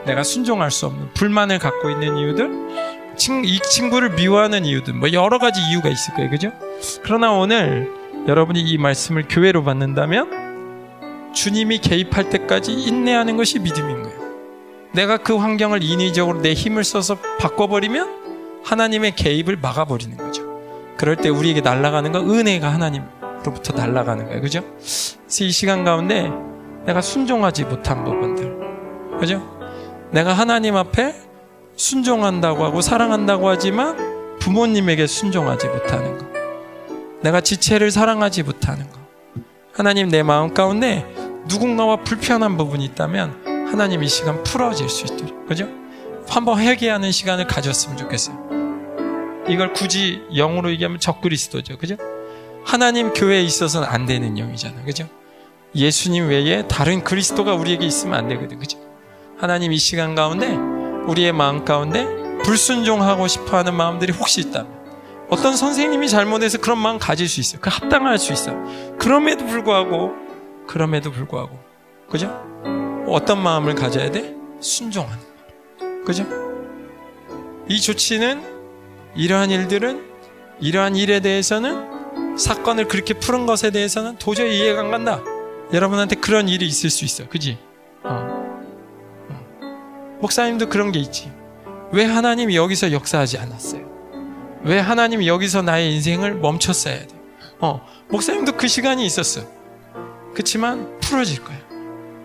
내가 0.07 0.23
순종할 0.23 0.71
수 0.71 0.87
없는 0.87 1.15
불만을 1.15 1.59
갖고 1.59 1.91
있는 1.91 2.17
이유들, 2.17 3.17
친, 3.17 3.45
이 3.45 3.59
친구를 3.59 4.11
미워하는 4.11 4.65
이유들, 4.65 4.95
뭐 4.95 5.13
여러 5.13 5.39
가지 5.39 5.61
이유가 5.63 5.89
있을 5.89 6.15
거예요, 6.15 6.31
그죠? 6.31 6.53
그러나 7.03 7.33
오늘 7.33 7.91
여러분이 8.29 8.61
이 8.61 8.79
말씀을 8.79 9.25
교회로 9.29 9.65
받는다면 9.65 10.38
주님이 11.49 11.79
개입할 11.79 12.29
때까지 12.29 12.75
인내하는 12.75 13.39
것이 13.39 13.59
믿음인 13.59 14.03
거예요. 14.03 14.19
내가 14.93 15.17
그 15.17 15.35
환경을 15.35 15.83
인위적으로 15.83 16.43
내 16.43 16.53
힘을 16.53 16.85
써서 16.85 17.17
바꿔버리면 17.41 18.63
하나님의 18.65 19.17
개입을 19.17 19.57
막아버리는 19.57 20.15
거죠. 20.19 20.43
그럴 20.99 21.17
때 21.17 21.31
우리에게 21.31 21.63
날아가는 21.63 22.13
건 22.13 22.29
은혜가 22.29 22.69
하나님로부터 22.69 23.73
날아가는 23.75 24.27
거예요. 24.27 24.43
그죠? 24.43 24.63
그래서 24.77 25.45
이 25.45 25.51
시간 25.51 25.85
가운데 25.85 26.31
내가 26.85 27.01
순종하지 27.01 27.65
못한 27.65 28.05
부분들. 28.05 29.19
그죠? 29.19 29.43
내가 30.11 30.35
하나님 30.35 30.77
앞에 30.77 31.15
순종한다고 31.77 32.63
하고 32.63 32.83
사랑한다고 32.83 33.49
하지만 33.49 34.37
부모님에게 34.39 35.07
순종하지 35.07 35.69
못하는 35.69 36.19
거. 36.19 36.27
내가 37.23 37.41
지체를 37.41 37.91
사랑하지 37.91 38.43
못하는 38.43 38.87
거. 38.91 38.99
하나님 39.73 40.09
내 40.11 40.23
마음 40.23 40.53
가운데 40.53 41.07
누군가와 41.47 41.97
불편한 42.05 42.57
부분이 42.57 42.85
있다면 42.85 43.69
하나님 43.71 44.03
이 44.03 44.09
시간 44.09 44.43
풀어질 44.43 44.89
수 44.89 45.05
있도록. 45.07 45.47
그죠? 45.47 45.69
한번 46.29 46.61
회개하는 46.61 47.11
시간을 47.13 47.47
가졌으면 47.47 47.97
좋겠어요. 47.97 48.49
이걸 49.49 49.73
굳이 49.73 50.23
영으로 50.35 50.71
얘기하면 50.71 51.01
적그리스도죠. 51.01 51.79
그죠? 51.79 51.97
하나님 52.65 53.15
교회에 53.15 53.43
있어서는 53.43 53.89
안 53.89 54.05
되는 54.05 54.37
영이잖아. 54.37 54.83
그죠? 54.85 55.09
예수님 55.75 56.29
외에 56.29 56.67
다른 56.67 57.03
그리스도가 57.03 57.55
우리에게 57.55 57.87
있으면 57.87 58.19
안 58.19 58.29
되거든. 58.29 58.59
그죠? 58.59 58.79
하나님 59.39 59.73
이 59.73 59.79
시간 59.79 60.15
가운데 60.15 60.55
우리의 61.07 61.33
마음 61.33 61.65
가운데 61.65 62.07
불순종하고 62.45 63.27
싶어 63.27 63.57
하는 63.59 63.75
마음들이 63.75 64.13
혹시 64.13 64.41
있다면 64.41 64.79
어떤 65.31 65.57
선생님이 65.57 66.09
잘못해서 66.09 66.59
그런 66.59 66.79
마음 66.79 66.99
가질 66.99 67.29
수 67.29 67.41
있어요. 67.41 67.61
그 67.61 67.71
합당할 67.71 68.19
수 68.19 68.33
있어요. 68.33 68.63
그럼에도 68.99 69.47
불구하고 69.47 70.13
그럼에도 70.69 71.11
불구하고 71.11 71.59
그죠? 72.09 72.29
어떤 73.09 73.43
마음을 73.43 73.75
가져야 73.75 74.11
돼? 74.13 74.37
순종하는. 74.61 75.19
그죠? 76.05 76.27
이 77.69 77.81
조치는 77.81 78.43
이러한 79.17 79.51
일들은 79.51 80.07
이러한 80.61 80.95
일에 80.95 81.21
대해서는 81.21 82.37
사건을 82.39 82.87
그렇게 82.87 83.15
푸는 83.15 83.47
것에 83.47 83.71
대해서는 83.71 84.17
도저히 84.19 84.59
이해가 84.59 84.81
안 84.81 84.91
간다. 84.91 85.23
여러분한테 85.73 86.17
그런 86.17 86.49
일이 86.49 86.67
있을 86.67 86.91
수 86.91 87.05
있어. 87.05 87.29
그지? 87.29 87.59
어. 88.05 88.11
어. 89.31 90.19
목사님도 90.21 90.69
그런 90.69 90.93
게 90.93 90.99
있지. 90.99 91.33
왜 91.93 92.05
하나님이 92.05 92.57
여기서 92.57 92.93
역사하지 92.93 93.39
않았어요? 93.39 93.89
왜 94.65 94.79
하나님이 94.79 95.29
여기서 95.29 95.63
나의 95.63 95.95
인생을 95.95 96.35
멈췄어야 96.35 96.99
돼? 96.99 97.09
어, 97.61 97.87
목사님도 98.09 98.53
그 98.53 98.69
시간이 98.69 99.05
있었어. 99.05 99.58
그렇지만 100.39 101.01
풀어질 101.01 101.43
거야. 101.43 101.59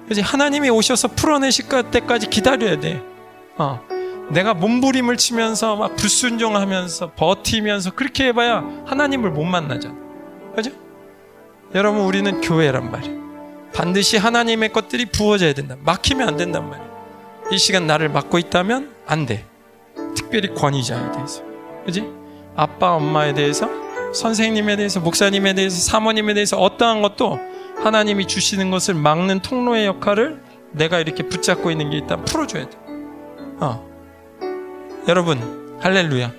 그지? 0.08 0.22
하나님이 0.22 0.70
오셔서 0.70 1.08
풀어내실 1.08 1.66
때까지 1.90 2.30
기다려야 2.30 2.80
돼. 2.80 3.02
어. 3.58 3.82
내가 4.30 4.54
몸부림을 4.54 5.18
치면서 5.18 5.76
막 5.76 5.96
불순종하면서 5.96 7.14
버티면서 7.14 7.90
그렇게 7.96 8.26
해봐야 8.26 8.64
하나님을 8.86 9.32
못 9.32 9.46
만나잖아. 9.46 9.96
그죠? 10.56 10.70
여러분 11.74 12.02
우리는 12.02 12.40
교회란 12.40 12.92
말이에요. 12.92 13.20
반드시 13.74 14.18
하나님의 14.18 14.72
것들이 14.74 15.08
부어져야 15.08 15.54
된다. 15.56 15.76
막히면 15.84 16.28
안 16.28 16.38
된단 16.38 16.70
말이에요. 16.70 16.90
이 17.52 17.58
시간 17.58 17.88
나를 17.88 18.10
막고 18.10 18.38
있다면 18.38 18.94
안 19.08 19.26
돼. 19.26 19.44
특별히 20.16 20.54
권위자에 20.54 21.12
대해서. 21.14 21.42
그지? 21.84 22.08
아빠, 22.56 22.92
엄마에 22.92 23.34
대해서, 23.34 23.68
선생님에 24.14 24.76
대해서, 24.76 25.00
목사님에 25.00 25.56
대해서, 25.56 25.82
사모님에 25.82 26.36
대해서 26.36 26.60
어떠한 26.60 27.02
것도 27.02 27.53
하나님이 27.78 28.28
주시는 28.28 28.72
것을 28.72 28.94
막는 28.94 29.42
통로의 29.42 29.86
역할을 29.86 30.42
내가 30.72 31.00
이렇게 31.00 31.24
붙잡고 31.24 31.72
있는 31.72 31.90
게 31.90 31.98
있다 31.98 32.18
풀어줘야 32.18 32.70
돼. 32.70 32.78
어. 33.60 33.88
여러분, 35.08 35.78
할렐루야. 35.82 36.32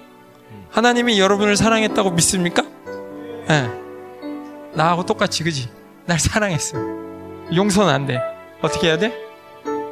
하나님이 0.70 1.20
여러분을 1.20 1.56
사랑했다고 1.56 2.10
믿습니까? 2.12 2.64
예. 2.64 3.46
네. 3.48 3.70
나하고 4.74 5.04
똑같이, 5.04 5.44
그지? 5.44 5.68
날 6.06 6.18
사랑했어. 6.18 6.78
용서는 7.54 7.92
안 7.92 8.06
돼. 8.06 8.20
어떻게 8.62 8.88
해야 8.88 8.98
돼? 8.98 9.14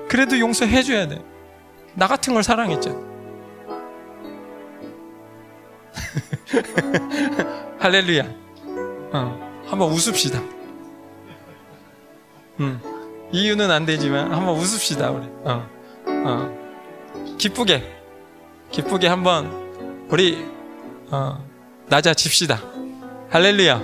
그래도 0.08 0.38
용서해줘야 0.38 1.06
돼. 1.08 1.22
나 1.94 2.06
같은 2.08 2.34
걸 2.34 2.42
사랑했잖아. 2.42 3.12
할렐루야. 7.78 8.24
어, 9.12 9.62
한번 9.66 9.90
웃읍시다. 9.90 10.61
음, 12.60 12.80
이유는 13.32 13.70
안 13.70 13.86
되지만 13.86 14.32
한번 14.32 14.56
웃읍시다, 14.56 15.10
우리. 15.10 15.26
어, 15.44 15.68
어. 16.06 17.36
기쁘게. 17.38 18.00
기쁘게 18.70 19.06
한번 19.08 20.06
우리 20.08 20.46
어, 21.10 21.44
낮아집시다. 21.88 22.60
할렐루야. 23.30 23.74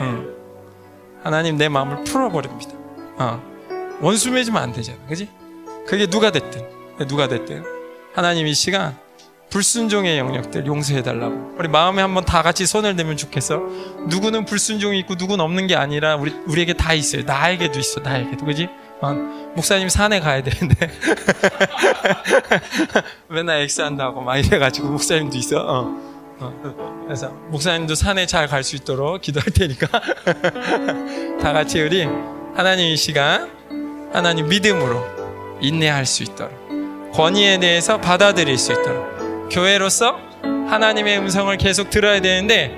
어. 0.00 0.24
하나님 1.22 1.56
내 1.56 1.68
마음을 1.68 2.04
풀어버립니다. 2.04 2.72
어. 3.18 3.42
원수 4.00 4.30
맺으면 4.30 4.62
안 4.62 4.72
되잖아. 4.72 4.98
그지? 5.08 5.28
그게 5.86 6.06
누가 6.06 6.30
됐든, 6.30 6.68
누가 7.08 7.26
됐든. 7.28 7.64
하나님 8.14 8.46
이 8.46 8.54
시간 8.54 8.96
불순종의 9.50 10.18
영역들 10.18 10.66
용서해달라고. 10.66 11.54
우리 11.58 11.68
마음에 11.68 12.02
한번 12.02 12.24
다 12.24 12.42
같이 12.42 12.66
손을 12.66 12.96
대면 12.96 13.16
좋겠어. 13.16 13.62
누구는 14.08 14.44
불순종이 14.44 14.98
있고 15.00 15.14
누구는 15.14 15.42
없는 15.44 15.66
게 15.66 15.74
아니라 15.76 16.16
우리, 16.16 16.32
우리에게 16.46 16.74
다 16.74 16.92
있어요. 16.92 17.22
나에게도 17.24 17.78
있어, 17.78 18.00
나에게도. 18.00 18.44
그지? 18.44 18.68
어, 19.00 19.12
목사님 19.54 19.88
산에 19.88 20.20
가야 20.20 20.42
되는데 20.42 20.74
맨날 23.28 23.60
엑스 23.62 23.80
한다고 23.80 24.20
막 24.20 24.36
이래가지고 24.36 24.88
목사님도 24.88 25.36
있어. 25.38 25.58
어. 25.60 26.08
어. 26.40 27.02
그래서 27.04 27.30
목사님도 27.48 27.94
산에 27.94 28.26
잘 28.26 28.48
갈 28.48 28.62
수 28.62 28.76
있도록 28.76 29.20
기도할 29.20 29.50
테니까 29.50 29.88
다 31.42 31.52
같이 31.52 31.80
우리 31.80 32.04
하나님 32.54 32.86
이 32.86 32.96
시간 32.96 33.50
하나님 34.12 34.48
믿음으로 34.48 35.04
인내할 35.60 36.06
수 36.06 36.22
있도록 36.22 36.52
권위에 37.12 37.58
대해서 37.58 38.00
받아들일 38.00 38.56
수 38.58 38.72
있도록 38.72 39.17
교회로서 39.50 40.18
하나님의 40.68 41.18
음성을 41.18 41.56
계속 41.56 41.90
들어야 41.90 42.20
되는데 42.20 42.76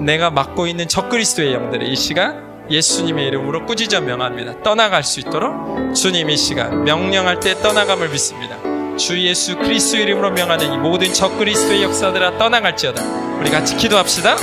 내가 0.00 0.30
맡고 0.30 0.66
있는 0.66 0.88
적그리스도의 0.88 1.52
영들을 1.54 1.86
이 1.86 1.96
시간 1.96 2.66
예수님의 2.70 3.26
이름으로 3.26 3.66
꾸짖어 3.66 4.00
명합니다. 4.00 4.62
떠나갈 4.62 5.02
수 5.02 5.20
있도록 5.20 5.94
주님 5.94 6.30
이 6.30 6.36
시간 6.36 6.84
명령할 6.84 7.40
때 7.40 7.54
떠나감을 7.54 8.08
믿습니다. 8.10 8.56
주 8.96 9.20
예수 9.20 9.56
그리스도 9.56 9.98
이름으로 9.98 10.30
명하는 10.30 10.72
이 10.72 10.76
모든 10.76 11.12
적그리스도의 11.12 11.82
역사들아 11.82 12.38
떠나갈지어다. 12.38 13.02
우리 13.40 13.50
같이 13.50 13.76
기도합시다. 13.76 14.36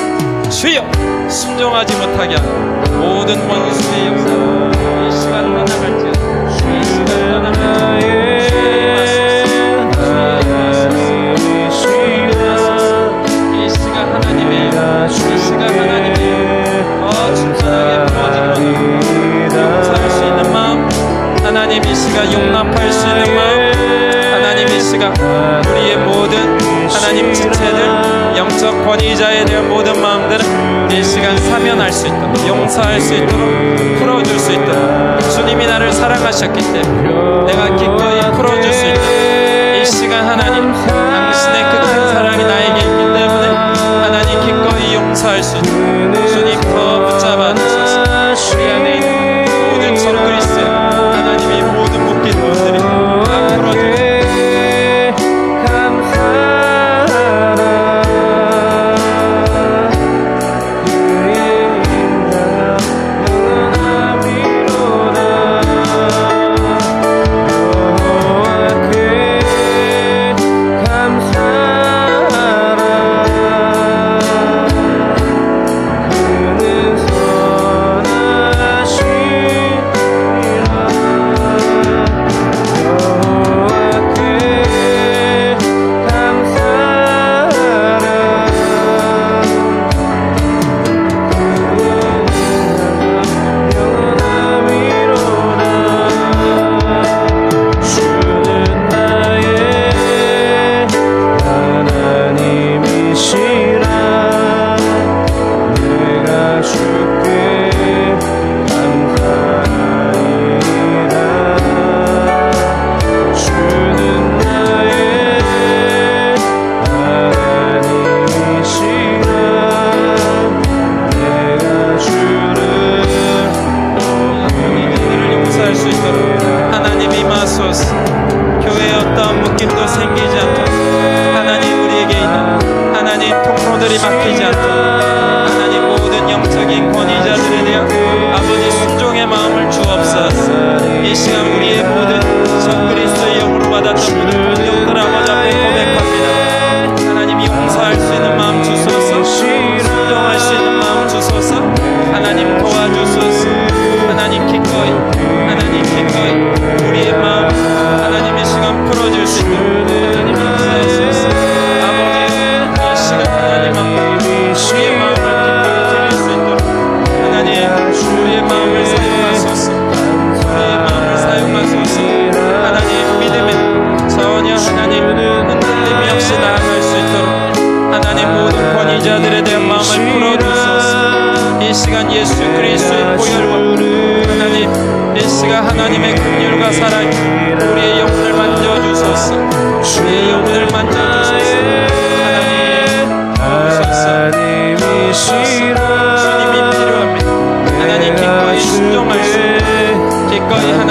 주여 0.49 1.30
순종하지 1.30 1.95
못하게 1.95 2.35
하는 2.35 2.99
모든 2.99 3.39
원수의 3.47 4.07
역사 4.07 4.30
이 5.07 5.11
시간 5.11 5.53
떠나갈지어다. 5.53 6.80
이 6.80 6.84
시간 6.84 7.43
떠나갈지어다. 7.43 8.18
우리가 22.19 22.33
용납할 22.33 22.91
수 22.91 23.07
있는 23.07 23.35
마음 23.35 24.33
하나님 24.33 24.67
이시가 24.67 25.13
우리의 25.69 25.97
모든 25.97 26.57
하나님 26.89 27.33
지체들 27.33 28.35
영적 28.35 28.85
권위자에 28.85 29.45
대한 29.45 29.69
모든 29.69 30.01
마음들은 30.01 30.91
이 30.91 31.03
시간 31.03 31.37
사면할 31.37 31.91
수 31.91 32.07
있도록 32.07 32.47
용서할 32.47 32.99
수 32.99 33.13
있도록 33.13 33.99
풀어줄 33.99 34.37
수 34.37 34.51
있도록 34.51 35.21
주님이 35.31 35.65
나를 35.65 35.93
사랑하셨기 35.93 36.59
때문에 36.73 37.53
내가 37.53 37.75
기꺼이 37.75 38.19
풀어줄 38.33 38.73
수 38.73 38.85
있도록 38.85 39.81
이 39.81 39.85
시간 39.85 40.27
하나님 40.27 40.73
당신의 40.73 41.63
그 41.63 41.79
큰 41.79 42.07
사랑이 42.09 42.43
나에게 42.43 42.79
있기 42.79 43.03
때문에 43.13 43.47
하나님 44.03 44.39
기꺼이 44.41 44.93
용서할 44.95 45.41
수 45.41 45.57
있도록 45.57 45.98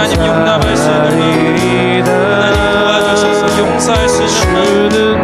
seinem 0.09 0.27
Jungen, 0.27 0.49
aber 0.49 0.73
es 0.73 0.81
ist 0.81 0.89
sei 3.79 4.05
es 4.05 4.21
schön. 4.29 5.18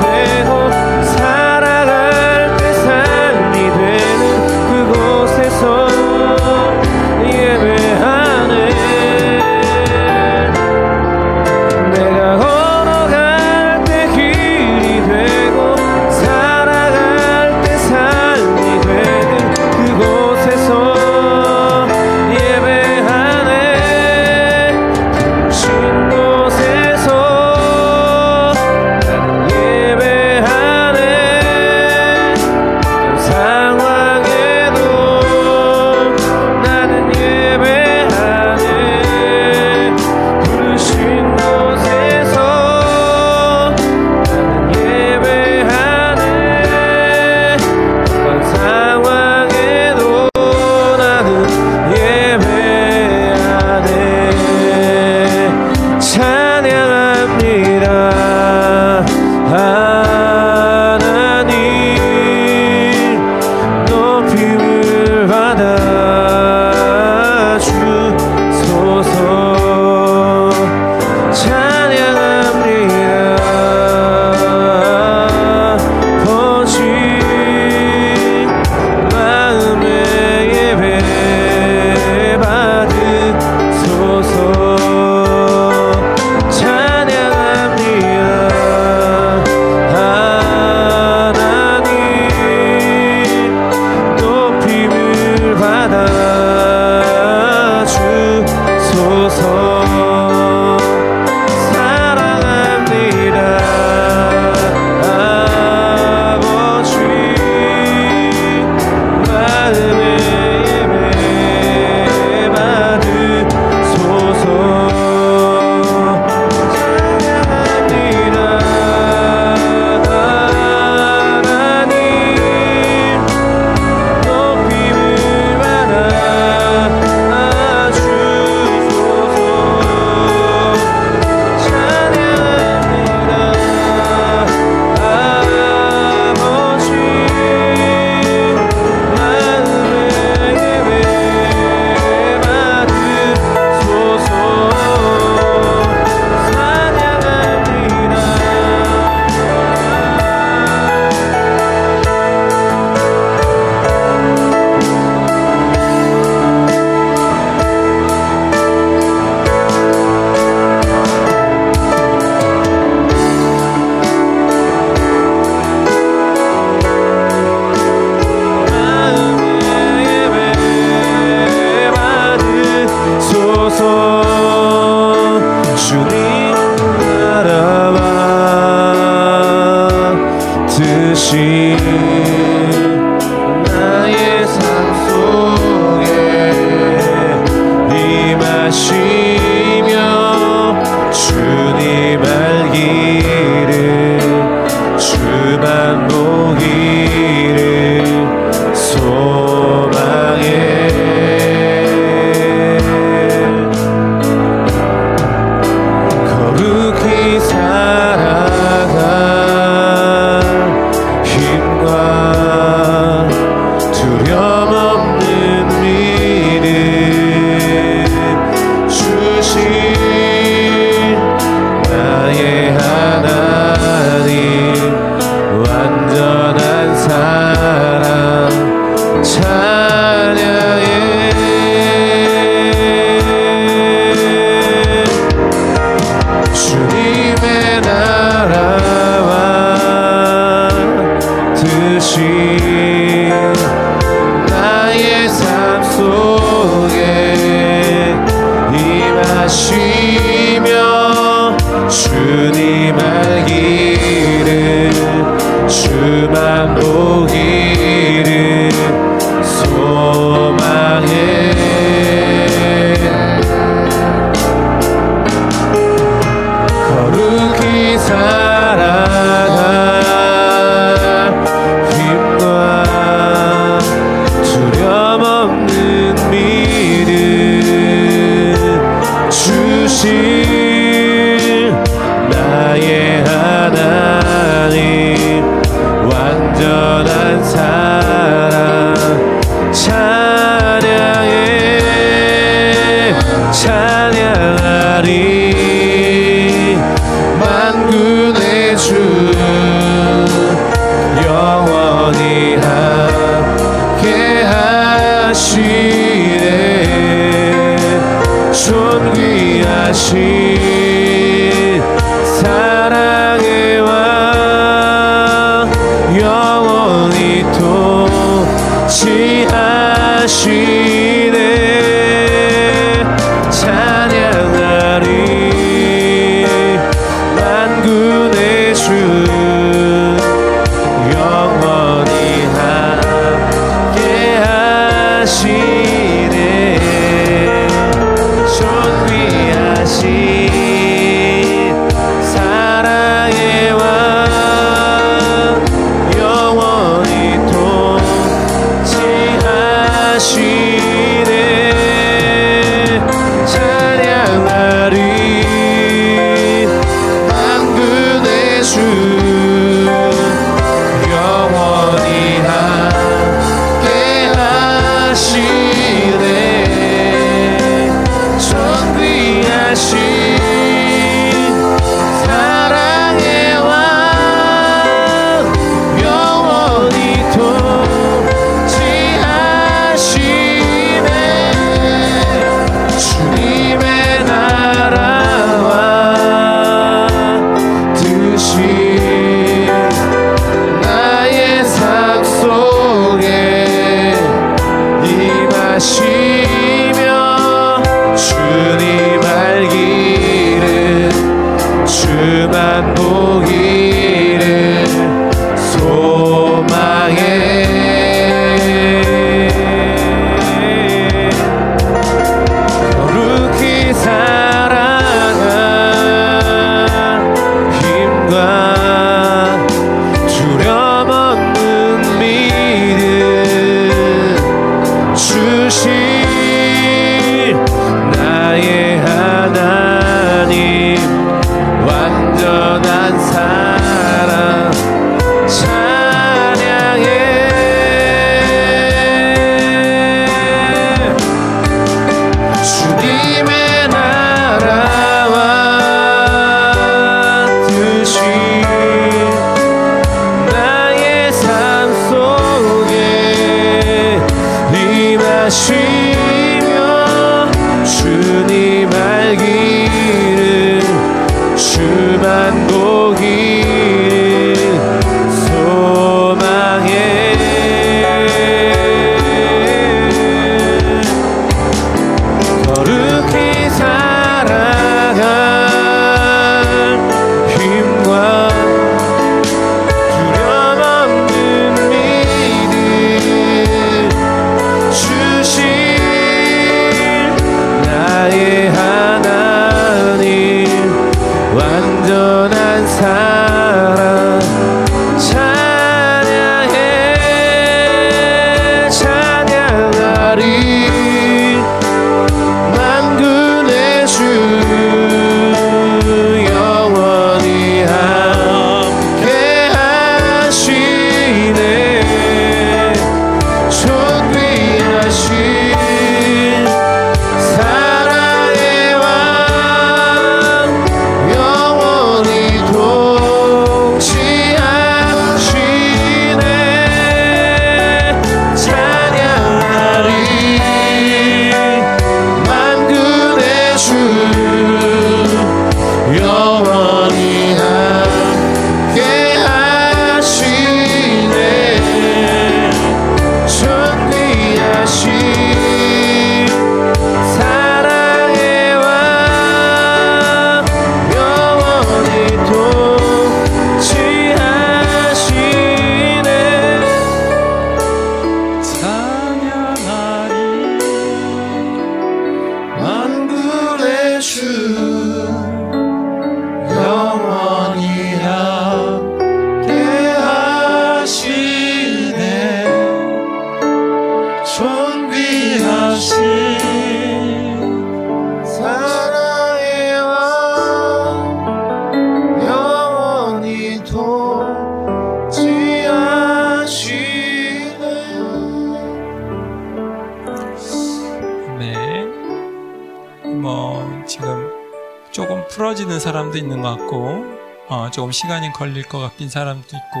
사람도 596.34 596.38
있는 596.38 596.60
것 596.60 596.76
같고 596.76 597.24
어, 597.68 597.90
조금 597.90 598.10
시간이 598.10 598.52
걸릴 598.52 598.82
것 598.82 598.98
같긴 598.98 599.28
사람도 599.30 599.68
있고 599.68 600.00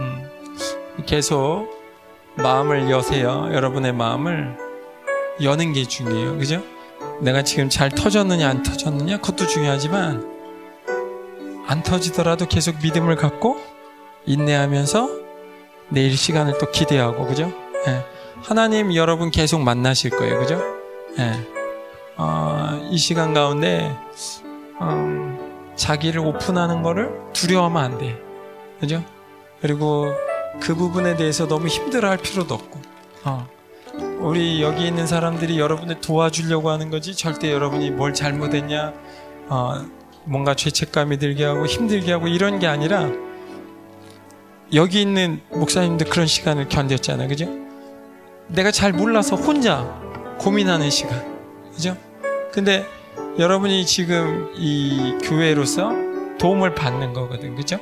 음, 0.00 0.30
계속 1.06 1.68
마음을 2.36 2.90
여세요. 2.90 3.48
여러분의 3.52 3.92
마음을 3.92 4.56
여는 5.42 5.72
게 5.72 5.84
중요해요. 5.84 6.38
그죠? 6.38 6.62
내가 7.20 7.42
지금 7.42 7.68
잘 7.68 7.90
터졌느냐 7.90 8.48
안 8.48 8.62
터졌느냐 8.62 9.18
그것도 9.18 9.46
중요하지만 9.46 10.32
안 11.66 11.82
터지더라도 11.82 12.46
계속 12.46 12.76
믿음을 12.82 13.16
갖고 13.16 13.60
인내하면서 14.26 15.08
내일 15.90 16.16
시간을 16.16 16.58
또 16.58 16.70
기대하고 16.70 17.26
그죠? 17.26 17.52
예. 17.88 18.04
하나님 18.42 18.94
여러분 18.94 19.30
계속 19.30 19.60
만나실 19.60 20.10
거예요. 20.10 20.38
그죠? 20.38 20.62
예. 21.18 21.32
어, 22.16 22.88
이 22.90 22.96
시간 22.96 23.34
가운데 23.34 23.94
음, 24.80 25.13
자기를 25.84 26.20
오픈하는 26.20 26.80
거를 26.80 27.10
두려워하면 27.34 27.84
안 27.84 27.98
돼. 27.98 28.18
그죠? 28.80 29.04
그리고 29.60 30.06
그 30.58 30.74
부분에 30.74 31.14
대해서 31.14 31.46
너무 31.46 31.66
힘들어 31.66 32.08
할 32.08 32.16
필요도 32.16 32.54
없고, 32.54 32.80
어. 33.24 33.46
우리 34.20 34.62
여기 34.62 34.86
있는 34.86 35.06
사람들이 35.06 35.58
여러분을 35.58 36.00
도와주려고 36.00 36.70
하는 36.70 36.88
거지, 36.88 37.14
절대 37.14 37.52
여러분이 37.52 37.90
뭘 37.90 38.14
잘못했냐, 38.14 38.94
어, 39.48 39.84
뭔가 40.24 40.54
죄책감이 40.54 41.18
들게 41.18 41.44
하고 41.44 41.66
힘들게 41.66 42.12
하고 42.12 42.28
이런 42.28 42.58
게 42.58 42.66
아니라, 42.66 43.10
여기 44.72 45.02
있는 45.02 45.42
목사님들 45.50 46.08
그런 46.08 46.26
시간을 46.26 46.68
견뎠잖아요. 46.68 47.28
그죠? 47.28 47.46
내가 48.48 48.70
잘 48.70 48.92
몰라서 48.92 49.36
혼자 49.36 49.84
고민하는 50.38 50.88
시간. 50.88 51.22
그죠? 51.74 51.94
근데 52.52 52.86
여러분이 53.38 53.84
지금 53.86 54.52
이 54.54 55.18
교회로서 55.22 55.90
도움을 56.38 56.74
받는 56.74 57.12
거거든, 57.12 57.56
그죠? 57.56 57.78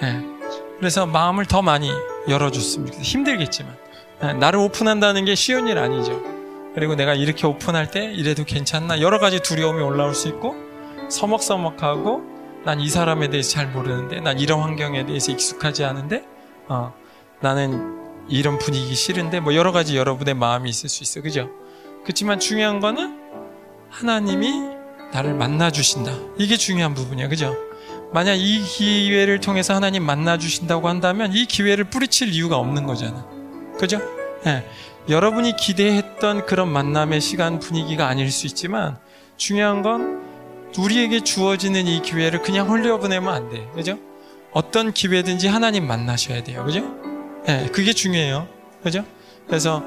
네. 0.00 0.20
그래서 0.78 1.06
마음을 1.06 1.46
더 1.46 1.62
많이 1.62 1.90
좋겠어요. 2.28 2.86
힘들겠지만. 3.00 3.76
네. 4.20 4.32
나를 4.34 4.58
오픈한다는 4.60 5.24
게 5.24 5.34
쉬운 5.34 5.66
일 5.68 5.78
아니죠. 5.78 6.20
그리고 6.74 6.94
내가 6.94 7.14
이렇게 7.14 7.46
오픈할 7.46 7.90
때 7.90 8.12
이래도 8.12 8.44
괜찮나? 8.44 9.00
여러 9.00 9.18
가지 9.18 9.40
두려움이 9.40 9.82
올라올 9.82 10.14
수 10.14 10.28
있고, 10.28 10.54
서먹서먹하고, 11.08 12.32
난 12.64 12.80
이 12.80 12.88
사람에 12.88 13.28
대해서 13.28 13.50
잘 13.50 13.68
모르는데, 13.68 14.20
난 14.20 14.38
이런 14.38 14.60
환경에 14.60 15.04
대해서 15.06 15.32
익숙하지 15.32 15.84
않은데, 15.84 16.24
어, 16.68 16.92
나는 17.40 17.98
이런 18.28 18.58
분위기 18.58 18.94
싫은데, 18.94 19.40
뭐 19.40 19.54
여러 19.54 19.72
가지 19.72 19.96
여러분의 19.96 20.34
마음이 20.34 20.68
있을 20.70 20.88
수 20.88 21.02
있어. 21.02 21.20
그죠? 21.22 21.50
그렇지만 22.04 22.38
중요한 22.38 22.80
거는 22.80 23.18
하나님이 23.90 24.81
나를 25.12 25.34
만나 25.34 25.70
주신다. 25.70 26.12
이게 26.38 26.56
중요한 26.56 26.94
부분이야. 26.94 27.28
그죠? 27.28 27.56
만약 28.12 28.34
이 28.34 28.62
기회를 28.62 29.40
통해서 29.40 29.74
하나님 29.74 30.04
만나 30.04 30.38
주신다고 30.38 30.88
한다면 30.88 31.32
이 31.32 31.46
기회를 31.46 31.84
뿌리칠 31.84 32.32
이유가 32.32 32.56
없는 32.56 32.86
거잖아. 32.86 33.26
그죠? 33.78 34.00
네. 34.44 34.66
여러분이 35.08 35.56
기대했던 35.56 36.46
그런 36.46 36.68
만남의 36.68 37.20
시간 37.20 37.58
분위기가 37.58 38.06
아닐 38.06 38.30
수 38.30 38.46
있지만 38.46 38.98
중요한 39.36 39.82
건 39.82 40.22
우리에게 40.78 41.20
주어지는 41.20 41.86
이 41.86 42.02
기회를 42.02 42.42
그냥 42.42 42.70
흘려보내면 42.70 43.34
안 43.34 43.50
돼. 43.50 43.68
그죠? 43.74 43.98
어떤 44.52 44.92
기회든지 44.92 45.48
하나님 45.48 45.86
만나셔야 45.86 46.42
돼요. 46.44 46.64
그죠? 46.64 46.80
네, 47.46 47.68
그게 47.72 47.92
중요해요. 47.92 48.46
그죠? 48.82 49.04
그래서 49.46 49.84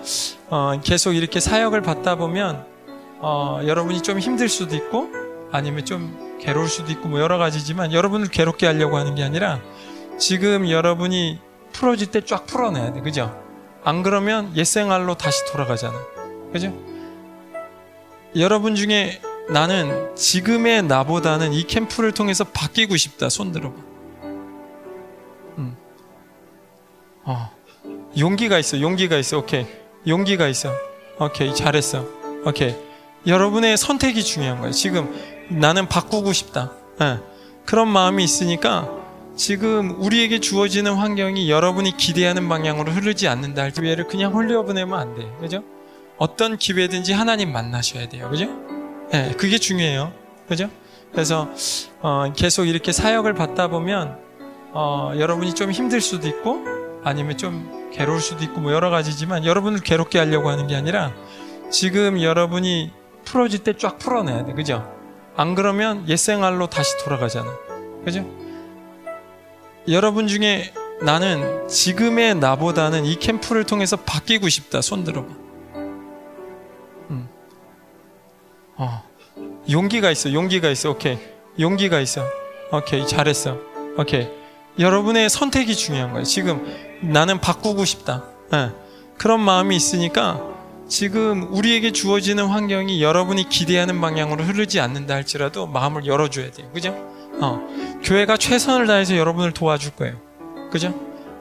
어, 0.50 0.80
계속 0.84 1.14
이렇게 1.14 1.40
사역을 1.40 1.82
받다 1.82 2.16
보면 2.16 2.66
어, 3.28 3.60
여러분이 3.66 4.04
좀 4.04 4.20
힘들 4.20 4.48
수도 4.48 4.76
있고 4.76 5.10
아니면 5.52 5.84
좀 5.84 6.38
괴로울 6.40 6.68
수도 6.68 6.92
있고 6.92 7.08
뭐 7.08 7.20
여러 7.20 7.40
가지지만 7.40 7.92
여러분을 7.92 8.28
괴롭게 8.28 8.68
하려고 8.68 8.98
하는 8.98 9.16
게 9.16 9.24
아니라 9.24 9.62
지금 10.20 10.70
여러분이 10.70 11.40
풀어질 11.74 12.12
때 12.12 12.22
쫙 12.22 12.46
풀어내야 12.46 12.94
돼. 12.94 13.02
그죠? 13.02 13.36
안 13.84 14.04
그러면 14.04 14.56
옛생활로 14.56 15.16
다시 15.16 15.44
돌아가잖아. 15.52 16.00
그죠? 16.54 16.72
여러분 18.36 18.76
중에 18.76 19.20
나는 19.50 20.16
지금의 20.16 20.84
나보다는 20.84 21.52
이 21.54 21.64
캠프를 21.64 22.12
통해서 22.12 22.44
바뀌고 22.44 22.96
싶다. 22.96 23.30
손 23.30 23.52
들어봐. 23.52 23.76
음. 25.58 25.76
어. 27.24 27.50
용기가 28.20 28.60
있어. 28.60 28.80
용기가 28.82 29.18
있어. 29.18 29.40
오케이. 29.40 29.66
용기가 30.08 30.48
있어. 30.48 30.72
오케이. 31.20 31.56
잘했어. 31.56 32.06
오케이. 32.46 32.85
여러분의 33.28 33.78
선택이 33.78 34.24
중요한 34.24 34.60
거예요. 34.60 34.72
지금 34.72 35.14
나는 35.50 35.88
바꾸고 35.88 36.34
싶다. 36.34 36.72
네. 37.00 37.20
그런 37.66 37.88
마음이 37.88 38.24
있으니까 38.24 38.90
지금 39.36 40.02
우리에게 40.02 40.40
주어지는 40.40 40.94
환경이 40.94 41.50
여러분이 41.50 41.98
기대하는 41.98 42.48
방향으로 42.48 42.92
흐르지 42.92 43.28
않는다 43.28 43.64
할 43.64 43.72
기회를 43.72 44.08
그냥 44.08 44.34
홀려보내면 44.34 44.98
안 44.98 45.16
돼. 45.16 45.30
그죠? 45.40 45.64
어떤 46.18 46.58
기회든지 46.58 47.12
하나님 47.12 47.52
만나셔야 47.52 48.08
돼요. 48.08 48.30
그죠? 48.30 48.48
네, 49.12 49.34
그게 49.38 49.58
중요해요. 49.58 50.14
그죠? 50.48 50.70
그래서 51.12 51.50
어, 52.02 52.32
계속 52.36 52.66
이렇게 52.66 52.92
사역을 52.92 53.34
받다 53.34 53.68
보면 53.68 54.18
어, 54.72 55.14
여러분이 55.18 55.56
좀 55.56 55.72
힘들 55.72 56.02
수도 56.02 56.28
있고 56.28 56.64
아니면 57.04 57.38
좀 57.38 57.90
괴로울 57.94 58.22
수도 58.22 58.44
있고 58.44 58.62
뭐 58.62 58.74
여러 58.74 58.90
가지지만 58.90 59.46
여러분을 59.46 59.80
괴롭게 59.80 60.20
하려고 60.20 60.50
하는 60.50 60.68
게 60.68 60.76
아니라 60.76 61.14
지금 61.72 62.22
여러분이 62.22 62.92
풀어질 63.26 63.64
때 63.64 63.74
쫙 63.78 63.98
풀어내야 64.00 64.46
돼. 64.46 64.54
그죠? 64.54 64.90
안 65.36 65.56
그러면 65.56 66.08
옛생활로 66.08 66.68
다시 66.68 66.98
돌아가잖아. 67.04 67.52
그죠? 68.06 68.26
여러분 69.90 70.28
중에 70.28 70.74
나는 71.02 71.68
지금의 71.68 72.36
나보다는 72.36 73.06
이 73.06 73.18
캠프를 73.18 73.66
통해서 73.66 73.98
바뀌고 73.98 74.48
싶다. 74.50 74.82
손 74.82 75.04
들어봐. 75.04 75.28
음. 77.10 77.28
어. 78.78 79.04
용기가 79.70 80.10
있어. 80.12 80.32
용기가 80.32 80.70
있어. 80.70 80.92
오케이. 80.92 81.18
용기가 81.60 82.00
있어. 82.00 82.24
오케이. 82.72 83.06
잘했어. 83.06 83.58
오케이. 83.98 84.30
여러분의 84.80 85.30
선택이 85.30 85.76
중요한 85.76 86.12
거예요. 86.12 86.24
지금 86.24 86.66
나는 87.02 87.40
바꾸고 87.42 87.84
싶다. 87.86 88.24
네. 88.52 88.72
그런 89.18 89.40
마음이 89.40 89.76
있으니까 89.76 90.42
지금 90.88 91.52
우리에게 91.52 91.92
주어지는 91.92 92.46
환경이 92.46 93.02
여러분이 93.02 93.50
기대하는 93.50 94.00
방향으로 94.00 94.44
흐르지 94.44 94.80
않는다 94.80 95.16
할지라도 95.16 95.68
마음을 95.68 96.06
열어줘야 96.06 96.52
돼요. 96.52 96.70
그죠? 96.74 96.90
어, 97.42 97.60
교회가 98.04 98.38
최선을 98.38 98.88
다해서 98.88 99.18
여러분을 99.18 99.52
도와줄 99.52 99.92
거예요. 99.96 100.16
그죠? 100.72 100.94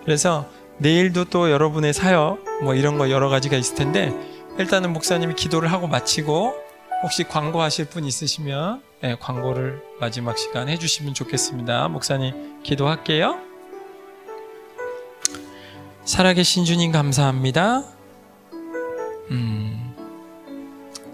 그래서 0.05 0.49
내일도 0.79 1.25
또 1.25 1.51
여러분의 1.51 1.93
사역, 1.93 2.63
뭐 2.63 2.75
이런 2.75 2.99
거 2.99 3.11
여러 3.11 3.29
가지가 3.29 3.57
있을 3.57 3.77
텐데, 3.77 4.13
일단은 4.59 4.93
목사님이 4.93 5.35
기도를 5.35 5.71
하고 5.71 5.87
마치고, 5.87 6.55
혹시 7.03 7.25
광고하실 7.25 7.87
분 7.87 8.05
있으시면, 8.05 8.83
네, 9.03 9.17
광고를 9.21 9.83
마지막 10.01 10.39
시간 10.39 10.69
해주시면 10.69 11.15
좋겠습니다. 11.15 11.89
목사님 11.89 12.63
기도할게요. 12.63 13.39
살아계신 16.05 16.65
주님 16.65 16.93
감사합니다. 16.93 17.94
음, 19.31 19.95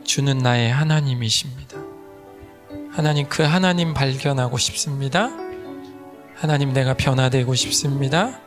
주는 0.04 0.38
나의 0.38 0.72
하나님이십니다. 0.72 1.78
하나님 2.90 3.28
그 3.28 3.42
하나님 3.42 3.94
발견하고 3.94 4.58
싶습니다. 4.58 5.30
하나님 6.34 6.72
내가 6.72 6.94
변화되고 6.94 7.54
싶습니다. 7.54 8.40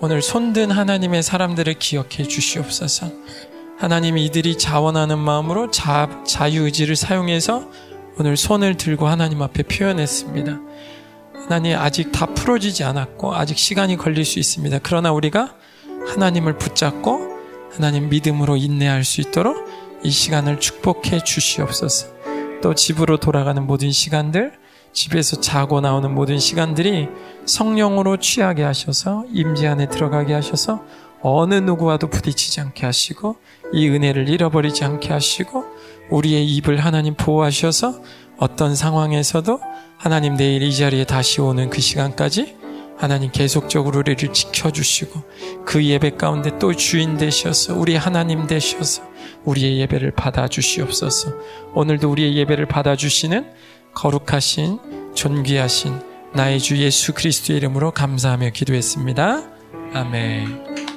오늘 0.00 0.22
손든 0.22 0.70
하나님의 0.70 1.22
사람들을 1.22 1.74
기억해 1.74 2.24
주시옵소서. 2.24 3.10
하나님 3.78 4.18
이들이 4.18 4.58
자원하는 4.58 5.18
마음으로 5.18 5.70
자, 5.70 6.22
자유의지를 6.26 6.96
사용해서 6.96 7.70
오늘 8.18 8.36
손을 8.36 8.76
들고 8.76 9.06
하나님 9.06 9.40
앞에 9.40 9.62
표현했습니다. 9.62 10.60
하나님 11.34 11.78
아직 11.78 12.12
다 12.12 12.26
풀어지지 12.26 12.84
않았고 12.84 13.34
아직 13.34 13.56
시간이 13.56 13.96
걸릴 13.96 14.24
수 14.24 14.38
있습니다. 14.38 14.80
그러나 14.82 15.12
우리가 15.12 15.54
하나님을 16.08 16.58
붙잡고 16.58 17.27
하나님 17.70 18.08
믿음으로 18.08 18.56
인내할 18.56 19.04
수 19.04 19.20
있도록 19.20 19.66
이 20.02 20.10
시간을 20.10 20.60
축복해 20.60 21.24
주시옵소서. 21.24 22.08
또 22.62 22.74
집으로 22.74 23.18
돌아가는 23.18 23.64
모든 23.64 23.90
시간들, 23.90 24.52
집에서 24.92 25.40
자고 25.40 25.80
나오는 25.80 26.12
모든 26.12 26.38
시간들이 26.38 27.08
성령으로 27.46 28.16
취하게 28.16 28.62
하셔서 28.64 29.24
임재 29.32 29.66
안에 29.66 29.88
들어가게 29.88 30.34
하셔서 30.34 30.82
어느 31.20 31.54
누구와도 31.54 32.08
부딪히지 32.08 32.60
않게 32.60 32.86
하시고 32.86 33.36
이 33.72 33.88
은혜를 33.88 34.28
잃어버리지 34.28 34.84
않게 34.84 35.12
하시고 35.12 35.64
우리의 36.10 36.46
입을 36.46 36.78
하나님 36.78 37.14
보호하셔서 37.14 38.00
어떤 38.38 38.74
상황에서도 38.74 39.60
하나님 39.96 40.36
내일 40.36 40.62
이 40.62 40.74
자리에 40.74 41.04
다시 41.04 41.40
오는 41.40 41.70
그 41.70 41.80
시간까지 41.80 42.56
하나님 42.98 43.30
계속적으로 43.30 44.00
우리를 44.00 44.32
지켜주시고 44.32 45.22
그 45.64 45.84
예배 45.84 46.16
가운데 46.16 46.58
또 46.58 46.74
주인 46.74 47.16
되셔서 47.16 47.78
우리 47.78 47.96
하나님 47.96 48.46
되셔서 48.46 49.02
우리의 49.44 49.78
예배를 49.80 50.12
받아주시옵소서 50.12 51.32
오늘도 51.74 52.10
우리의 52.10 52.36
예배를 52.36 52.66
받아주시는 52.66 53.52
거룩하신 53.94 55.14
존귀하신 55.14 56.00
나의 56.34 56.60
주 56.60 56.76
예수 56.78 57.14
그리스도의 57.14 57.58
이름으로 57.58 57.92
감사하며 57.92 58.50
기도했습니다. 58.50 59.42
아멘. 59.94 60.87